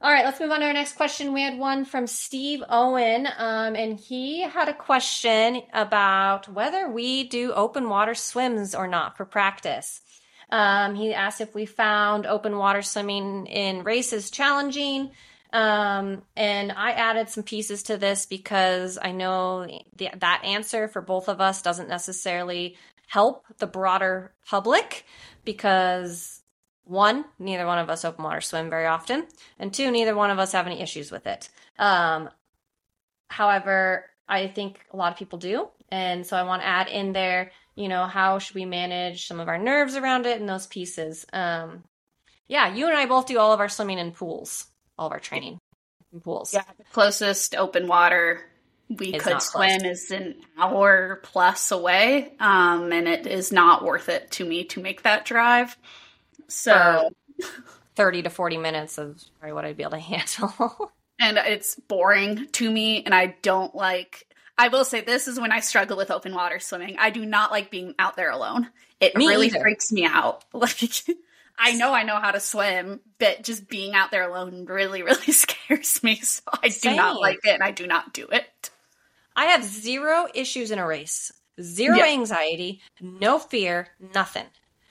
All 0.02 0.10
right, 0.10 0.24
let's 0.24 0.40
move 0.40 0.50
on 0.50 0.60
to 0.60 0.66
our 0.66 0.72
next 0.72 0.96
question. 0.96 1.34
We 1.34 1.42
had 1.42 1.58
one 1.58 1.84
from 1.84 2.06
Steve 2.06 2.62
Owen, 2.70 3.28
um, 3.36 3.76
and 3.76 4.00
he 4.00 4.40
had 4.40 4.70
a 4.70 4.72
question 4.72 5.60
about 5.74 6.48
whether 6.48 6.88
we 6.88 7.24
do 7.24 7.52
open 7.52 7.86
water 7.90 8.14
swims 8.14 8.74
or 8.74 8.88
not 8.88 9.18
for 9.18 9.26
practice. 9.26 10.00
Um, 10.48 10.94
he 10.94 11.12
asked 11.12 11.42
if 11.42 11.54
we 11.54 11.66
found 11.66 12.24
open 12.24 12.56
water 12.56 12.80
swimming 12.80 13.44
in 13.44 13.84
races 13.84 14.30
challenging. 14.30 15.10
Um, 15.52 16.22
and 16.34 16.72
I 16.72 16.92
added 16.92 17.28
some 17.28 17.44
pieces 17.44 17.82
to 17.84 17.98
this 17.98 18.24
because 18.24 18.98
I 19.00 19.12
know 19.12 19.66
the, 19.96 20.08
that 20.16 20.42
answer 20.46 20.88
for 20.88 21.02
both 21.02 21.28
of 21.28 21.42
us 21.42 21.60
doesn't 21.60 21.90
necessarily 21.90 22.78
help 23.06 23.44
the 23.58 23.66
broader 23.66 24.32
public 24.46 25.04
because 25.44 26.39
one, 26.84 27.24
neither 27.38 27.66
one 27.66 27.78
of 27.78 27.90
us 27.90 28.04
open 28.04 28.24
water 28.24 28.40
swim 28.40 28.70
very 28.70 28.86
often, 28.86 29.26
and 29.58 29.72
two, 29.72 29.90
neither 29.90 30.14
one 30.14 30.30
of 30.30 30.38
us 30.38 30.52
have 30.52 30.66
any 30.66 30.80
issues 30.80 31.10
with 31.10 31.26
it. 31.26 31.48
Um, 31.78 32.28
however, 33.28 34.06
I 34.28 34.48
think 34.48 34.80
a 34.92 34.96
lot 34.96 35.12
of 35.12 35.18
people 35.18 35.38
do, 35.38 35.68
and 35.90 36.26
so 36.26 36.36
I 36.36 36.42
want 36.42 36.62
to 36.62 36.68
add 36.68 36.88
in 36.88 37.12
there, 37.12 37.52
you 37.74 37.88
know, 37.88 38.06
how 38.06 38.38
should 38.38 38.56
we 38.56 38.64
manage 38.64 39.26
some 39.26 39.40
of 39.40 39.48
our 39.48 39.58
nerves 39.58 39.96
around 39.96 40.26
it 40.26 40.40
and 40.40 40.48
those 40.48 40.66
pieces. 40.66 41.26
Um, 41.32 41.84
yeah, 42.48 42.74
you 42.74 42.86
and 42.88 42.96
I 42.96 43.06
both 43.06 43.26
do 43.26 43.38
all 43.38 43.52
of 43.52 43.60
our 43.60 43.68
swimming 43.68 43.98
in 43.98 44.12
pools, 44.12 44.66
all 44.98 45.06
of 45.06 45.12
our 45.12 45.20
training 45.20 45.58
in 46.12 46.20
pools. 46.20 46.52
Yeah, 46.52 46.64
the 46.76 46.84
closest 46.92 47.54
open 47.54 47.86
water 47.86 48.40
we 48.88 49.14
It's 49.14 49.22
could 49.24 49.40
swim 49.40 49.80
close. 49.80 50.04
is 50.04 50.10
an 50.10 50.34
hour 50.58 51.20
plus 51.22 51.70
away, 51.70 52.34
um, 52.40 52.92
and 52.92 53.06
it 53.06 53.26
is 53.28 53.52
not 53.52 53.84
worth 53.84 54.08
it 54.08 54.32
to 54.32 54.44
me 54.44 54.64
to 54.64 54.80
make 54.80 55.02
that 55.02 55.24
drive. 55.24 55.76
So, 56.50 57.10
30 57.96 58.22
to 58.22 58.30
40 58.30 58.56
minutes 58.58 58.98
is 58.98 59.30
probably 59.38 59.52
what 59.54 59.64
I'd 59.64 59.76
be 59.76 59.82
able 59.82 59.92
to 59.92 59.98
handle. 60.00 60.92
and 61.18 61.38
it's 61.38 61.74
boring 61.76 62.48
to 62.52 62.70
me, 62.70 63.02
and 63.04 63.14
I 63.14 63.36
don't 63.42 63.74
like. 63.74 64.26
I 64.58 64.68
will 64.68 64.84
say 64.84 65.00
this 65.00 65.26
is 65.26 65.40
when 65.40 65.52
I 65.52 65.60
struggle 65.60 65.96
with 65.96 66.10
open 66.10 66.34
water 66.34 66.58
swimming. 66.58 66.96
I 66.98 67.10
do 67.10 67.24
not 67.24 67.50
like 67.50 67.70
being 67.70 67.94
out 67.98 68.16
there 68.16 68.30
alone. 68.30 68.68
It 69.00 69.16
Me 69.16 69.26
really 69.26 69.46
either. 69.46 69.60
freaks 69.60 69.90
me 69.90 70.04
out. 70.04 70.44
Like 70.52 70.78
I 71.58 71.72
know 71.72 71.92
I 71.92 72.02
know 72.04 72.16
how 72.18 72.30
to 72.30 72.40
swim, 72.40 73.00
but 73.18 73.42
just 73.42 73.68
being 73.68 73.94
out 73.94 74.10
there 74.10 74.28
alone 74.28 74.64
really, 74.66 75.02
really 75.04 75.32
scares 75.32 76.02
me. 76.02 76.16
So 76.16 76.42
I 76.62 76.68
do 76.68 76.72
Same. 76.72 76.96
not 76.96 77.20
like 77.20 77.38
it 77.44 77.50
and 77.54 77.62
I 77.62 77.70
do 77.70 77.86
not 77.86 78.12
do 78.14 78.26
it. 78.32 78.70
I 79.36 79.46
have 79.46 79.62
zero 79.64 80.26
issues 80.34 80.70
in 80.70 80.78
a 80.78 80.86
race, 80.86 81.32
zero 81.60 81.96
Yeah. 81.98 82.06
anxiety, 82.12 82.80
no 83.00 83.38
fear, 83.38 83.88
nothing. 84.14 84.46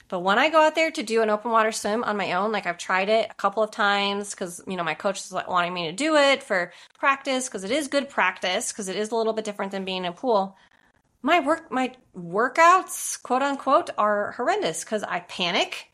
But 0.10 0.20
when 0.22 0.38
I 0.38 0.50
go 0.50 0.62
out 0.62 0.76
there 0.76 0.92
to 0.92 1.04
do 1.04 1.22
an 1.22 1.30
open 1.30 1.52
water 1.52 1.72
swim 1.72 2.04
on 2.04 2.18
my 2.18 2.34
own, 2.34 2.52
like 2.52 2.66
I've 2.66 2.78
tried 2.78 3.10
it 3.10 3.28
a 3.30 3.34
couple 3.36 3.64
of 3.64 3.72
times 3.72 4.32
because 4.32 4.62
you 4.68 4.76
know 4.76 4.84
my 4.84 4.96
coach 4.96 5.20
is 5.20 5.32
like 5.32 5.48
wanting 5.48 5.74
me 5.74 5.88
to 5.88 5.94
do 5.94 6.16
it 6.16 6.44
for 6.44 6.74
practice 6.98 7.48
because 7.48 7.64
it 7.64 7.72
is 7.72 7.88
good 7.88 8.10
practice 8.10 8.72
because 8.72 8.90
it 8.90 8.96
is 8.96 9.12
a 9.12 9.16
little 9.16 9.34
bit 9.34 9.46
different 9.46 9.72
than 9.72 9.86
being 9.86 10.04
in 10.04 10.12
a 10.12 10.12
pool. 10.12 10.58
My 11.22 11.40
work, 11.40 11.72
my 11.72 11.94
workouts, 12.18 13.22
quote 13.22 13.42
unquote, 13.42 13.90
are 13.98 14.32
horrendous 14.32 14.84
because 14.84 15.04
I 15.04 15.20
panic. 15.22 15.92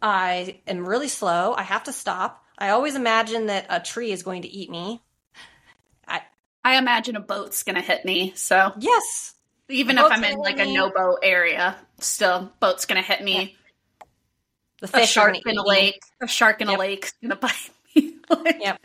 I 0.00 0.60
am 0.66 0.86
really 0.86 1.08
slow. 1.08 1.54
I 1.54 1.62
have 1.62 1.84
to 1.84 1.92
stop. 1.92 2.44
I 2.58 2.70
always 2.70 2.94
imagine 2.94 3.46
that 3.46 3.66
a 3.68 3.80
tree 3.80 4.12
is 4.12 4.22
going 4.22 4.42
to 4.42 4.48
eat 4.48 4.70
me. 4.70 5.02
I 6.66 6.78
imagine 6.78 7.14
a 7.14 7.20
boat's 7.20 7.62
gonna 7.62 7.80
hit 7.80 8.04
me. 8.04 8.32
So 8.34 8.72
Yes, 8.80 9.34
even 9.68 9.98
if 9.98 10.04
I'm 10.10 10.24
in 10.24 10.36
like 10.36 10.58
hit 10.58 10.66
a 10.66 10.72
no 10.72 10.90
boat 10.90 11.20
area, 11.22 11.76
still 12.00 12.52
boat's 12.60 12.86
gonna 12.86 13.02
hit 13.02 13.22
me. 13.22 13.56
the 14.80 14.88
fish 14.88 15.16
are 15.16 15.32
shark 15.32 15.36
in 15.46 15.56
a 15.58 15.64
lake, 15.66 16.00
a 16.20 16.26
shark 16.28 16.60
in 16.60 16.68
Yep. 16.68 16.76
a 16.76 16.80
lake's 16.80 17.14
gonna 17.22 17.36
bite 17.46 17.70
me. 17.94 18.14
Like, 18.28 18.56
Yep. 18.60 18.80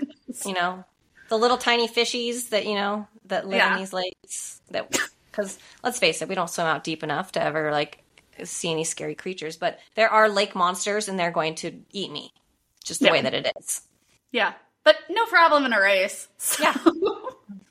you 0.46 0.54
know 0.54 0.86
the 1.30 1.38
little 1.38 1.58
tiny 1.58 1.88
fishies 1.88 2.50
that 2.50 2.66
you 2.66 2.76
know 2.76 3.08
that 3.26 3.46
live 3.48 3.58
Yeah. 3.58 3.74
in 3.74 3.80
these 3.80 3.94
lakes 3.94 4.62
that 4.72 4.90
because 5.32 5.58
let's 5.84 6.00
face 6.00 6.22
it 6.22 6.30
we 6.30 6.36
don't 6.36 6.50
swim 6.50 6.68
out 6.68 6.84
deep 6.84 7.04
enough 7.04 7.32
to 7.34 7.42
ever 7.44 7.72
like 7.72 8.04
see 8.44 8.72
any 8.72 8.84
scary 8.86 9.16
creatures 9.16 9.58
but 9.58 9.80
there 9.96 10.10
are 10.10 10.28
lake 10.30 10.56
monsters 10.56 11.08
and 11.10 11.20
they're 11.20 11.32
going 11.32 11.56
to 11.56 11.72
eat 11.92 12.12
me 12.12 12.32
just 12.84 13.00
the 13.02 13.08
Yeah. 13.08 13.12
way 13.12 13.22
that 13.22 13.34
it 13.34 13.52
is 13.60 13.82
Yeah, 14.32 14.54
but 14.84 14.96
no 15.10 15.26
problem 15.26 15.66
in 15.66 15.74
a 15.74 15.80
race. 15.82 16.28
So 16.38 16.64
Yeah. 16.64 16.74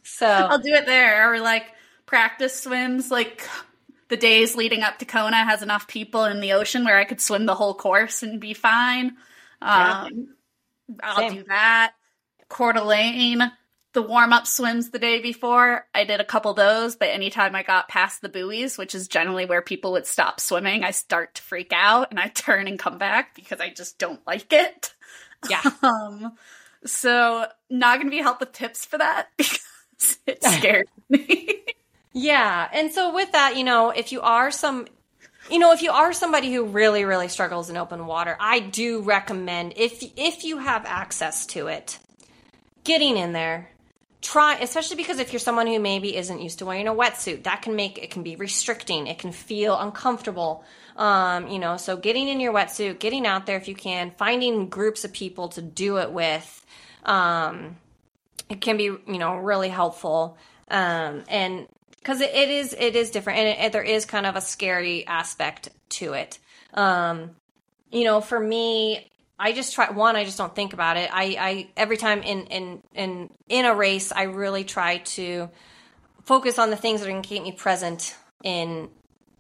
so 0.03 0.27
I'll 0.27 0.59
do 0.59 0.75
it 0.75 0.85
there. 0.87 1.33
Or 1.33 1.41
like 1.41 1.65
practice 2.07 2.63
swims, 2.63 3.11
like 3.11 3.49
the 4.11 4.17
days 4.17 4.57
leading 4.57 4.83
up 4.83 4.99
to 4.99 5.05
Kona 5.05 5.45
has 5.45 5.63
enough 5.63 5.87
people 5.87 6.25
in 6.25 6.41
the 6.41 6.53
ocean 6.53 6.85
where 6.85 6.99
I 6.99 7.05
could 7.05 7.21
swim 7.21 7.47
the 7.47 7.55
whole 7.55 7.75
course 7.75 8.23
and 8.23 8.41
be 8.41 8.53
fine. 8.53 9.17
Yeah. 9.63 10.03
Um, 10.03 10.35
I'll 11.03 11.31
do 11.31 11.45
that. 11.45 11.93
Coeur 12.49 12.73
d'Alene, 12.73 13.53
the 13.93 14.03
warm 14.03 14.33
up 14.33 14.49
swims 14.49 14.91
the 14.91 14.99
day 14.99 15.21
before. 15.21 15.87
I 15.95 16.05
did 16.05 16.21
a 16.21 16.25
couple 16.25 16.51
of 16.51 16.57
those, 16.57 16.97
but 16.97 17.11
anytime 17.11 17.55
I 17.55 17.63
got 17.63 17.89
past 17.89 18.21
the 18.21 18.29
buoys, 18.29 18.77
which 18.77 18.97
is 18.97 19.07
generally 19.07 19.47
where 19.47 19.63
people 19.63 19.93
would 19.93 20.07
stop 20.07 20.41
swimming, 20.41 20.83
I 20.83 20.91
start 20.91 21.37
to 21.37 21.43
freak 21.43 21.73
out 21.73 22.09
and 22.11 22.19
I 22.19 22.27
turn 22.35 22.67
and 22.67 22.79
come 22.79 22.99
back 22.99 23.37
because 23.37 23.61
I 23.61 23.71
just 23.71 23.99
don't 23.99 24.21
like 24.27 24.53
it. 24.53 24.93
yeah 25.49 25.63
Um, 25.83 26.33
so 26.85 27.47
not 27.69 27.99
gonna 27.99 28.11
be 28.11 28.19
help 28.19 28.41
with 28.41 28.53
tips 28.53 28.85
for 28.85 28.99
that 28.99 29.29
because 29.37 30.19
it 30.27 30.43
scared 30.43 30.89
me. 31.09 31.60
Yeah 32.13 32.69
and 32.73 32.91
so 32.93 33.15
with 33.15 33.33
that 33.33 33.57
you 33.57 33.65
know 33.65 33.91
if 33.91 34.13
you 34.13 34.21
are 34.21 34.51
some 34.51 34.87
you 35.51 35.59
know, 35.59 35.73
if 35.73 35.83
you 35.83 35.91
are 35.91 36.13
somebody 36.13 36.53
who 36.53 36.65
really, 36.65 37.05
really 37.05 37.29
struggles 37.29 37.71
in 37.71 37.77
open 37.77 38.07
water, 38.07 38.37
I 38.39 38.61
do 38.61 39.03
recommend 39.03 39.75
if 39.77 40.03
if 40.17 40.45
you 40.45 40.59
have 40.59 40.85
access 40.87 41.47
to 41.47 41.69
it, 41.69 41.99
getting 42.85 43.17
in 43.17 43.33
there. 43.33 43.71
Try, 44.23 44.59
especially 44.59 44.97
because 44.97 45.19
if 45.19 45.33
you're 45.33 45.41
someone 45.41 45.67
who 45.67 45.81
maybe 45.81 46.15
isn't 46.15 46.43
used 46.43 46.59
to 46.59 46.67
wearing 46.67 46.89
a 46.89 46.95
wetsuit, 46.95 47.45
that 47.45 47.63
can 47.63 47.75
make 47.75 47.97
it 47.97 48.11
can 48.11 48.23
be 48.23 48.37
restricting. 48.37 49.07
It 49.07 49.19
can 49.19 49.33
feel 49.33 49.79
uncomfortable. 49.79 50.63
Um, 50.95 51.49
you 51.49 51.59
know, 51.59 51.79
so 51.79 51.97
getting 51.97 52.29
in 52.29 52.39
your 52.39 52.53
wetsuit, 52.53 52.99
getting 52.99 53.27
out 53.27 53.47
there 53.47 53.57
if 53.57 53.67
you 53.67 53.75
can, 53.75 54.13
finding 54.19 54.69
groups 54.69 55.05
of 55.05 55.13
people 55.15 55.49
to 55.51 55.63
do 55.63 55.99
it 55.99 56.13
with, 56.13 56.67
um, 57.07 57.79
it 58.51 58.61
can 58.61 58.77
be 58.77 58.85
you 58.85 59.01
know 59.07 59.37
really 59.37 59.71
helpful. 59.71 60.37
Um, 60.69 61.25
and 61.29 61.67
because 62.01 62.21
it, 62.21 62.35
it 62.35 62.49
is 62.51 62.75
it 62.79 62.97
is 62.97 63.11
different 63.11 63.39
and 63.39 63.49
it, 63.49 63.67
it, 63.67 63.73
there 63.73 63.83
is 63.83 64.05
kind 64.05 64.27
of 64.27 64.37
a 64.37 64.41
scary 64.41 65.07
aspect 65.07 65.69
to 65.91 66.15
it. 66.15 66.39
Um 66.75 67.37
you 67.91 68.05
know 68.05 68.21
for 68.21 68.39
me 68.39 69.11
i 69.39 69.53
just 69.53 69.75
try 69.75 69.91
one 69.91 70.15
i 70.15 70.25
just 70.25 70.39
don't 70.39 70.55
think 70.55 70.73
about 70.73 70.97
it. 70.97 71.11
I 71.13 71.37
i 71.39 71.69
every 71.77 71.97
time 71.97 72.23
in 72.23 72.47
in 72.47 72.83
in 72.95 73.31
in 73.49 73.65
a 73.65 73.75
race 73.75 74.13
i 74.13 74.25
really 74.25 74.65
try 74.65 74.99
to 74.99 75.51
focus 76.25 76.59
on 76.59 76.71
the 76.71 76.77
things 76.77 77.01
that 77.01 77.09
are 77.09 77.11
going 77.11 77.23
to 77.23 77.29
keep 77.29 77.43
me 77.43 77.53
present 77.53 78.17
in 78.45 78.89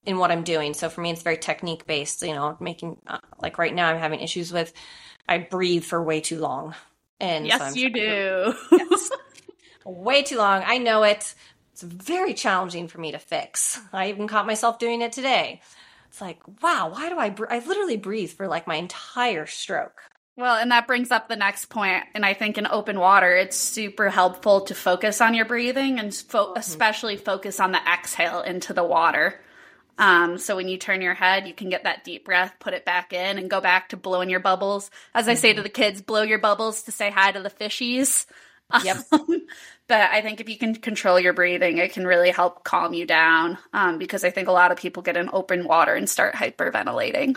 in 0.04 0.18
what 0.18 0.30
i'm 0.30 0.42
doing. 0.42 0.74
So 0.74 0.88
for 0.88 1.00
me 1.00 1.10
it's 1.10 1.22
very 1.22 1.38
technique 1.38 1.86
based 1.86 2.22
you 2.22 2.34
know 2.34 2.56
making 2.60 2.96
uh, 3.06 3.18
like 3.40 3.58
right 3.58 3.74
now 3.74 3.88
i'm 3.88 3.98
having 3.98 4.20
issues 4.20 4.52
with 4.52 4.72
i 5.28 5.38
breathe 5.38 5.84
for 5.84 6.02
way 6.02 6.20
too 6.20 6.38
long. 6.38 6.74
And 7.20 7.46
yes 7.46 7.74
so 7.74 7.78
you 7.78 7.90
do 7.90 8.00
to, 8.00 8.56
yes, 8.72 9.10
way 9.84 10.22
too 10.22 10.38
long. 10.38 10.62
I 10.64 10.78
know 10.78 11.02
it 11.02 11.34
it's 11.82 11.92
very 11.92 12.34
challenging 12.34 12.88
for 12.88 12.98
me 12.98 13.12
to 13.12 13.18
fix. 13.18 13.80
I 13.92 14.10
even 14.10 14.28
caught 14.28 14.46
myself 14.46 14.78
doing 14.78 15.00
it 15.00 15.12
today. 15.12 15.60
It's 16.08 16.20
like, 16.20 16.40
wow, 16.62 16.90
why 16.90 17.08
do 17.08 17.18
I? 17.18 17.30
Br- 17.30 17.50
I 17.50 17.60
literally 17.60 17.96
breathe 17.96 18.32
for 18.32 18.48
like 18.48 18.66
my 18.66 18.76
entire 18.76 19.46
stroke. 19.46 20.02
Well, 20.36 20.56
and 20.56 20.70
that 20.72 20.86
brings 20.86 21.10
up 21.10 21.28
the 21.28 21.36
next 21.36 21.66
point. 21.66 22.04
And 22.14 22.24
I 22.24 22.34
think 22.34 22.58
in 22.58 22.66
open 22.66 22.98
water, 22.98 23.34
it's 23.34 23.56
super 23.56 24.08
helpful 24.08 24.62
to 24.62 24.74
focus 24.74 25.20
on 25.20 25.34
your 25.34 25.44
breathing 25.44 25.98
and 25.98 26.14
fo- 26.14 26.48
mm-hmm. 26.48 26.58
especially 26.58 27.16
focus 27.16 27.60
on 27.60 27.72
the 27.72 27.78
exhale 27.78 28.40
into 28.40 28.72
the 28.72 28.84
water. 28.84 29.40
Um, 29.98 30.38
so 30.38 30.56
when 30.56 30.68
you 30.68 30.78
turn 30.78 31.02
your 31.02 31.14
head, 31.14 31.46
you 31.46 31.52
can 31.52 31.68
get 31.68 31.84
that 31.84 32.04
deep 32.04 32.24
breath, 32.24 32.54
put 32.58 32.72
it 32.72 32.86
back 32.86 33.12
in, 33.12 33.38
and 33.38 33.50
go 33.50 33.60
back 33.60 33.90
to 33.90 33.96
blowing 33.96 34.30
your 34.30 34.40
bubbles. 34.40 34.90
As 35.14 35.28
I 35.28 35.32
mm-hmm. 35.32 35.40
say 35.40 35.52
to 35.52 35.62
the 35.62 35.68
kids, 35.68 36.00
blow 36.00 36.22
your 36.22 36.38
bubbles 36.38 36.84
to 36.84 36.92
say 36.92 37.10
hi 37.10 37.32
to 37.32 37.40
the 37.40 37.50
fishies. 37.50 38.26
Yep. 38.82 38.96
but 39.90 40.08
I 40.08 40.20
think 40.22 40.40
if 40.40 40.48
you 40.48 40.56
can 40.56 40.76
control 40.76 41.18
your 41.18 41.32
breathing, 41.32 41.78
it 41.78 41.92
can 41.92 42.06
really 42.06 42.30
help 42.30 42.62
calm 42.62 42.94
you 42.94 43.06
down. 43.06 43.58
Um, 43.72 43.98
because 43.98 44.22
I 44.22 44.30
think 44.30 44.46
a 44.46 44.52
lot 44.52 44.70
of 44.70 44.78
people 44.78 45.02
get 45.02 45.16
in 45.16 45.28
open 45.32 45.64
water 45.64 45.96
and 45.96 46.08
start 46.08 46.36
hyperventilating. 46.36 47.36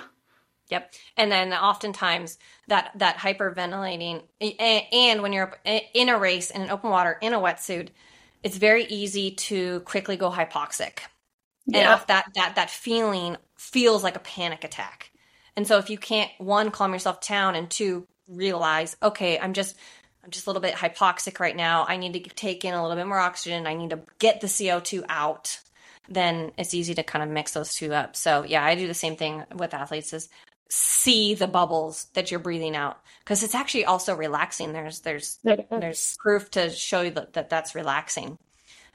Yep. 0.70 0.94
And 1.18 1.32
then 1.32 1.52
oftentimes 1.52 2.38
that 2.68 2.92
that 2.98 3.18
hyperventilating 3.18 4.22
and 4.40 5.24
when 5.24 5.34
you're 5.34 5.58
in 5.66 6.10
a 6.10 6.20
race 6.20 6.52
in 6.52 6.62
an 6.62 6.70
open 6.70 6.92
water 6.92 7.18
in 7.24 7.34
a 7.34 7.40
wetsuit, 7.40 7.90
it's 8.44 8.58
very 8.58 8.86
easy 8.86 9.32
to 9.32 9.80
quickly 9.80 10.16
go 10.16 10.30
hypoxic. 10.30 11.00
Yeah. 11.66 11.94
And 11.96 12.08
that 12.08 12.26
that 12.36 12.54
that 12.56 12.70
feeling 12.70 13.36
feels 13.58 14.04
like 14.04 14.16
a 14.16 14.20
panic 14.20 14.64
attack. 14.64 15.10
And 15.56 15.66
so 15.68 15.80
if 15.80 15.90
you 15.90 15.98
can't 15.98 16.30
one 16.38 16.70
calm 16.70 16.94
yourself 16.94 17.20
down 17.28 17.56
and 17.56 17.68
two 17.68 18.08
realize, 18.28 18.96
okay, 19.02 19.40
I'm 19.40 19.54
just 19.54 19.76
I'm 20.24 20.32
just 20.32 20.48
a 20.48 20.50
little 20.50 20.62
bit 20.62 20.76
hypoxic 20.76 21.40
right 21.40 21.56
now. 21.56 21.86
I 21.88 21.98
need 21.98 22.14
to 22.14 22.20
take 22.22 22.64
in 22.64 22.74
a 22.74 22.82
little 22.82 22.96
bit 22.96 23.08
more 23.08 23.20
oxygen. 23.20 23.68
I 23.68 23.74
need 23.74 23.90
to 23.90 24.00
get 24.20 24.42
the 24.42 24.48
CO2 24.48 25.04
out. 25.10 25.60
Then 26.08 26.52
it's 26.58 26.74
easy 26.74 26.96
to 26.96 27.04
kind 27.04 27.24
of 27.24 27.30
mix 27.30 27.54
those 27.54 27.76
two 27.76 27.94
up. 27.94 28.16
So 28.16 28.44
yeah, 28.44 28.64
I 28.64 28.76
do 28.76 28.88
the 28.88 28.94
same 28.94 29.16
thing 29.16 29.44
with 29.56 29.74
athletes 29.74 30.14
is 30.14 30.30
see 30.70 31.36
the 31.36 31.48
bubbles 31.48 32.06
that 32.14 32.32
you're 32.32 32.40
breathing 32.40 32.76
out 32.76 33.00
because 33.20 33.44
it's 33.44 33.56
actually 33.56 33.86
also 33.86 34.16
relaxing. 34.16 34.74
There's 34.74 35.02
there's 35.02 35.40
there's 35.44 36.18
proof 36.20 36.50
to 36.52 36.70
show 36.70 37.02
you 37.02 37.12
that, 37.12 37.34
that 37.34 37.50
that's 37.50 37.76
relaxing. 37.76 38.38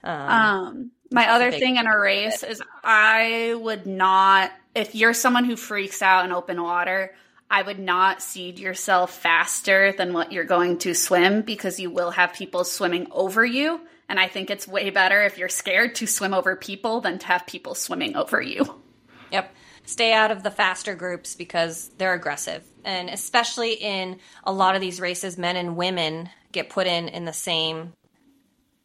Um, 0.02 0.30
um 0.30 0.90
my 1.10 1.30
other 1.30 1.50
thing 1.50 1.76
in 1.76 1.86
a 1.86 1.98
race 1.98 2.42
is 2.42 2.62
I 2.84 3.54
would 3.58 3.86
not 3.86 4.52
if 4.74 4.94
you're 4.94 5.14
someone 5.14 5.44
who 5.44 5.56
freaks 5.56 6.02
out 6.02 6.24
in 6.24 6.32
open 6.32 6.62
water, 6.62 7.14
I 7.50 7.62
would 7.62 7.78
not 7.78 8.22
seed 8.22 8.58
yourself 8.58 9.12
faster 9.14 9.92
than 9.92 10.12
what 10.12 10.32
you're 10.32 10.44
going 10.44 10.78
to 10.78 10.94
swim 10.94 11.42
because 11.42 11.80
you 11.80 11.90
will 11.90 12.10
have 12.10 12.34
people 12.34 12.64
swimming 12.64 13.08
over 13.10 13.44
you. 13.44 13.80
And 14.08 14.20
I 14.20 14.28
think 14.28 14.50
it's 14.50 14.68
way 14.68 14.90
better 14.90 15.22
if 15.22 15.38
you're 15.38 15.48
scared 15.48 15.94
to 15.96 16.06
swim 16.06 16.34
over 16.34 16.56
people 16.56 17.00
than 17.00 17.18
to 17.18 17.26
have 17.26 17.46
people 17.46 17.74
swimming 17.74 18.16
over 18.16 18.40
you. 18.40 18.82
Yep. 19.30 19.54
Stay 19.84 20.12
out 20.12 20.30
of 20.30 20.42
the 20.42 20.50
faster 20.50 20.94
groups 20.94 21.34
because 21.34 21.90
they're 21.96 22.14
aggressive. 22.14 22.62
And 22.84 23.08
especially 23.08 23.72
in 23.74 24.18
a 24.44 24.52
lot 24.52 24.74
of 24.74 24.80
these 24.80 25.00
races, 25.00 25.38
men 25.38 25.56
and 25.56 25.76
women 25.76 26.28
get 26.52 26.70
put 26.70 26.86
in 26.86 27.08
in 27.08 27.24
the 27.24 27.32
same 27.32 27.94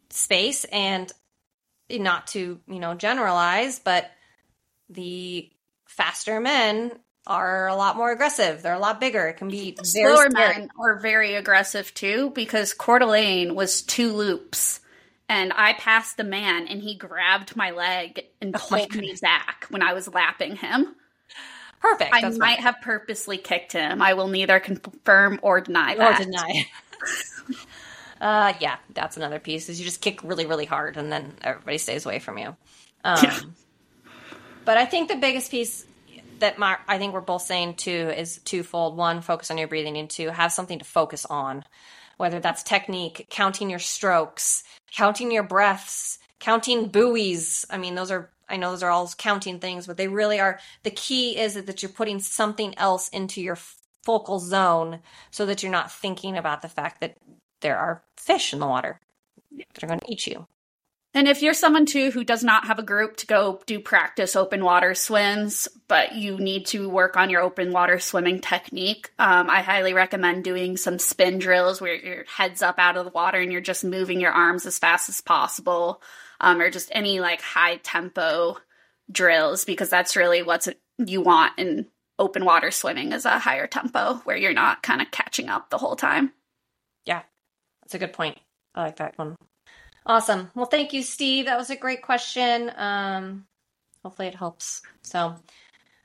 space. 0.10 0.64
And 0.66 1.12
not 1.90 2.28
to, 2.28 2.60
you 2.68 2.80
know, 2.80 2.94
generalize, 2.94 3.80
but 3.80 4.10
the 4.90 5.50
faster 5.86 6.40
men 6.40 6.92
are 7.26 7.68
a 7.68 7.76
lot 7.76 7.96
more 7.96 8.12
aggressive. 8.12 8.62
They're 8.62 8.74
a 8.74 8.80
lot 8.80 9.00
bigger. 9.00 9.28
It 9.28 9.38
can 9.38 9.48
be 9.48 9.78
slower 9.84 10.30
men 10.30 10.70
are 10.80 11.00
very 11.00 11.36
aggressive 11.36 11.94
too 11.94 12.32
because 12.32 12.74
Coeur 12.74 13.00
d'Alene 13.00 13.56
was 13.56 13.82
two 13.82 14.14
loops. 14.14 14.80
And 15.30 15.54
I 15.56 15.74
passed 15.74 16.18
the 16.18 16.26
man 16.26 16.68
and 16.68 16.82
he 16.82 16.96
grabbed 16.96 17.56
my 17.56 17.72
leg 17.72 18.26
and 18.42 18.56
oh 18.56 18.60
pulled 18.60 18.94
me 18.96 19.16
back 19.22 19.66
when 19.70 19.82
I 19.82 19.94
was 19.94 20.08
lapping 20.08 20.58
him. 20.58 20.96
Perfect. 21.80 22.14
I 22.14 22.22
That's 22.22 22.38
might 22.38 22.60
have 22.60 22.76
purposely 22.82 23.38
kicked 23.38 23.74
him. 23.74 24.02
I 24.02 24.14
will 24.14 24.28
neither 24.28 24.60
confirm 24.60 25.40
or 25.42 25.60
deny 25.62 25.96
that. 25.96 26.22
Or 26.22 26.24
deny. 26.24 26.68
uh, 28.22 28.54
yeah, 28.60 28.78
that's 28.94 29.18
another 29.18 29.40
piece. 29.40 29.68
Is 29.68 29.80
you 29.80 29.86
just 29.86 30.00
kick 30.00 30.24
really, 30.24 30.46
really 30.46 30.64
hard, 30.64 30.96
and 30.96 31.12
then 31.12 31.34
everybody 31.42 31.78
stays 31.78 32.06
away 32.06 32.20
from 32.20 32.38
you. 32.38 32.56
Um, 33.04 33.20
yeah. 33.22 33.40
But 34.64 34.78
I 34.78 34.86
think 34.86 35.10
the 35.10 35.18
biggest 35.18 35.52
piece 35.52 35.86
that 36.40 36.58
my, 36.58 36.78
I 36.88 36.98
think 36.98 37.14
we're 37.14 37.22
both 37.22 37.44
saying 37.44 37.76
too 37.76 38.12
is 38.16 38.40
twofold. 38.46 38.98
One, 38.98 39.22
focus 39.22 39.52
on 39.52 39.58
your 39.58 39.68
breathing, 39.68 39.98
and 39.98 40.10
two, 40.10 40.30
have 40.30 40.52
something 40.52 40.80
to 40.80 40.86
focus 40.86 41.26
on, 41.26 41.64
whether 42.18 42.40
that's 42.40 42.64
technique, 42.64 43.28
counting 43.30 43.70
your 43.70 43.80
strokes, 43.80 44.64
counting 44.92 45.32
your 45.32 45.44
breaths, 45.44 46.20
counting 46.40 46.88
buoys. 46.88 47.66
I 47.70 47.78
mean, 47.78 47.96
those 47.96 48.12
are 48.12 48.30
I 48.50 48.58
know 48.58 48.72
those 48.72 48.84
are 48.84 48.92
all 48.92 49.10
counting 49.18 49.60
things, 49.60 49.88
but 49.88 49.98
they 49.98 50.08
really 50.08 50.40
are. 50.40 50.60
The 50.84 50.92
key 50.92 51.38
is 51.38 51.54
that, 51.56 51.66
that 51.66 51.82
you're 51.82 51.92
putting 51.92 52.20
something 52.20 52.78
else 52.78 53.10
into 53.10 53.42
your 53.42 53.58
focal 54.04 54.40
zone 54.40 55.00
so 55.32 55.46
that 55.46 55.64
you're 55.64 55.72
not 55.72 55.92
thinking 55.92 56.38
about 56.38 56.62
the 56.62 56.70
fact 56.70 57.02
that 57.02 57.18
there 57.62 57.78
are 57.78 58.04
fish 58.18 58.54
in 58.54 58.60
the 58.60 58.68
water 58.68 59.00
that 59.58 59.84
are 59.84 59.88
going 59.88 60.00
to 60.02 60.12
eat 60.12 60.28
you. 60.28 60.46
And 61.16 61.28
if 61.28 61.44
you're 61.44 61.54
someone 61.54 61.86
too 61.86 62.10
who 62.10 62.24
does 62.24 62.44
not 62.44 62.66
have 62.66 62.80
a 62.80 62.84
group 62.84 63.18
to 63.18 63.28
go 63.28 63.62
do 63.68 63.80
practice 63.80 64.36
open 64.36 64.64
water 64.64 64.96
swims, 64.96 65.68
but 65.88 66.16
you 66.16 66.38
need 66.38 66.66
to 66.68 66.90
work 66.90 67.18
on 67.18 67.30
your 67.30 67.42
open 67.42 67.72
water 67.72 68.00
swimming 68.00 68.40
technique, 68.40 69.12
um, 69.20 69.48
I 69.48 69.62
highly 69.62 69.94
recommend 69.94 70.44
doing 70.44 70.76
some 70.76 70.98
spin 70.98 71.38
drills 71.38 71.80
where 71.80 71.94
your 71.94 72.26
head's 72.36 72.64
up 72.64 72.80
out 72.80 72.98
of 72.98 73.06
the 73.06 73.12
water 73.12 73.40
and 73.40 73.52
you're 73.52 73.62
just 73.62 73.84
moving 73.84 74.20
your 74.20 74.32
arms 74.32 74.66
as 74.66 74.80
fast 74.80 75.08
as 75.08 75.22
possible, 75.22 76.02
um, 76.42 76.60
or 76.60 76.72
just 76.72 76.90
any 76.92 77.20
like 77.20 77.42
high 77.42 77.78
tempo 77.78 78.58
drills 79.12 79.66
because 79.66 79.90
that's 79.90 80.16
really 80.16 80.42
what 80.42 80.68
you 80.98 81.22
want 81.22 81.54
in 81.60 81.86
open 82.18 82.44
water 82.44 82.72
swimming 82.72 83.12
is 83.12 83.26
a 83.26 83.38
higher 83.38 83.68
tempo 83.68 84.16
where 84.24 84.38
you're 84.38 84.54
not 84.54 84.82
kind 84.82 85.02
of 85.02 85.12
catching 85.12 85.48
up 85.48 85.70
the 85.70 85.78
whole 85.78 85.96
time. 85.96 86.32
Yeah, 87.06 87.22
that's 87.84 87.94
a 87.94 88.00
good 88.00 88.14
point. 88.14 88.40
I 88.74 88.84
like 88.84 88.96
that 88.96 89.18
one. 89.18 89.36
Awesome. 90.06 90.52
Well, 90.54 90.66
thank 90.66 90.94
you, 90.94 91.02
Steve. 91.02 91.46
That 91.46 91.58
was 91.58 91.70
a 91.70 91.76
great 91.76 92.02
question. 92.02 92.72
Um, 92.76 93.46
hopefully, 94.04 94.28
it 94.28 94.36
helps. 94.36 94.82
So, 95.02 95.36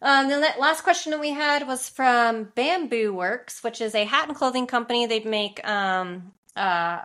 um, 0.00 0.28
the 0.28 0.38
last 0.58 0.82
question 0.82 1.10
that 1.10 1.20
we 1.20 1.30
had 1.30 1.66
was 1.66 1.88
from 1.88 2.44
Bamboo 2.54 3.12
Works, 3.12 3.64
which 3.64 3.80
is 3.80 3.94
a 3.94 4.04
hat 4.04 4.28
and 4.28 4.36
clothing 4.36 4.66
company. 4.66 5.06
They 5.06 5.20
make 5.20 5.66
um, 5.66 6.32
uh, 6.54 7.00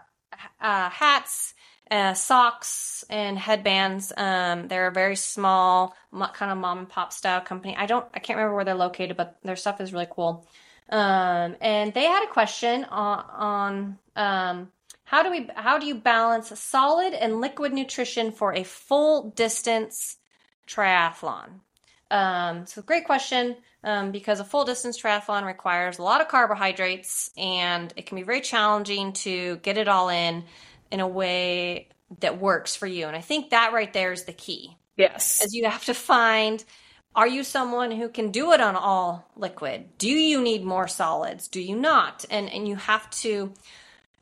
uh, 0.62 0.90
hats, 0.90 1.56
uh, 1.90 2.14
socks, 2.14 3.04
and 3.10 3.40
headbands. 3.40 4.14
Um, 4.16 4.68
they're 4.68 4.88
a 4.88 4.92
very 4.92 5.16
small, 5.16 5.96
kind 6.34 6.52
of 6.52 6.60
mom 6.60 6.78
and 6.80 6.90
pop 6.90 7.12
style 7.12 7.42
company. 7.42 7.76
I 7.76 7.88
don't, 7.88 8.06
I 8.14 8.20
can't 8.20 8.38
remember 8.38 8.56
where 8.56 8.66
they're 8.66 8.76
located, 8.76 9.18
but 9.18 9.38
their 9.44 9.56
stuff 9.56 9.82
is 9.82 9.94
really 9.94 10.08
cool. 10.12 10.48
Um, 10.90 11.56
and 11.60 11.92
they 11.94 12.04
had 12.04 12.24
a 12.24 12.32
question 12.32 12.84
on, 12.84 13.26
on 13.36 13.98
um, 14.16 14.72
how 15.14 15.22
do 15.22 15.30
we 15.30 15.48
how 15.54 15.78
do 15.78 15.86
you 15.86 15.94
balance 15.94 16.60
solid 16.60 17.14
and 17.14 17.40
liquid 17.40 17.72
nutrition 17.72 18.32
for 18.32 18.52
a 18.52 18.64
full 18.64 19.30
distance 19.30 20.18
triathlon? 20.68 21.60
Um, 22.10 22.66
so 22.66 22.82
great 22.82 23.06
question 23.06 23.56
um, 23.84 24.12
because 24.12 24.40
a 24.40 24.44
full 24.44 24.66
distance 24.66 25.00
triathlon 25.00 25.46
requires 25.46 26.00
a 26.00 26.02
lot 26.02 26.20
of 26.20 26.30
carbohydrates 26.30 27.30
and 27.38 27.94
it 27.96 28.08
can 28.08 28.16
be 28.16 28.24
very 28.24 28.42
challenging 28.42 29.14
to 29.14 29.58
get 29.58 29.78
it 29.78 29.88
all 29.88 30.10
in 30.10 30.46
in 30.90 31.00
a 31.00 31.08
way 31.08 31.90
that 32.22 32.42
works 32.42 32.76
for 32.76 32.88
you. 32.88 33.06
And 33.06 33.16
I 33.16 33.22
think 33.22 33.52
that 33.52 33.72
right 33.72 33.94
there 33.94 34.14
is 34.14 34.24
the 34.24 34.34
key. 34.34 34.76
Yes, 34.98 35.44
as 35.44 35.54
you 35.54 35.70
have 35.70 35.86
to 35.86 35.94
find 35.94 36.64
are 37.16 37.28
you 37.28 37.44
someone 37.44 37.92
who 37.92 38.10
can 38.10 38.32
do 38.32 38.52
it 38.54 38.62
on 38.62 38.76
all 38.76 39.30
liquid? 39.36 39.96
Do 40.00 40.10
you 40.10 40.42
need 40.42 40.64
more 40.64 40.88
solids? 40.88 41.50
Do 41.50 41.62
you 41.62 41.76
not? 41.76 42.26
And 42.32 42.52
and 42.52 42.68
you 42.68 42.78
have 42.78 43.08
to 43.22 43.54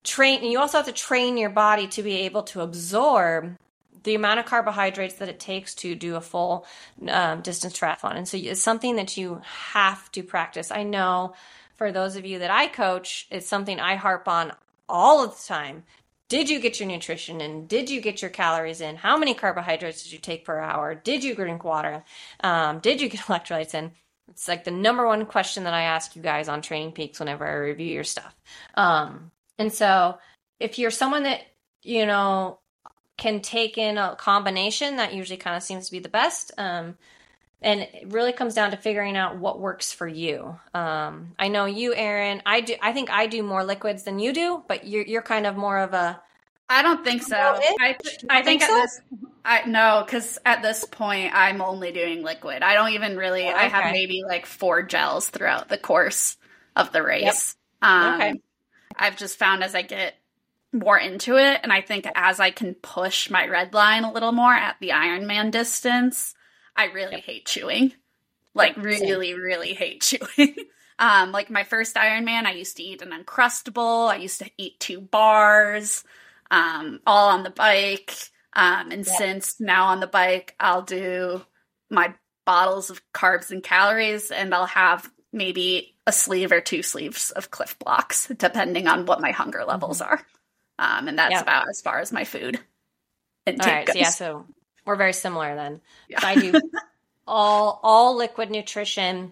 train 0.04 0.42
and 0.42 0.52
you 0.52 0.60
also 0.60 0.78
have 0.78 0.88
to 0.88 0.92
train 0.92 1.38
your 1.38 1.50
body 1.50 1.88
to 1.88 2.04
be 2.04 2.22
able 2.22 2.44
to 2.44 2.62
absorb 2.62 3.58
the 4.04 4.16
amount 4.16 4.40
of 4.40 4.46
carbohydrates 4.46 5.16
that 5.16 5.30
it 5.30 5.40
takes 5.40 5.76
to 5.76 5.96
do 5.96 6.16
a 6.16 6.22
full 6.22 6.66
um, 7.08 7.42
distance 7.42 7.78
triathlon. 7.78 8.18
And 8.18 8.28
so 8.28 8.38
it's 8.38 8.62
something 8.62 8.96
that 8.96 9.16
you 9.16 9.42
have 9.44 10.12
to 10.14 10.24
practice. 10.24 10.72
I 10.72 10.84
know 10.84 11.36
for 11.76 11.92
those 11.92 12.16
of 12.16 12.26
you 12.26 12.40
that 12.40 12.52
I 12.52 12.68
coach, 12.68 13.28
it's 13.30 13.48
something 13.48 13.80
I 13.80 13.96
harp 13.96 14.28
on 14.28 14.54
all 14.90 15.24
of 15.24 15.32
the 15.32 15.44
time. 15.48 15.84
Did 16.30 16.50
you 16.50 16.60
get 16.60 16.80
your 16.80 16.88
nutrition 16.88 17.42
in? 17.42 17.68
Did 17.68 17.90
you 17.90 18.02
get 18.02 18.22
your 18.22 18.32
calories 18.32 18.82
in? 18.82 18.96
How 18.96 19.18
many 19.18 19.34
carbohydrates 19.34 20.04
did 20.04 20.14
you 20.14 20.18
take 20.20 20.46
per 20.46 20.60
hour? 20.60 20.96
Did 20.96 21.24
you 21.24 21.36
drink 21.36 21.64
water? 21.64 22.04
Um, 22.42 22.80
did 22.80 23.02
you 23.02 23.10
get 23.10 23.20
electrolytes 23.28 23.76
in? 23.76 23.92
It's 24.30 24.48
like 24.48 24.64
the 24.64 24.72
number 24.72 25.06
one 25.06 25.26
question 25.26 25.66
that 25.66 25.74
I 25.74 25.84
ask 25.84 26.16
you 26.16 26.22
guys 26.22 26.48
on 26.48 26.62
Training 26.62 26.94
Peaks 26.94 27.20
whenever 27.20 27.46
I 27.46 27.54
review 27.54 27.94
your 27.94 28.06
stuff. 28.06 28.34
Um, 28.76 29.32
and 29.62 29.72
so 29.72 30.18
if 30.60 30.80
you're 30.80 30.92
someone 30.92 31.24
that, 31.24 31.42
you 31.84 32.08
know, 32.08 32.60
can 33.18 33.42
take 33.42 33.78
in 33.78 34.00
a 34.00 34.16
combination 34.16 34.96
that 34.96 35.14
usually 35.14 35.38
kind 35.38 35.56
of 35.56 35.62
seems 35.62 35.86
to 35.86 35.92
be 35.92 36.00
the 36.00 36.10
best 36.10 36.52
um, 36.58 36.98
and 37.62 37.82
it 37.82 38.12
really 38.12 38.34
comes 38.34 38.56
down 38.56 38.72
to 38.72 38.78
figuring 38.78 39.16
out 39.16 39.38
what 39.38 39.60
works 39.60 39.94
for 39.94 40.08
you 40.08 40.58
um, 40.74 41.34
i 41.38 41.48
know 41.48 41.66
you 41.66 41.94
Erin 41.94 42.42
i 42.48 42.62
do 42.62 42.74
i 42.82 42.94
think 42.94 43.12
i 43.12 43.28
do 43.28 43.44
more 43.44 43.64
liquids 43.64 44.02
than 44.04 44.18
you 44.18 44.34
do 44.34 44.64
but 44.68 44.88
you're, 44.88 45.04
you're 45.04 45.22
kind 45.22 45.46
of 45.46 45.56
more 45.56 45.78
of 45.78 45.94
a 45.94 46.20
I 46.68 46.84
don't 46.84 47.04
think 47.04 47.22
so. 47.22 47.36
I, 47.36 47.98
I 48.30 48.42
think, 48.44 48.46
think 48.46 48.62
so? 48.62 48.78
at 48.78 48.82
this, 48.82 49.02
I 49.44 49.66
no, 49.66 50.04
because 50.06 50.40
at 50.46 50.62
this 50.62 50.86
point 50.86 51.34
I'm 51.36 51.62
only 51.62 51.92
doing 51.92 52.24
liquid. 52.24 52.64
I 52.64 52.76
don't 52.76 52.94
even 52.94 53.18
really. 53.18 53.44
okay. 53.44 53.54
I 53.54 53.68
have 53.68 53.92
maybe 53.92 54.24
like 54.26 54.46
four 54.46 54.82
gels 54.82 55.30
throughout 55.30 55.68
the 55.68 55.78
course 55.78 56.38
of 56.78 56.94
the 56.94 57.04
race. 57.04 57.58
Yep. 57.82 57.90
Um, 57.90 58.14
okay. 58.14 58.34
I've 59.02 59.18
just 59.18 59.38
found 59.38 59.64
as 59.64 59.74
I 59.74 59.82
get 59.82 60.14
more 60.72 60.98
into 60.98 61.38
it. 61.38 61.60
And 61.64 61.74
I 61.74 61.82
think 61.82 62.08
as 62.16 62.40
I 62.40 62.52
can 62.52 62.76
push 62.76 63.30
my 63.30 63.48
red 63.48 63.74
line 63.74 64.04
a 64.04 64.12
little 64.12 64.32
more 64.32 64.54
at 64.54 64.78
the 64.80 64.90
Ironman 64.90 65.52
distance, 65.52 66.34
I 66.76 66.86
really 66.86 67.16
yep. 67.16 67.24
hate 67.24 67.46
chewing. 67.46 67.94
Like 68.54 68.78
really, 68.78 69.34
really 69.34 69.74
hate 69.74 70.02
chewing. 70.38 70.56
um, 71.00 71.32
like 71.32 71.50
my 71.50 71.64
first 71.64 71.96
Ironman, 71.96 72.46
I 72.46 72.54
used 72.54 72.78
to 72.78 72.84
eat 72.84 73.02
an 73.02 73.12
Uncrustable. 73.12 74.10
I 74.10 74.18
used 74.18 74.40
to 74.40 74.52
eat 74.58 74.80
two 74.80 75.02
bars, 75.02 76.04
um, 76.52 77.00
all 77.08 77.30
on 77.30 77.44
the 77.44 77.50
bike. 77.50 78.14
Um, 78.54 78.92
and 78.92 79.06
yep. 79.06 79.18
since 79.18 79.60
now 79.60 79.88
on 79.88 80.00
the 80.00 80.08
bike, 80.08 80.56
I'll 80.60 80.84
do 80.84 81.42
my 81.90 82.14
bottles 82.46 82.90
of 82.90 83.02
carbs 83.14 83.52
and 83.52 83.64
calories, 83.64 84.30
and 84.30 84.54
I'll 84.54 84.66
have 84.66 85.10
maybe 85.34 85.96
a 86.06 86.12
sleeve 86.12 86.52
or 86.52 86.62
two 86.62 86.84
sleeves 86.84 87.32
of 87.32 87.52
Clif 87.52 87.78
Bloks, 87.80 88.28
depending 88.38 88.88
on 88.88 89.06
what 89.06 89.22
my 89.22 89.32
hunger 89.32 89.64
levels 89.66 90.02
mm-hmm. 90.02 90.14
are. 90.14 90.26
Um, 90.80 91.08
and 91.08 91.18
that's 91.18 91.32
yep. 91.32 91.44
about 91.44 91.70
as 91.70 91.82
far 91.82 92.00
as 92.00 92.12
my 92.12 92.24
food 92.24 92.60
intake 93.46 93.68
all 93.68 93.74
right, 93.74 93.88
goes. 93.88 93.94
So 93.94 94.00
yeah, 94.00 94.10
so 94.10 94.46
we're 94.86 94.96
very 94.96 95.14
similar 95.14 95.56
then. 95.56 95.82
Yeah. 96.10 96.20
I 96.24 96.36
do 96.36 96.54
all 97.28 97.80
all 97.84 98.16
liquid 98.16 98.50
nutrition 98.50 99.32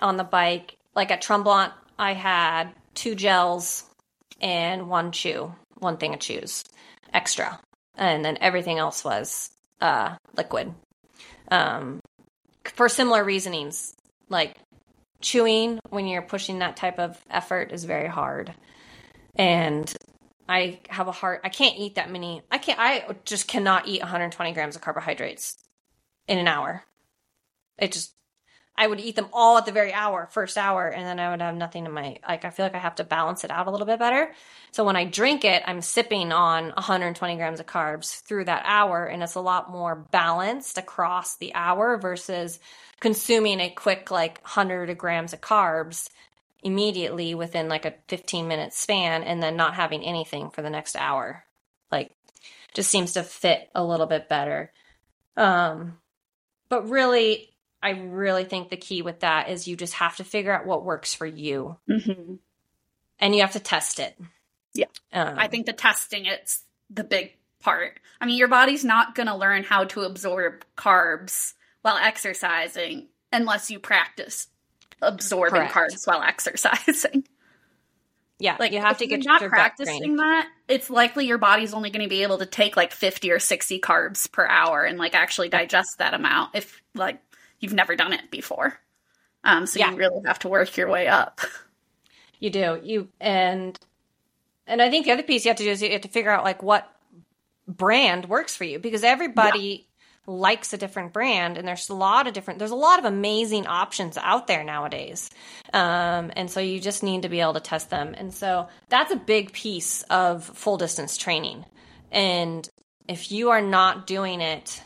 on 0.00 0.16
the 0.16 0.24
bike. 0.24 0.76
Like 0.94 1.10
at 1.10 1.22
Tremblant, 1.22 1.72
I 1.98 2.12
had 2.12 2.70
two 2.94 3.14
gels 3.14 3.84
and 4.40 4.88
one 4.88 5.12
chew, 5.12 5.54
one 5.78 5.96
thing 5.96 6.14
of 6.14 6.20
chews 6.20 6.64
extra, 7.12 7.58
and 7.94 8.24
then 8.24 8.38
everything 8.40 8.78
else 8.78 9.04
was 9.04 9.50
uh, 9.80 10.16
liquid. 10.36 10.74
Um, 11.50 12.00
for 12.64 12.88
similar 12.88 13.24
reasonings, 13.24 13.94
like 14.28 14.56
chewing 15.20 15.80
when 15.90 16.06
you're 16.06 16.22
pushing 16.22 16.58
that 16.60 16.76
type 16.76 16.98
of 16.98 17.18
effort 17.30 17.72
is 17.72 17.84
very 17.84 18.08
hard, 18.08 18.54
and 19.36 19.92
I 20.48 20.80
have 20.88 21.08
a 21.08 21.12
heart. 21.12 21.42
I 21.44 21.48
can't 21.48 21.78
eat 21.78 21.94
that 21.94 22.10
many. 22.10 22.42
I 22.50 22.58
can't. 22.58 22.78
I 22.80 23.16
just 23.24 23.46
cannot 23.48 23.86
eat 23.86 24.00
120 24.00 24.52
grams 24.52 24.76
of 24.76 24.82
carbohydrates 24.82 25.56
in 26.26 26.38
an 26.38 26.48
hour. 26.48 26.84
It 27.78 27.92
just. 27.92 28.14
I 28.76 28.86
would 28.86 29.00
eat 29.00 29.16
them 29.16 29.28
all 29.32 29.58
at 29.58 29.66
the 29.66 29.72
very 29.72 29.92
hour, 29.92 30.26
first 30.30 30.56
hour, 30.56 30.88
and 30.88 31.04
then 31.04 31.20
I 31.20 31.30
would 31.30 31.42
have 31.42 31.54
nothing 31.54 31.84
in 31.84 31.92
my 31.92 32.16
like. 32.26 32.44
I 32.44 32.50
feel 32.50 32.64
like 32.64 32.74
I 32.74 32.78
have 32.78 32.94
to 32.96 33.04
balance 33.04 33.44
it 33.44 33.50
out 33.50 33.66
a 33.66 33.70
little 33.70 33.86
bit 33.86 33.98
better. 33.98 34.32
So 34.72 34.84
when 34.84 34.96
I 34.96 35.04
drink 35.04 35.44
it, 35.44 35.62
I'm 35.66 35.82
sipping 35.82 36.32
on 36.32 36.70
120 36.70 37.36
grams 37.36 37.60
of 37.60 37.66
carbs 37.66 38.22
through 38.22 38.46
that 38.46 38.62
hour, 38.64 39.04
and 39.04 39.22
it's 39.22 39.34
a 39.34 39.40
lot 39.40 39.70
more 39.70 39.94
balanced 39.94 40.78
across 40.78 41.36
the 41.36 41.54
hour 41.54 41.98
versus 41.98 42.58
consuming 43.00 43.60
a 43.60 43.70
quick 43.70 44.10
like 44.10 44.40
100 44.42 44.96
grams 44.96 45.32
of 45.32 45.40
carbs 45.40 46.08
immediately 46.62 47.34
within 47.34 47.68
like 47.68 47.84
a 47.84 47.94
15 48.08 48.46
minute 48.46 48.72
span 48.72 49.22
and 49.22 49.42
then 49.42 49.56
not 49.56 49.74
having 49.74 50.04
anything 50.04 50.50
for 50.50 50.60
the 50.62 50.70
next 50.70 50.94
hour 50.94 51.44
like 51.90 52.10
just 52.74 52.90
seems 52.90 53.14
to 53.14 53.22
fit 53.22 53.70
a 53.74 53.82
little 53.82 54.06
bit 54.06 54.28
better 54.28 54.70
um 55.38 55.98
but 56.68 56.88
really 56.88 57.49
i 57.82 57.90
really 57.90 58.44
think 58.44 58.68
the 58.68 58.76
key 58.76 59.02
with 59.02 59.20
that 59.20 59.48
is 59.48 59.68
you 59.68 59.76
just 59.76 59.94
have 59.94 60.16
to 60.16 60.24
figure 60.24 60.52
out 60.52 60.66
what 60.66 60.84
works 60.84 61.14
for 61.14 61.26
you 61.26 61.76
mm-hmm. 61.88 62.34
and 63.18 63.34
you 63.34 63.40
have 63.40 63.52
to 63.52 63.60
test 63.60 63.98
it 63.98 64.18
yeah 64.74 64.86
um, 65.12 65.34
i 65.38 65.46
think 65.46 65.66
the 65.66 65.72
testing 65.72 66.26
it's 66.26 66.62
the 66.90 67.04
big 67.04 67.36
part 67.60 68.00
i 68.20 68.26
mean 68.26 68.38
your 68.38 68.48
body's 68.48 68.84
not 68.84 69.14
going 69.14 69.26
to 69.26 69.36
learn 69.36 69.62
how 69.62 69.84
to 69.84 70.02
absorb 70.02 70.64
carbs 70.76 71.54
while 71.82 71.96
exercising 71.96 73.08
unless 73.32 73.70
you 73.70 73.78
practice 73.78 74.48
absorbing 75.02 75.68
Correct. 75.68 75.74
carbs 75.74 76.06
while 76.06 76.22
exercising. 76.26 77.24
Yeah, 78.38 78.56
like 78.58 78.72
you 78.72 78.80
have 78.80 78.98
to 78.98 79.06
get 79.06 79.22
you're 79.22 79.32
not 79.32 79.42
practicing 79.42 80.16
that. 80.16 80.48
It's 80.66 80.88
likely 80.88 81.26
your 81.26 81.36
body's 81.36 81.74
only 81.74 81.90
going 81.90 82.04
to 82.04 82.08
be 82.08 82.22
able 82.22 82.38
to 82.38 82.46
take 82.46 82.74
like 82.74 82.92
fifty 82.92 83.30
or 83.30 83.38
sixty 83.38 83.78
carbs 83.78 84.30
per 84.30 84.46
hour 84.46 84.82
and 84.82 84.96
like 84.96 85.14
actually 85.14 85.50
digest 85.50 85.98
that 85.98 86.14
amount 86.14 86.54
if 86.54 86.80
like 86.94 87.20
you've 87.60 87.74
never 87.74 87.96
done 87.96 88.12
it 88.12 88.30
before. 88.30 88.78
Um, 89.44 89.66
so 89.66 89.78
yeah. 89.78 89.90
you 89.90 89.96
really 89.96 90.22
have 90.26 90.40
to 90.40 90.48
work 90.48 90.76
your 90.76 90.88
way 90.88 91.06
up. 91.06 91.40
You 92.40 92.48
do 92.48 92.80
you 92.82 93.08
and 93.20 93.78
and 94.66 94.80
I 94.80 94.88
think 94.88 95.04
the 95.04 95.12
other 95.12 95.22
piece 95.22 95.44
you 95.44 95.50
have 95.50 95.58
to 95.58 95.64
do 95.64 95.70
is 95.70 95.82
you 95.82 95.90
have 95.90 96.00
to 96.00 96.08
figure 96.08 96.30
out 96.30 96.42
like 96.42 96.62
what 96.62 96.90
brand 97.68 98.28
works 98.28 98.56
for 98.56 98.64
you 98.64 98.78
because 98.78 99.04
everybody 99.04 99.86
likes 100.26 100.72
a 100.72 100.78
different 100.78 101.12
brand 101.12 101.58
and 101.58 101.66
there's 101.66 101.88
a 101.88 101.94
lot 101.94 102.26
of 102.26 102.32
different 102.32 102.58
there's 102.58 102.70
a 102.70 102.76
lot 102.76 102.98
of 102.98 103.04
amazing 103.04 103.66
options 103.66 104.16
out 104.18 104.46
there 104.46 104.64
nowadays 104.64 105.30
um, 105.72 106.30
and 106.36 106.50
so 106.50 106.60
you 106.60 106.80
just 106.80 107.02
need 107.02 107.22
to 107.22 107.28
be 107.28 107.40
able 107.40 107.54
to 107.54 107.60
test 107.60 107.90
them 107.90 108.14
and 108.16 108.32
so 108.32 108.68
that's 108.88 109.12
a 109.12 109.16
big 109.16 109.52
piece 109.52 110.02
of 110.04 110.44
full 110.44 110.76
distance 110.76 111.16
training 111.16 111.64
and 112.12 112.68
if 113.08 113.32
you 113.32 113.50
are 113.50 113.62
not 113.62 114.06
doing 114.06 114.40
it 114.40 114.82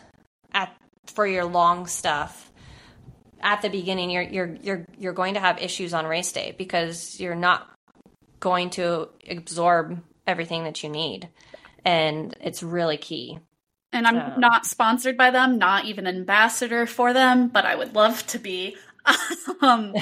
at 0.53 0.75
for 1.07 1.27
your 1.27 1.45
long 1.45 1.87
stuff 1.87 2.51
at 3.45 3.63
the 3.63 3.69
beginning 3.69 4.11
you're 4.11 4.23
you're 4.23 4.57
you're 4.63 4.87
you're 4.99 5.13
going 5.13 5.35
to 5.35 5.41
have 5.41 5.63
issues 5.63 5.95
on 5.95 6.07
race 6.07 6.33
day 6.33 6.55
because 6.59 7.21
you're 7.21 7.37
not 7.37 7.71
going 8.41 8.71
to 8.71 9.09
absorb 9.31 10.03
everything 10.27 10.65
that 10.65 10.83
you 10.83 10.89
need 10.89 11.29
and 11.85 12.35
it's 12.41 12.63
really 12.63 12.97
key 12.97 13.39
and 13.95 14.09
I'm 14.09 14.35
so. 14.35 14.41
not 14.41 14.67
sponsored 14.67 15.17
by 15.17 15.31
them, 15.31 15.57
not 15.57 15.85
even 15.85 16.09
ambassador 16.09 16.85
for 16.85 17.13
them, 17.13 17.47
but 17.47 17.65
I 17.65 17.77
would 17.77 17.95
love 17.95 18.27
to 18.29 18.41
be. 18.41 18.77
um, 19.61 19.95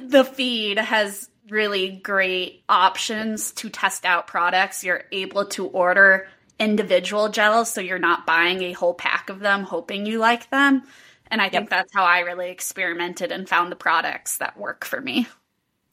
the 0.00 0.24
feed 0.24 0.78
has 0.78 1.28
really 1.50 1.90
great 1.90 2.62
options 2.68 3.50
to 3.52 3.68
test 3.68 4.04
out 4.04 4.28
products. 4.28 4.84
You're 4.84 5.04
able 5.10 5.46
to 5.46 5.66
order 5.66 6.28
individual 6.60 7.30
gels, 7.30 7.72
so 7.72 7.80
you're 7.80 7.98
not 7.98 8.26
buying 8.26 8.62
a 8.62 8.72
whole 8.72 8.94
pack 8.94 9.28
of 9.28 9.40
them 9.40 9.64
hoping 9.64 10.06
you 10.06 10.18
like 10.18 10.48
them. 10.50 10.84
And 11.32 11.40
I 11.40 11.48
think 11.48 11.62
yep. 11.62 11.70
that's 11.70 11.94
how 11.94 12.04
I 12.04 12.20
really 12.20 12.50
experimented 12.50 13.32
and 13.32 13.48
found 13.48 13.72
the 13.72 13.76
products 13.76 14.36
that 14.36 14.58
work 14.58 14.84
for 14.84 15.00
me. 15.00 15.26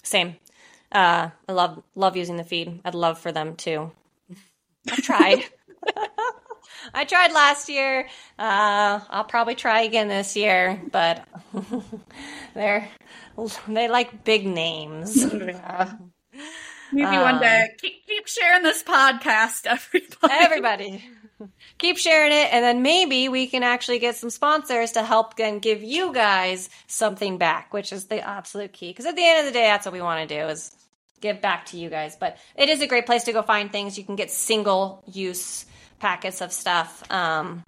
Same. 0.03 0.35
Uh, 0.91 1.29
I 1.47 1.51
love 1.51 1.81
love 1.95 2.17
using 2.17 2.35
the 2.35 2.43
feed. 2.43 2.81
I'd 2.83 2.93
love 2.93 3.17
for 3.17 3.31
them 3.31 3.55
to. 3.57 3.91
I 4.91 4.95
tried. 4.97 5.43
I 6.93 7.05
tried 7.05 7.31
last 7.31 7.69
year. 7.69 8.07
Uh, 8.37 8.99
I'll 9.09 9.23
probably 9.23 9.55
try 9.55 9.81
again 9.81 10.09
this 10.09 10.35
year, 10.35 10.81
but 10.91 11.25
they're 12.53 12.89
they 13.67 13.87
like 13.87 14.23
big 14.23 14.45
names. 14.45 15.25
Yeah. 15.33 15.93
Maybe 16.91 17.17
um, 17.17 17.21
one 17.21 17.39
day. 17.39 17.67
Keep, 17.79 18.07
keep 18.07 18.27
sharing 18.27 18.63
this 18.63 18.81
podcast, 18.81 19.67
everybody. 19.67 20.33
Everybody. 20.33 21.09
Keep 21.77 21.97
sharing 21.97 22.31
it, 22.31 22.53
and 22.53 22.63
then 22.63 22.81
maybe 22.81 23.29
we 23.29 23.47
can 23.47 23.63
actually 23.63 23.99
get 23.99 24.15
some 24.15 24.29
sponsors 24.29 24.91
to 24.93 25.03
help 25.03 25.39
and 25.39 25.61
give 25.61 25.83
you 25.83 26.13
guys 26.13 26.69
something 26.87 27.37
back, 27.37 27.73
which 27.73 27.93
is 27.93 28.05
the 28.05 28.19
absolute 28.19 28.73
key. 28.73 28.89
Because 28.89 29.05
at 29.05 29.15
the 29.15 29.25
end 29.25 29.39
of 29.39 29.45
the 29.45 29.57
day, 29.57 29.65
that's 29.65 29.85
what 29.85 29.93
we 29.93 30.01
want 30.01 30.27
to 30.27 30.35
do 30.41 30.47
is 30.47 30.75
give 31.21 31.41
back 31.41 31.65
to 31.67 31.77
you 31.77 31.89
guys. 31.89 32.15
But 32.15 32.37
it 32.55 32.69
is 32.69 32.81
a 32.81 32.87
great 32.87 33.05
place 33.05 33.23
to 33.25 33.33
go 33.33 33.41
find 33.41 33.71
things. 33.71 33.97
You 33.97 34.03
can 34.03 34.15
get 34.15 34.31
single 34.31 35.03
use 35.05 35.65
packets 35.99 36.41
of 36.41 36.51
stuff. 36.51 37.03
Um, 37.11 37.63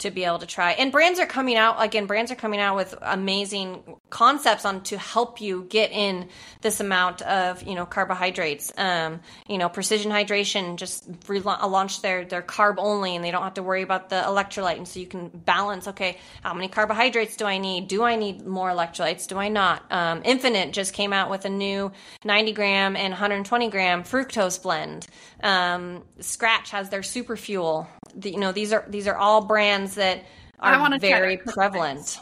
to 0.00 0.10
be 0.10 0.24
able 0.24 0.38
to 0.38 0.46
try. 0.46 0.72
And 0.72 0.92
brands 0.92 1.20
are 1.20 1.26
coming 1.26 1.56
out 1.56 1.82
again. 1.82 2.06
Brands 2.06 2.30
are 2.30 2.36
coming 2.36 2.60
out 2.60 2.76
with 2.76 2.94
amazing 3.00 3.82
concepts 4.10 4.64
on 4.64 4.82
to 4.84 4.98
help 4.98 5.40
you 5.40 5.64
get 5.68 5.92
in 5.92 6.28
this 6.60 6.80
amount 6.80 7.22
of 7.22 7.62
you 7.62 7.74
know 7.74 7.86
carbohydrates. 7.86 8.72
Um, 8.76 9.20
you 9.48 9.58
know, 9.58 9.68
Precision 9.68 10.10
Hydration 10.10 10.76
just 10.76 11.08
re- 11.28 11.40
launched 11.40 12.02
their 12.02 12.24
their 12.24 12.42
carb 12.42 12.76
only, 12.78 13.16
and 13.16 13.24
they 13.24 13.30
don't 13.30 13.42
have 13.42 13.54
to 13.54 13.62
worry 13.62 13.82
about 13.82 14.08
the 14.08 14.16
electrolyte, 14.16 14.76
and 14.76 14.88
so 14.88 15.00
you 15.00 15.06
can 15.06 15.28
balance. 15.28 15.88
Okay, 15.88 16.18
how 16.42 16.54
many 16.54 16.68
carbohydrates 16.68 17.36
do 17.36 17.44
I 17.44 17.58
need? 17.58 17.88
Do 17.88 18.02
I 18.02 18.16
need 18.16 18.46
more 18.46 18.70
electrolytes? 18.70 19.26
Do 19.28 19.38
I 19.38 19.48
not? 19.48 19.84
Um, 19.90 20.22
Infinite 20.24 20.72
just 20.72 20.92
came 20.94 21.12
out 21.12 21.30
with 21.30 21.44
a 21.44 21.50
new 21.50 21.92
90 22.24 22.52
gram 22.52 22.96
and 22.96 23.12
120 23.12 23.70
gram 23.70 24.02
fructose 24.02 24.62
blend. 24.62 25.06
Um, 25.42 26.02
Skratch 26.20 26.70
has 26.70 26.88
their 26.90 27.02
super 27.02 27.36
fuel. 27.36 27.88
The, 28.14 28.30
you 28.30 28.38
know, 28.38 28.52
these 28.52 28.72
are 28.72 28.84
these 28.88 29.06
are 29.06 29.16
all 29.16 29.42
brands 29.42 29.94
that 29.96 30.24
are 30.58 30.98
very 30.98 31.36
prevalent. 31.38 32.18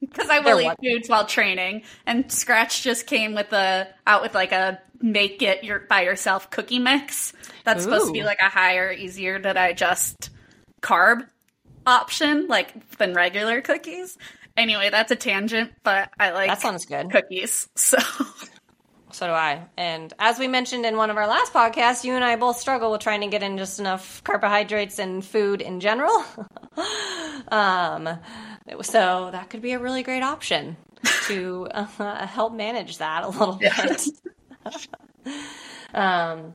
Because 0.00 0.28
I 0.28 0.40
will 0.40 0.60
eat 0.60 0.76
foods 0.82 1.08
while 1.08 1.26
training, 1.26 1.82
and 2.06 2.24
Skratch 2.26 2.82
just 2.82 3.06
came 3.06 3.34
with 3.34 3.52
a 3.52 3.88
out 4.06 4.22
with 4.22 4.34
like 4.34 4.52
a 4.52 4.80
make 5.00 5.42
it 5.42 5.64
your 5.64 5.80
by 5.80 6.02
yourself 6.02 6.50
cookie 6.50 6.78
mix. 6.78 7.32
That's 7.64 7.80
Ooh. 7.80 7.84
supposed 7.84 8.06
to 8.06 8.12
be 8.12 8.24
like 8.24 8.40
a 8.40 8.48
higher, 8.48 8.90
easier 8.92 9.38
to 9.38 9.52
digest 9.54 10.30
carb 10.80 11.26
option, 11.86 12.48
like 12.48 12.96
than 12.98 13.14
regular 13.14 13.60
cookies. 13.60 14.18
Anyway, 14.56 14.90
that's 14.90 15.10
a 15.10 15.16
tangent, 15.16 15.72
but 15.82 16.10
I 16.18 16.30
like 16.30 16.48
that 16.48 16.60
sounds 16.60 16.84
good. 16.84 17.10
Cookies, 17.10 17.68
so 17.76 17.98
so 19.12 19.26
do 19.26 19.32
I. 19.32 19.66
And 19.76 20.12
as 20.18 20.38
we 20.38 20.48
mentioned 20.48 20.84
in 20.84 20.96
one 20.96 21.10
of 21.10 21.16
our 21.16 21.26
last 21.26 21.52
podcasts, 21.52 22.04
you 22.04 22.14
and 22.14 22.24
I 22.24 22.36
both 22.36 22.58
struggle 22.58 22.90
with 22.90 23.00
trying 23.00 23.20
to 23.22 23.26
get 23.28 23.42
in 23.42 23.58
just 23.58 23.78
enough 23.78 24.22
carbohydrates 24.24 24.98
and 24.98 25.24
food 25.24 25.60
in 25.60 25.80
general. 25.80 26.24
um, 27.48 28.08
so 28.82 29.30
that 29.32 29.50
could 29.50 29.62
be 29.62 29.72
a 29.72 29.78
really 29.78 30.02
great 30.02 30.22
option 30.22 30.76
to 31.26 31.68
uh, 31.74 32.26
help 32.26 32.54
manage 32.54 32.98
that 32.98 33.24
a 33.24 33.28
little 33.28 33.54
bit. 33.54 34.06
um, 35.94 36.52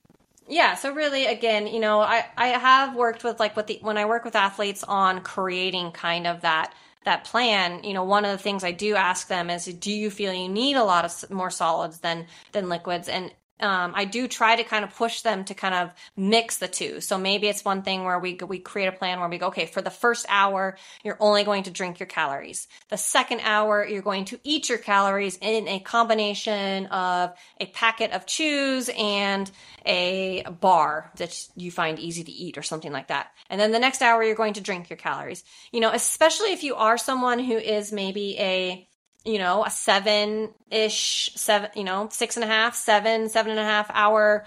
yeah. 0.47 0.75
So 0.75 0.93
really, 0.93 1.25
again, 1.25 1.67
you 1.67 1.79
know, 1.79 1.99
I 1.99 2.25
I 2.37 2.47
have 2.47 2.95
worked 2.95 3.23
with 3.23 3.39
like 3.39 3.55
with 3.55 3.67
the 3.67 3.79
when 3.81 3.97
I 3.97 4.05
work 4.05 4.23
with 4.23 4.35
athletes 4.35 4.83
on 4.83 5.21
creating 5.21 5.91
kind 5.91 6.25
of 6.25 6.41
that 6.41 6.73
that 7.05 7.23
plan, 7.23 7.83
you 7.83 7.93
know, 7.93 8.03
one 8.03 8.25
of 8.25 8.31
the 8.31 8.37
things 8.37 8.63
I 8.63 8.71
do 8.71 8.95
ask 8.95 9.27
them 9.27 9.49
is, 9.49 9.65
do 9.65 9.91
you 9.91 10.09
feel 10.09 10.33
you 10.33 10.49
need 10.49 10.75
a 10.75 10.83
lot 10.83 11.05
of 11.05 11.31
more 11.31 11.49
solids 11.49 11.99
than 11.99 12.27
than 12.51 12.69
liquids? 12.69 13.07
And 13.07 13.31
um, 13.59 13.93
I 13.95 14.05
do 14.05 14.27
try 14.27 14.55
to 14.55 14.63
kind 14.63 14.83
of 14.83 14.95
push 14.95 15.21
them 15.21 15.43
to 15.45 15.53
kind 15.53 15.73
of 15.73 15.91
mix 16.15 16.57
the 16.57 16.67
two. 16.67 17.01
So 17.01 17.17
maybe 17.17 17.47
it's 17.47 17.65
one 17.65 17.81
thing 17.81 18.03
where 18.03 18.19
we 18.19 18.37
we 18.47 18.59
create 18.59 18.87
a 18.87 18.91
plan 18.91 19.19
where 19.19 19.29
we 19.29 19.37
go, 19.37 19.47
okay, 19.47 19.65
for 19.65 19.81
the 19.81 19.89
first 19.89 20.25
hour, 20.29 20.77
you're 21.03 21.17
only 21.19 21.43
going 21.43 21.63
to 21.63 21.71
drink 21.71 21.99
your 21.99 22.07
calories. 22.07 22.67
The 22.89 22.97
second 22.97 23.41
hour, 23.43 23.85
you're 23.85 24.01
going 24.01 24.25
to 24.25 24.39
eat 24.43 24.69
your 24.69 24.77
calories 24.77 25.37
in 25.41 25.67
a 25.67 25.79
combination 25.79 26.85
of 26.87 27.33
a 27.59 27.65
packet 27.67 28.11
of 28.11 28.25
chews 28.25 28.89
and 28.95 29.49
a 29.85 30.43
bar 30.43 31.11
that 31.17 31.47
you 31.55 31.71
find 31.71 31.99
easy 31.99 32.23
to 32.23 32.31
eat 32.31 32.57
or 32.57 32.63
something 32.63 32.91
like 32.91 33.07
that. 33.07 33.31
And 33.49 33.59
then 33.59 33.71
the 33.71 33.79
next 33.79 34.01
hour, 34.01 34.23
you're 34.23 34.35
going 34.35 34.53
to 34.53 34.61
drink 34.61 34.89
your 34.89 34.97
calories. 34.97 35.43
You 35.71 35.79
know, 35.79 35.91
especially 35.91 36.53
if 36.53 36.63
you 36.63 36.75
are 36.75 36.97
someone 36.97 37.39
who 37.39 37.57
is 37.57 37.91
maybe 37.91 38.37
a 38.39 38.86
you 39.27 39.39
know, 39.39 39.65
a 39.65 39.69
seven 39.69 40.49
ish, 40.71 41.31
seven, 41.35 41.69
you 41.75 41.83
know, 41.83 42.07
six 42.09 42.37
and 42.37 42.45
a 42.45 42.47
half, 42.47 42.75
seven, 42.75 43.27
seven 43.27 43.51
and 43.51 43.59
a 43.59 43.63
half 43.63 43.91
hour, 43.93 44.45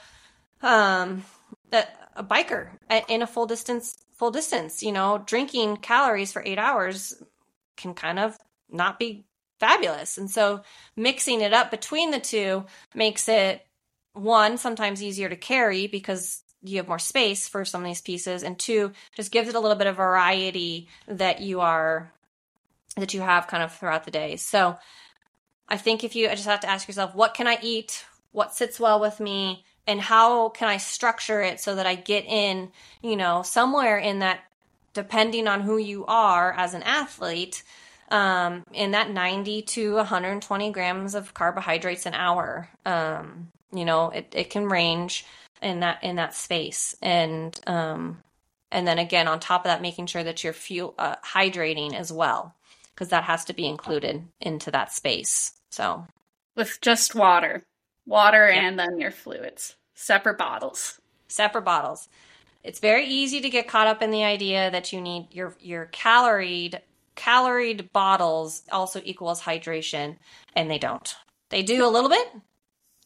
um, 0.62 1.22
a, 1.70 1.85
a 2.16 2.24
biker 2.24 2.70
in 3.09 3.20
a 3.20 3.26
full 3.26 3.47
distance, 3.47 3.95
full 4.14 4.31
distance, 4.31 4.83
you 4.83 4.91
know, 4.91 5.22
drinking 5.26 5.76
calories 5.76 6.33
for 6.33 6.43
eight 6.47 6.59
hours 6.59 7.22
can 7.76 7.93
kind 7.93 8.18
of 8.18 8.39
not 8.70 8.99
be 8.99 9.26
fabulous. 9.59 10.16
And 10.16 10.31
so 10.31 10.62
mixing 10.97 11.43
it 11.43 11.53
up 11.53 11.70
between 11.70 12.11
the 12.11 12.20
two 12.20 12.64
makes 12.95 13.28
it 13.28 13.66
one, 14.14 14.57
sometimes 14.57 15.03
easier 15.03 15.28
to 15.28 15.37
carry 15.37 15.89
because 15.89 16.43
you 16.62 16.78
have 16.78 16.89
more 16.89 16.99
space 16.99 17.49
for 17.49 17.66
some 17.66 17.83
of 17.83 17.87
these 17.87 18.01
pieces 18.01 18.43
and 18.43 18.59
two 18.59 18.93
just 19.14 19.31
gives 19.31 19.49
it 19.49 19.55
a 19.55 19.61
little 19.61 19.76
bit 19.76 19.87
of 19.87 19.97
variety 19.97 20.89
that 21.07 21.41
you 21.41 21.61
are 21.61 22.12
that 22.97 23.14
you 23.14 23.20
have 23.20 23.47
kind 23.47 23.62
of 23.62 23.72
throughout 23.74 24.05
the 24.05 24.11
day. 24.11 24.36
So 24.36 24.76
I 25.68 25.76
think 25.76 26.03
if 26.03 26.16
you 26.16 26.28
I 26.28 26.34
just 26.34 26.49
have 26.49 26.61
to 26.61 26.70
ask 26.70 26.88
yourself, 26.88 27.14
what 27.14 27.34
can 27.34 27.47
I 27.47 27.59
eat? 27.62 28.05
What 28.32 28.55
sits 28.55 28.80
well 28.80 29.01
with 29.01 29.20
me? 29.20 29.64
And 29.86 30.01
how 30.01 30.51
can 30.51 30.68
I 30.68 30.76
structure 30.76 31.41
it 31.43 31.61
so 31.61 31.76
that 31.76 31.86
I 31.86 31.95
get 31.95 32.24
in, 32.24 32.70
you 33.03 33.16
know, 33.16 33.43
somewhere 33.43 33.99
in 33.99 34.20
that, 34.20 34.41
depending 34.93 35.49
on 35.49 35.62
who 35.62 35.78
you 35.78 36.05
are 36.07 36.53
as 36.53 36.74
an 36.74 36.82
athlete, 36.82 37.62
um, 38.11 38.64
in 38.72 38.91
that 38.93 39.11
90 39.11 39.62
to 39.62 39.95
120 39.95 40.72
grams 40.72 41.14
of 41.14 41.32
carbohydrates 41.34 42.07
an 42.07 42.14
hour. 42.14 42.68
Um, 42.84 43.51
you 43.72 43.84
know, 43.84 44.11
it, 44.11 44.32
it 44.36 44.51
can 44.51 44.66
range 44.66 45.24
in 45.62 45.80
that 45.80 46.03
in 46.03 46.16
that 46.16 46.34
space. 46.34 46.97
And 47.01 47.59
um, 47.66 48.18
and 48.72 48.86
then 48.86 48.99
again 48.99 49.28
on 49.28 49.41
top 49.41 49.62
of 49.62 49.70
that, 49.70 49.82
making 49.82 50.07
sure 50.07 50.22
that 50.22 50.45
you're 50.45 50.53
fuel 50.53 50.95
uh, 50.99 51.16
hydrating 51.24 51.95
as 51.95 52.12
well 52.12 52.55
because 52.95 53.09
that 53.09 53.24
has 53.24 53.45
to 53.47 53.53
be 53.53 53.66
included 53.66 54.24
into 54.41 54.70
that 54.70 54.93
space. 54.93 55.53
So, 55.70 56.07
with 56.57 56.80
just 56.80 57.14
water, 57.14 57.62
water, 58.07 58.47
and 58.47 58.78
then 58.78 58.99
your 59.01 59.11
fluids, 59.11 59.76
separate 59.95 60.38
bottles. 60.38 61.01
Separate 61.28 61.62
bottles. 61.62 62.09
It's 62.62 62.80
very 62.80 63.07
easy 63.07 63.41
to 63.41 63.51
get 63.51 63.68
caught 63.68 63.86
up 63.86 64.03
in 64.03 64.11
the 64.11 64.24
idea 64.24 64.70
that 64.70 64.93
you 64.93 65.01
need 65.01 65.28
your 65.30 65.55
your 65.61 65.86
caloried 65.86 66.80
caloried 67.16 67.93
bottles 67.93 68.62
also 68.70 69.01
equals 69.05 69.43
hydration, 69.43 70.16
and 70.55 70.70
they 70.70 70.78
don't. 70.78 71.14
They 71.51 71.62
do 71.62 71.86
a 71.86 71.88
little 71.88 72.11
bit 72.11 72.28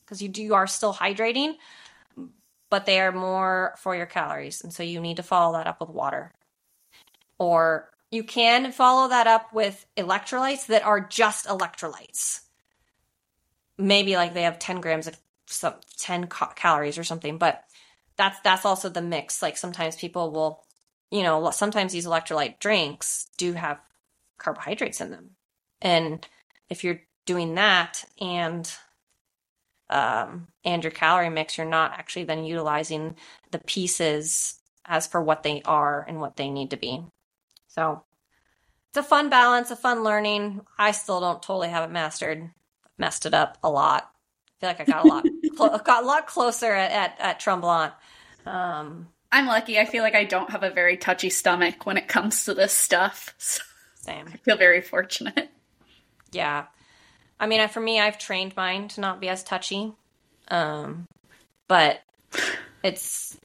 because 0.05 0.23
you 0.23 0.29
do 0.29 0.43
you 0.43 0.55
are 0.55 0.67
still 0.67 0.95
hydrating, 0.95 1.55
but 2.71 2.87
they 2.87 3.01
are 3.01 3.13
more 3.13 3.75
for 3.79 3.95
your 3.95 4.07
calories, 4.07 4.63
and 4.63 4.73
so 4.73 4.83
you 4.83 5.01
need 5.01 5.19
to 5.19 5.23
follow 5.23 5.53
that 5.57 5.67
up 5.67 5.81
with 5.81 5.91
water 5.91 6.33
or 7.39 7.91
you 8.15 8.23
can 8.23 8.71
follow 8.71 9.09
that 9.09 9.27
up 9.27 9.53
with 9.53 9.85
electrolytes 9.97 10.67
that 10.67 10.85
are 10.85 11.01
just 11.01 11.47
electrolytes. 11.47 12.43
Maybe 13.77 14.15
like 14.15 14.35
they 14.35 14.43
have 14.43 14.61
10 14.61 14.81
grams 14.81 15.09
of 15.09 15.19
some 15.47 15.75
10 15.99 16.29
ca- 16.29 16.53
calories 16.55 16.97
or 16.97 17.03
something, 17.03 17.39
but 17.39 17.65
that's 18.17 18.39
that's 18.41 18.65
also 18.65 18.89
the 18.89 19.03
mix. 19.03 19.43
Like 19.43 19.57
sometimes 19.57 19.97
people 19.97 20.31
will, 20.31 20.65
you 21.11 21.25
know, 21.25 21.51
sometimes 21.51 21.93
these 21.93 22.07
electrolyte 22.07 22.61
drinks 22.61 23.27
do 23.37 23.53
have 23.55 23.81
carbohydrates 24.39 25.01
in 25.01 25.11
them. 25.11 25.31
And 25.83 26.27
if 26.71 26.85
you're 26.85 27.01
doing 27.27 27.57
that 27.57 28.05
and 28.21 28.73
um, 29.91 30.47
and 30.65 30.85
your 30.85 30.93
calorie 30.93 31.31
mix, 31.31 31.59
you're 31.59 31.67
not 31.67 31.93
actually 31.93 32.25
then 32.25 32.45
utilizing 32.45 33.17
the 33.51 33.59
pieces 33.59 34.61
as 34.85 35.09
for 35.09 35.21
what 35.21 35.43
they 35.43 35.63
are 35.63 36.05
and 36.07 36.21
what 36.21 36.37
they 36.37 36.49
need 36.49 36.71
to 36.71 36.77
be. 36.77 37.03
So 37.75 38.05
it's 38.91 38.99
a 38.99 39.03
fun 39.03 39.31
balance, 39.31 39.71
a 39.71 39.77
fun 39.77 40.05
learning. 40.05 40.61
I 40.79 40.93
still 40.93 41.21
don't 41.21 41.43
totally 41.43 41.69
have 41.69 41.89
it 41.89 41.93
mastered. 41.93 42.51
Messed 42.99 43.27
it 43.27 43.35
up 43.35 43.59
a 43.65 43.71
lot. 43.71 44.11
I 44.47 44.61
feel 44.61 44.69
like 44.71 44.81
I 44.81 44.85
got 44.85 45.05
a 45.05 45.09
lot 45.09 45.27
cl- 45.57 45.79
got 45.79 46.05
a 46.05 46.07
lot 46.07 46.27
closer 46.29 46.73
at 46.73 46.93
at, 46.93 47.17
at 47.19 47.41
Tremblant. 47.41 47.93
Um, 48.47 49.09
I'm 49.33 49.47
lucky. 49.47 49.81
I 49.81 49.87
feel 49.87 50.05
like 50.05 50.15
I 50.15 50.25
don't 50.25 50.51
have 50.51 50.63
a 50.63 50.71
very 50.71 50.97
touchy 50.97 51.31
stomach 51.31 51.85
when 51.87 51.97
it 51.97 52.07
comes 52.07 52.45
to 52.45 52.55
this 52.55 52.73
stuff. 52.73 53.35
So 53.97 54.11
Same. 54.13 54.27
I 54.31 54.37
feel 54.37 54.59
very 54.59 54.83
fortunate. 54.83 55.49
Yeah. 56.31 56.67
I 57.41 57.47
mean, 57.47 57.67
for 57.69 57.81
me, 57.81 57.99
I've 57.99 58.19
trained 58.19 58.55
mine 58.55 58.89
to 58.89 59.01
not 59.01 59.19
be 59.19 59.31
as 59.31 59.43
touchy. 59.43 59.95
Um, 60.49 61.07
but 61.69 62.03
it's 62.83 63.39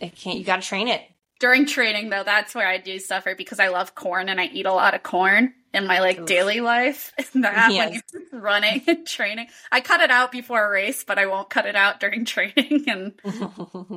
it 0.00 0.16
can't. 0.16 0.38
You 0.38 0.44
got 0.44 0.62
to 0.62 0.66
train 0.66 0.88
it 0.88 1.02
during 1.40 1.66
training 1.66 2.10
though 2.10 2.22
that's 2.22 2.54
where 2.54 2.68
i 2.68 2.78
do 2.78 2.98
suffer 3.00 3.34
because 3.34 3.58
i 3.58 3.68
love 3.68 3.94
corn 3.96 4.28
and 4.28 4.40
i 4.40 4.44
eat 4.46 4.66
a 4.66 4.72
lot 4.72 4.94
of 4.94 5.02
corn 5.02 5.52
in 5.72 5.86
my 5.86 6.00
like 6.00 6.20
Oof. 6.20 6.26
daily 6.26 6.60
life. 6.60 7.12
That 7.34 7.72
yes. 7.72 8.02
when 8.12 8.24
you're 8.32 8.40
running 8.40 8.82
and 8.86 9.06
training 9.06 9.46
i 9.70 9.80
cut 9.80 10.00
it 10.00 10.10
out 10.10 10.32
before 10.32 10.64
a 10.64 10.70
race 10.70 11.04
but 11.04 11.18
i 11.18 11.26
won't 11.26 11.50
cut 11.50 11.66
it 11.66 11.76
out 11.76 12.00
during 12.00 12.24
training. 12.26 12.84
And 12.88 13.12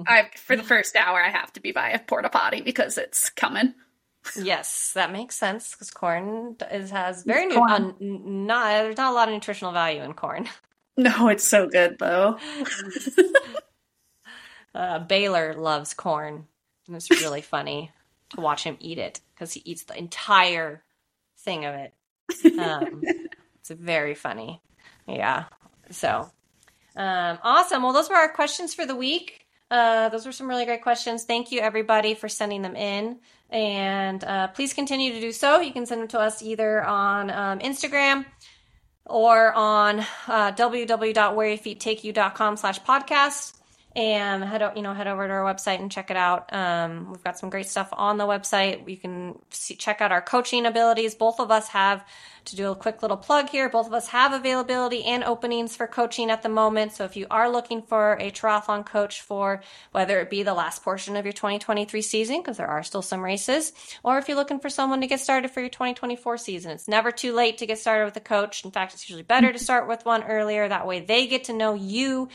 i 0.08 0.30
for 0.36 0.56
the 0.56 0.64
first 0.64 0.96
hour 0.96 1.22
i 1.22 1.30
have 1.30 1.52
to 1.54 1.60
be 1.60 1.72
by 1.72 1.90
a 1.90 2.00
porta 2.00 2.30
potty 2.30 2.62
because 2.62 2.98
it's 2.98 3.30
coming. 3.30 3.74
Yes 4.38 4.92
that 4.94 5.12
makes 5.12 5.36
sense 5.36 5.72
because 5.72 5.92
corn 5.92 6.56
is 6.72 6.92
has 6.92 7.24
very 7.24 7.48
new, 7.48 7.58
uh, 7.58 7.92
not 8.00 8.84
there's 8.84 8.98
not 8.98 9.12
a 9.12 9.16
lot 9.16 9.28
of 9.28 9.34
nutritional 9.34 9.74
value 9.74 10.02
in 10.02 10.14
corn. 10.14 10.48
No 10.96 11.28
it's 11.30 11.44
so 11.44 11.68
good 11.68 11.98
though. 12.00 12.38
Uh, 14.76 15.00
baylor 15.00 15.54
loves 15.54 15.94
corn 15.94 16.48
and 16.88 16.96
it's 16.96 17.10
really 17.10 17.42
funny 17.42 17.92
to 18.30 18.42
watch 18.42 18.64
him 18.64 18.78
eat 18.80 18.98
it 18.98 19.22
because 19.34 19.54
he 19.54 19.62
eats 19.66 19.84
the 19.84 19.98
entire 19.98 20.84
thing 21.40 21.66
of 21.66 21.76
it. 21.76 21.94
Um, 22.60 23.02
it's 23.60 23.70
very 23.70 24.16
funny. 24.16 24.62
Yeah. 25.08 25.46
So 25.92 26.30
um, 26.96 27.40
awesome. 27.44 27.84
Well, 27.84 27.94
those 27.94 28.10
were 28.10 28.16
our 28.16 28.32
questions 28.32 28.74
for 28.74 28.86
the 28.86 28.96
week. 28.96 29.46
Uh, 29.72 30.10
those 30.10 30.26
were 30.26 30.32
some 30.32 30.48
really 30.48 30.66
great 30.66 30.84
questions. 30.84 31.24
Thank 31.24 31.52
you, 31.52 31.60
everybody, 31.60 32.14
for 32.14 32.30
sending 32.30 32.62
them 32.62 32.76
in. 32.76 33.20
And 33.50 34.24
uh, 34.24 34.50
please 34.50 34.74
continue 34.74 35.14
to 35.14 35.20
do 35.20 35.32
so. 35.32 35.60
You 35.60 35.74
can 35.74 35.86
send 35.86 36.02
them 36.02 36.08
to 36.10 36.20
us 36.20 36.44
either 36.44 36.84
on 36.84 37.32
um, 37.32 37.60
Instagram 37.60 38.26
or 39.06 39.54
on 39.54 40.00
uh, 40.28 40.52
www.whereyourfeettakeyou.com 40.54 42.58
slash 42.58 42.82
podcast 42.82 43.54
and 43.96 44.44
head 44.44 44.64
you 44.76 44.82
know 44.82 44.94
head 44.94 45.08
over 45.08 45.28
to 45.28 45.34
our 45.34 45.54
website 45.54 45.80
and 45.80 45.92
check 45.92 46.10
it 46.10 46.18
out. 46.18 46.52
Um, 46.54 47.12
we've 47.12 47.24
got 47.24 47.38
some 47.38 47.50
great 47.50 47.68
stuff 47.68 47.90
on 47.94 48.18
the 48.18 48.26
website. 48.26 48.88
You 48.90 48.98
can 48.98 49.38
see, 49.52 49.76
check 49.76 50.02
out 50.02 50.12
our 50.12 50.22
coaching 50.22 50.66
abilities. 50.66 51.14
Both 51.14 51.40
of 51.40 51.52
us 51.52 51.68
have 51.70 52.04
to 52.46 52.56
do 52.56 52.72
a 52.72 52.76
quick 52.76 53.02
little 53.02 53.18
plug 53.18 53.50
here. 53.50 53.70
Both 53.70 53.88
of 53.88 53.94
us 53.94 54.08
have 54.10 54.34
availability 54.34 55.04
and 55.04 55.24
openings 55.24 55.76
for 55.76 55.88
coaching 55.88 56.30
at 56.30 56.42
the 56.42 56.50
moment. 56.50 56.94
So 56.94 57.06
if 57.06 57.16
you 57.16 57.28
are 57.30 57.50
looking 57.50 57.82
for 57.82 58.14
a 58.14 58.32
triathlon 58.32 58.86
coach 58.86 59.22
for 59.22 59.62
whether 59.92 60.20
it 60.20 60.30
be 60.30 60.44
the 60.44 60.54
last 60.54 60.84
portion 60.84 61.16
of 61.16 61.26
your 61.26 61.34
2023 61.34 62.02
season, 62.02 62.42
because 62.42 62.58
there 62.58 62.68
are 62.68 62.84
still 62.84 63.02
some 63.02 63.24
races, 63.24 63.74
or 64.04 64.18
if 64.18 64.28
you're 64.28 64.38
looking 64.38 64.60
for 64.60 64.70
someone 64.70 65.02
to 65.02 65.08
get 65.08 65.20
started 65.20 65.52
for 65.52 65.62
your 65.62 65.70
2024 65.70 66.38
season, 66.38 66.72
it's 66.72 66.88
never 66.88 67.12
too 67.12 67.34
late 67.34 67.60
to 67.60 67.66
get 67.66 67.80
started 67.80 68.06
with 68.06 68.18
a 68.18 68.22
coach. 68.22 68.66
In 68.66 68.72
fact, 68.72 68.94
it's 68.94 69.08
usually 69.08 69.24
better 69.24 69.54
to 69.54 69.60
start 69.60 69.88
with 69.88 70.06
one 70.06 70.24
earlier. 70.24 70.68
That 70.68 70.88
way 70.88 71.00
they 71.00 71.28
get 71.28 71.46
to 71.46 71.54
know 71.54 71.76
you 71.76 72.30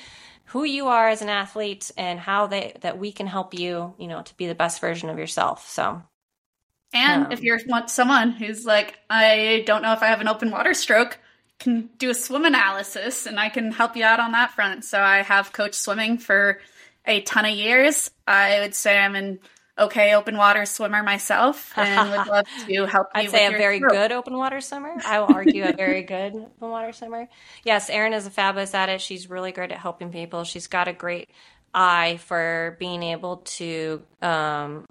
who 0.48 0.64
you 0.64 0.88
are 0.88 1.08
as 1.08 1.22
an 1.22 1.28
athlete 1.28 1.90
and 1.96 2.18
how 2.18 2.46
they 2.46 2.74
that 2.80 2.98
we 2.98 3.12
can 3.12 3.26
help 3.26 3.54
you, 3.54 3.94
you 3.98 4.08
know, 4.08 4.22
to 4.22 4.36
be 4.36 4.46
the 4.46 4.54
best 4.54 4.80
version 4.80 5.10
of 5.10 5.18
yourself. 5.18 5.68
So 5.68 6.02
and 6.92 7.26
um, 7.26 7.32
if 7.32 7.42
you're 7.42 7.60
want 7.66 7.90
someone 7.90 8.30
who's 8.30 8.64
like, 8.64 8.98
I 9.10 9.62
don't 9.66 9.82
know 9.82 9.92
if 9.92 10.02
I 10.02 10.06
have 10.06 10.20
an 10.20 10.28
open 10.28 10.50
water 10.50 10.74
stroke, 10.74 11.18
can 11.58 11.90
do 11.98 12.10
a 12.10 12.14
swim 12.14 12.44
analysis 12.44 13.26
and 13.26 13.38
I 13.38 13.48
can 13.48 13.72
help 13.72 13.96
you 13.96 14.04
out 14.04 14.20
on 14.20 14.32
that 14.32 14.52
front. 14.52 14.84
So 14.84 15.00
I 15.00 15.22
have 15.22 15.52
coached 15.52 15.74
swimming 15.74 16.18
for 16.18 16.60
a 17.04 17.20
ton 17.22 17.44
of 17.44 17.54
years. 17.54 18.10
I 18.26 18.60
would 18.60 18.74
say 18.74 18.98
I'm 18.98 19.16
an 19.16 19.40
okay 19.78 20.14
open 20.14 20.36
water 20.36 20.66
swimmer 20.66 21.02
myself 21.02 21.72
and 21.76 22.10
would 22.10 22.26
love 22.26 22.46
to 22.66 22.86
help 22.86 23.08
you. 23.14 23.20
I'd 23.20 23.30
say 23.30 23.46
a 23.46 23.50
very 23.50 23.80
good 23.80 24.12
open 24.12 24.36
water 24.36 24.60
swimmer. 24.60 24.94
I 25.04 25.20
will 25.20 25.32
argue 25.32 25.64
a 25.64 25.72
very 25.72 26.02
good 26.02 26.34
open 26.34 26.70
water 26.70 26.92
swimmer. 26.92 27.28
Yes, 27.64 27.90
Erin 27.90 28.12
is 28.12 28.26
a 28.26 28.30
fabulous 28.30 28.74
at 28.74 28.88
it. 28.88 29.00
She's 29.00 29.30
really 29.30 29.52
great 29.52 29.72
at 29.72 29.78
helping 29.78 30.10
people. 30.10 30.44
She's 30.44 30.66
got 30.66 30.88
a 30.88 30.92
great 30.92 31.30
eye 31.74 32.18
for 32.24 32.76
being 32.78 33.02
able 33.02 33.38
to 33.38 34.02
um, 34.22 34.86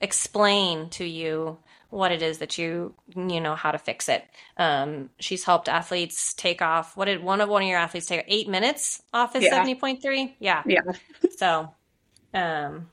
explain 0.00 0.90
to 0.90 1.04
you 1.04 1.58
what 1.90 2.12
it 2.12 2.20
is 2.20 2.38
that 2.38 2.58
you 2.58 2.94
you 3.16 3.40
know 3.40 3.54
how 3.54 3.70
to 3.70 3.78
fix 3.78 4.08
it. 4.08 4.24
Um, 4.56 5.10
she's 5.18 5.44
helped 5.44 5.68
athletes 5.68 6.34
take 6.34 6.60
off. 6.60 6.96
What 6.96 7.06
did 7.06 7.22
one 7.22 7.40
of 7.40 7.48
one 7.48 7.62
of 7.62 7.68
your 7.68 7.78
athletes 7.78 8.06
take 8.06 8.24
eight 8.28 8.48
minutes 8.48 9.02
off 9.12 9.32
his 9.32 9.48
seventy 9.48 9.74
point 9.74 10.02
three? 10.02 10.36
Yeah, 10.38 10.62
yeah. 10.66 10.82
so, 11.36 11.72
um, 12.34 12.88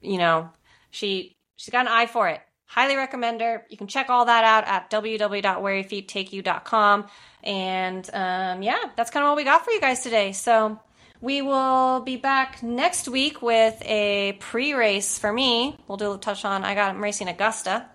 you 0.00 0.18
know, 0.18 0.50
she 0.96 1.36
she's 1.56 1.70
got 1.70 1.82
an 1.82 1.92
eye 1.92 2.06
for 2.06 2.28
it. 2.28 2.40
Highly 2.64 2.96
recommend 2.96 3.42
her. 3.42 3.64
You 3.68 3.76
can 3.76 3.86
check 3.86 4.10
all 4.10 4.24
that 4.24 4.42
out 4.44 4.66
at 4.66 4.90
www.whereyourfeettakeyou.com. 4.90 7.06
And 7.44 8.10
um, 8.12 8.62
yeah, 8.62 8.82
that's 8.96 9.10
kind 9.10 9.22
of 9.22 9.28
all 9.28 9.36
we 9.36 9.44
got 9.44 9.64
for 9.64 9.70
you 9.70 9.80
guys 9.80 10.02
today. 10.02 10.32
So 10.32 10.80
we 11.20 11.42
will 11.42 12.00
be 12.00 12.16
back 12.16 12.60
next 12.62 13.08
week 13.08 13.40
with 13.40 13.80
a 13.84 14.36
pre-race 14.40 15.16
for 15.18 15.32
me. 15.32 15.78
We'll 15.86 15.98
do 15.98 16.12
a 16.12 16.18
touch 16.18 16.44
on. 16.44 16.64
I 16.64 16.74
got 16.74 16.90
I'm 16.90 17.00
racing 17.02 17.28
Augusta, 17.28 17.86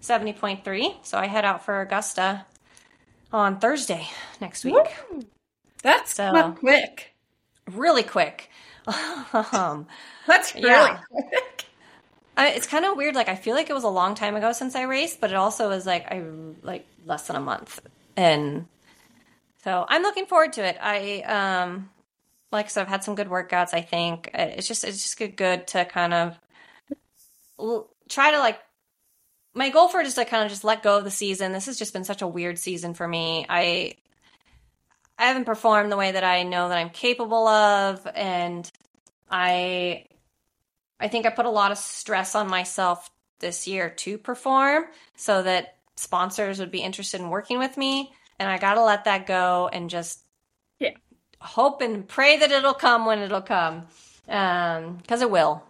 seventy 0.00 0.34
point 0.34 0.62
three. 0.64 0.94
So 1.02 1.16
I 1.16 1.26
head 1.26 1.46
out 1.46 1.64
for 1.64 1.80
Augusta 1.80 2.44
on 3.32 3.60
Thursday 3.60 4.06
next 4.40 4.64
week. 4.64 4.74
Woo! 5.10 5.22
That's 5.82 6.14
so, 6.14 6.54
quick. 6.58 7.14
Really 7.70 8.02
quick. 8.02 8.50
um, 9.52 9.86
That's 10.26 10.54
really 10.54 10.68
yeah. 10.68 11.00
quick. 11.10 11.67
I, 12.38 12.50
it's 12.50 12.68
kind 12.68 12.84
of 12.84 12.96
weird. 12.96 13.16
Like 13.16 13.28
I 13.28 13.34
feel 13.34 13.56
like 13.56 13.68
it 13.68 13.74
was 13.74 13.84
a 13.84 13.88
long 13.88 14.14
time 14.14 14.36
ago 14.36 14.52
since 14.52 14.76
I 14.76 14.82
raced, 14.82 15.20
but 15.20 15.30
it 15.30 15.36
also 15.36 15.68
was 15.68 15.84
like 15.84 16.06
I 16.06 16.22
like 16.62 16.86
less 17.04 17.26
than 17.26 17.34
a 17.34 17.40
month, 17.40 17.80
and 18.16 18.66
so 19.64 19.84
I'm 19.88 20.02
looking 20.02 20.26
forward 20.26 20.52
to 20.54 20.64
it. 20.64 20.78
I 20.80 21.22
um 21.22 21.90
like 22.52 22.66
I 22.66 22.68
said, 22.68 22.82
I've 22.82 22.88
had 22.88 23.04
some 23.04 23.16
good 23.16 23.28
workouts. 23.28 23.74
I 23.74 23.82
think 23.82 24.30
uh, 24.32 24.50
it's 24.56 24.68
just 24.68 24.84
it's 24.84 25.02
just 25.02 25.36
good 25.36 25.66
to 25.68 25.84
kind 25.84 26.14
of 26.14 26.38
try 28.08 28.30
to 28.30 28.38
like. 28.38 28.60
My 29.54 29.70
goal 29.70 29.88
for 29.88 30.00
it 30.00 30.06
is 30.06 30.14
to 30.14 30.24
kind 30.24 30.44
of 30.44 30.50
just 30.50 30.62
let 30.62 30.84
go 30.84 30.98
of 30.98 31.04
the 31.04 31.10
season. 31.10 31.50
This 31.52 31.66
has 31.66 31.78
just 31.78 31.92
been 31.92 32.04
such 32.04 32.22
a 32.22 32.28
weird 32.28 32.58
season 32.58 32.94
for 32.94 33.08
me. 33.08 33.46
I 33.48 33.96
I 35.18 35.26
haven't 35.26 35.46
performed 35.46 35.90
the 35.90 35.96
way 35.96 36.12
that 36.12 36.22
I 36.22 36.44
know 36.44 36.68
that 36.68 36.78
I'm 36.78 36.90
capable 36.90 37.48
of, 37.48 38.06
and 38.14 38.70
I 39.28 40.04
I 41.00 41.08
think 41.08 41.26
I 41.26 41.30
put 41.30 41.46
a 41.46 41.50
lot 41.50 41.72
of 41.72 41.78
stress 41.78 42.34
on 42.34 42.48
myself 42.48 43.10
this 43.40 43.68
year 43.68 43.90
to 43.90 44.18
perform 44.18 44.84
so 45.16 45.42
that 45.42 45.76
sponsors 45.96 46.58
would 46.58 46.70
be 46.70 46.80
interested 46.80 47.20
in 47.20 47.30
working 47.30 47.58
with 47.58 47.76
me. 47.76 48.12
And 48.38 48.48
I 48.48 48.58
got 48.58 48.74
to 48.74 48.84
let 48.84 49.04
that 49.04 49.26
go 49.26 49.68
and 49.72 49.90
just 49.90 50.20
hope 51.40 51.80
and 51.80 52.06
pray 52.06 52.38
that 52.38 52.50
it'll 52.50 52.74
come 52.74 53.06
when 53.06 53.20
it'll 53.20 53.40
come 53.40 53.86
because 54.26 55.22
um, 55.22 55.22
it 55.22 55.30
will. 55.30 55.62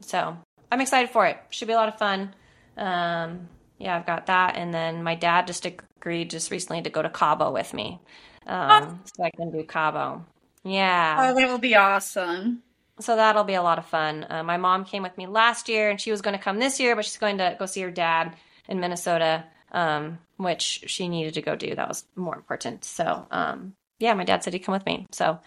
So 0.00 0.36
I'm 0.70 0.80
excited 0.80 1.10
for 1.10 1.26
it. 1.26 1.38
Should 1.50 1.68
be 1.68 1.74
a 1.74 1.76
lot 1.76 1.88
of 1.88 1.98
fun. 1.98 2.34
Um, 2.76 3.48
yeah, 3.78 3.96
I've 3.96 4.06
got 4.06 4.26
that, 4.26 4.56
and 4.56 4.72
then 4.72 5.02
my 5.02 5.14
dad 5.14 5.46
just 5.46 5.66
agreed 5.66 6.30
just 6.30 6.50
recently 6.50 6.82
to 6.82 6.90
go 6.90 7.02
to 7.02 7.10
Cabo 7.10 7.50
with 7.52 7.74
me, 7.74 8.00
um, 8.46 9.00
so 9.16 9.24
I 9.24 9.30
can 9.30 9.50
do 9.50 9.64
Cabo. 9.64 10.24
Yeah, 10.64 11.16
oh, 11.18 11.34
that 11.34 11.48
will 11.48 11.58
be 11.58 11.74
awesome. 11.74 12.62
So 13.00 13.16
that'll 13.16 13.44
be 13.44 13.54
a 13.54 13.62
lot 13.62 13.78
of 13.78 13.86
fun. 13.86 14.26
Uh, 14.28 14.42
my 14.42 14.56
mom 14.58 14.84
came 14.84 15.02
with 15.02 15.16
me 15.16 15.26
last 15.26 15.68
year, 15.68 15.90
and 15.90 16.00
she 16.00 16.10
was 16.10 16.22
going 16.22 16.36
to 16.36 16.42
come 16.42 16.58
this 16.58 16.78
year, 16.78 16.94
but 16.94 17.04
she's 17.04 17.18
going 17.18 17.38
to 17.38 17.56
go 17.58 17.66
see 17.66 17.80
her 17.80 17.90
dad 17.90 18.36
in 18.68 18.80
Minnesota, 18.80 19.44
um, 19.72 20.18
which 20.36 20.84
she 20.86 21.08
needed 21.08 21.34
to 21.34 21.42
go 21.42 21.56
do. 21.56 21.74
That 21.74 21.88
was 21.88 22.04
more 22.14 22.36
important. 22.36 22.84
So 22.84 23.26
um, 23.30 23.74
yeah, 23.98 24.14
my 24.14 24.24
dad 24.24 24.42
said 24.42 24.52
he'd 24.52 24.60
come 24.60 24.74
with 24.74 24.86
me. 24.86 25.06
So 25.12 25.40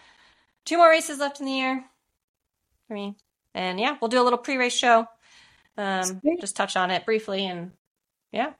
two 0.64 0.78
more 0.78 0.90
races 0.90 1.18
left 1.18 1.40
in 1.40 1.46
the 1.46 1.52
year 1.52 1.84
for 2.88 2.94
me. 2.94 3.16
And 3.54 3.78
yeah, 3.78 3.96
we'll 4.00 4.08
do 4.08 4.20
a 4.20 4.24
little 4.24 4.38
pre-race 4.38 4.76
show. 4.76 5.06
Um, 5.78 6.22
just 6.40 6.56
touch 6.56 6.76
on 6.76 6.90
it 6.90 7.04
briefly 7.04 7.46
and 7.46 7.72
yeah. 8.32 8.52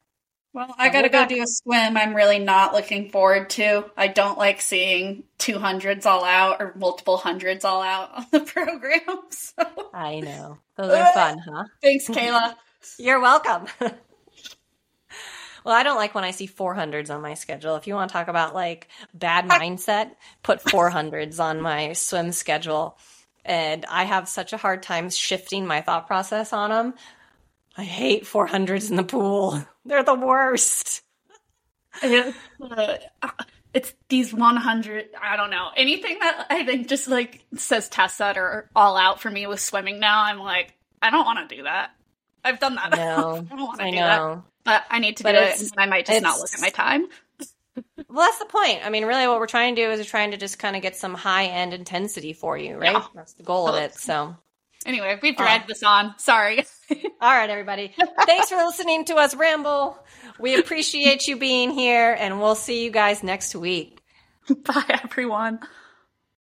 Well, 0.56 0.74
I 0.78 0.88
got 0.88 1.02
to 1.02 1.10
go 1.10 1.26
do 1.26 1.42
a 1.42 1.46
swim. 1.46 1.98
I'm 1.98 2.16
really 2.16 2.38
not 2.38 2.72
looking 2.72 3.10
forward 3.10 3.50
to. 3.50 3.90
I 3.94 4.06
don't 4.06 4.38
like 4.38 4.62
seeing 4.62 5.24
200s 5.38 6.06
all 6.06 6.24
out 6.24 6.62
or 6.62 6.72
multiple 6.76 7.18
hundreds 7.18 7.62
all 7.62 7.82
out 7.82 8.16
on 8.16 8.26
the 8.32 8.40
program. 8.52 9.00
So. 9.30 9.90
I 9.92 10.20
know. 10.20 10.56
Those 10.76 10.92
are 10.92 11.12
fun, 11.12 11.38
huh? 11.46 11.64
Thanks, 11.82 12.08
Kayla. 12.08 12.54
You're 12.98 13.20
welcome. 13.20 13.66
Well, 13.80 15.74
I 15.74 15.82
don't 15.82 15.96
like 15.96 16.14
when 16.14 16.24
I 16.24 16.30
see 16.30 16.48
400s 16.48 17.14
on 17.14 17.20
my 17.20 17.34
schedule. 17.34 17.76
If 17.76 17.86
you 17.86 17.94
want 17.94 18.08
to 18.08 18.12
talk 18.14 18.28
about 18.28 18.54
like 18.54 18.88
bad 19.12 19.46
mindset, 19.46 20.12
put 20.42 20.62
400s 20.64 21.38
on 21.38 21.60
my 21.60 21.92
swim 21.92 22.32
schedule. 22.32 22.96
And 23.44 23.84
I 23.86 24.04
have 24.04 24.26
such 24.26 24.54
a 24.54 24.56
hard 24.56 24.82
time 24.82 25.10
shifting 25.10 25.66
my 25.66 25.82
thought 25.82 26.06
process 26.06 26.54
on 26.54 26.70
them. 26.70 26.94
I 27.76 27.84
hate 27.84 28.24
400s 28.24 28.88
in 28.88 28.96
the 28.96 29.04
pool. 29.04 29.62
They're 29.86 30.02
the 30.02 30.14
worst. 30.14 31.02
Uh, 32.02 32.32
it's 33.72 33.94
these 34.10 34.34
100 34.34 35.08
i 35.18 35.36
don't 35.36 35.48
know 35.48 35.68
anything 35.74 36.18
that 36.18 36.46
i 36.50 36.62
think 36.62 36.88
just 36.88 37.08
like 37.08 37.42
says 37.56 37.88
test 37.88 38.18
set 38.18 38.36
or 38.36 38.68
all 38.76 38.98
out 38.98 39.18
for 39.22 39.30
me 39.30 39.46
with 39.46 39.60
swimming 39.60 39.98
now 39.98 40.24
i'm 40.24 40.38
like 40.38 40.74
i 41.00 41.08
don't 41.08 41.24
want 41.24 41.48
to 41.48 41.56
do 41.56 41.62
that 41.62 41.90
i've 42.44 42.60
done 42.60 42.74
that 42.74 42.90
no, 42.96 43.46
i 43.50 43.56
don't 43.56 43.66
want 43.66 43.78
to 43.78 43.90
do 43.90 43.96
know. 43.96 44.34
that 44.34 44.42
but 44.66 44.84
I 44.90 44.98
need 44.98 45.16
to 45.18 45.22
but 45.22 45.32
do 45.32 45.38
it, 45.38 45.60
and 45.60 45.70
I 45.78 45.86
might 45.86 46.06
just 46.06 46.22
not 46.22 46.38
look 46.40 46.52
at 46.52 46.60
my 46.60 46.70
time. 46.70 47.06
well, 48.08 48.26
that's 48.26 48.40
the 48.40 48.46
point. 48.46 48.80
I 48.84 48.90
mean, 48.90 49.04
really, 49.04 49.28
what 49.28 49.38
we're 49.38 49.46
trying 49.46 49.76
to 49.76 49.82
do 49.82 49.90
is 49.90 50.00
we're 50.00 50.04
trying 50.04 50.32
to 50.32 50.36
just 50.36 50.58
kind 50.58 50.74
of 50.74 50.82
get 50.82 50.96
some 50.96 51.14
high 51.14 51.46
end 51.46 51.72
intensity 51.72 52.32
for 52.32 52.58
you, 52.58 52.76
right? 52.76 52.92
Yeah. 52.92 53.06
That's 53.14 53.34
the 53.34 53.44
goal 53.44 53.68
of 53.68 53.76
it. 53.76 53.94
So, 53.94 54.36
anyway, 54.86 55.18
we've 55.22 55.36
dragged 55.36 55.68
this 55.68 55.82
on. 55.82 56.14
Sorry. 56.18 56.64
all 57.20 57.32
right, 57.34 57.50
everybody. 57.50 57.94
Thanks 58.24 58.48
for 58.48 58.56
listening 58.56 59.04
to 59.06 59.16
us 59.16 59.34
ramble. 59.34 59.98
We 60.38 60.58
appreciate 60.58 61.26
you 61.26 61.36
being 61.36 61.70
here, 61.70 62.16
and 62.18 62.40
we'll 62.40 62.54
see 62.54 62.84
you 62.84 62.90
guys 62.90 63.22
next 63.22 63.54
week. 63.54 64.00
Bye, 64.64 65.00
everyone. 65.04 65.60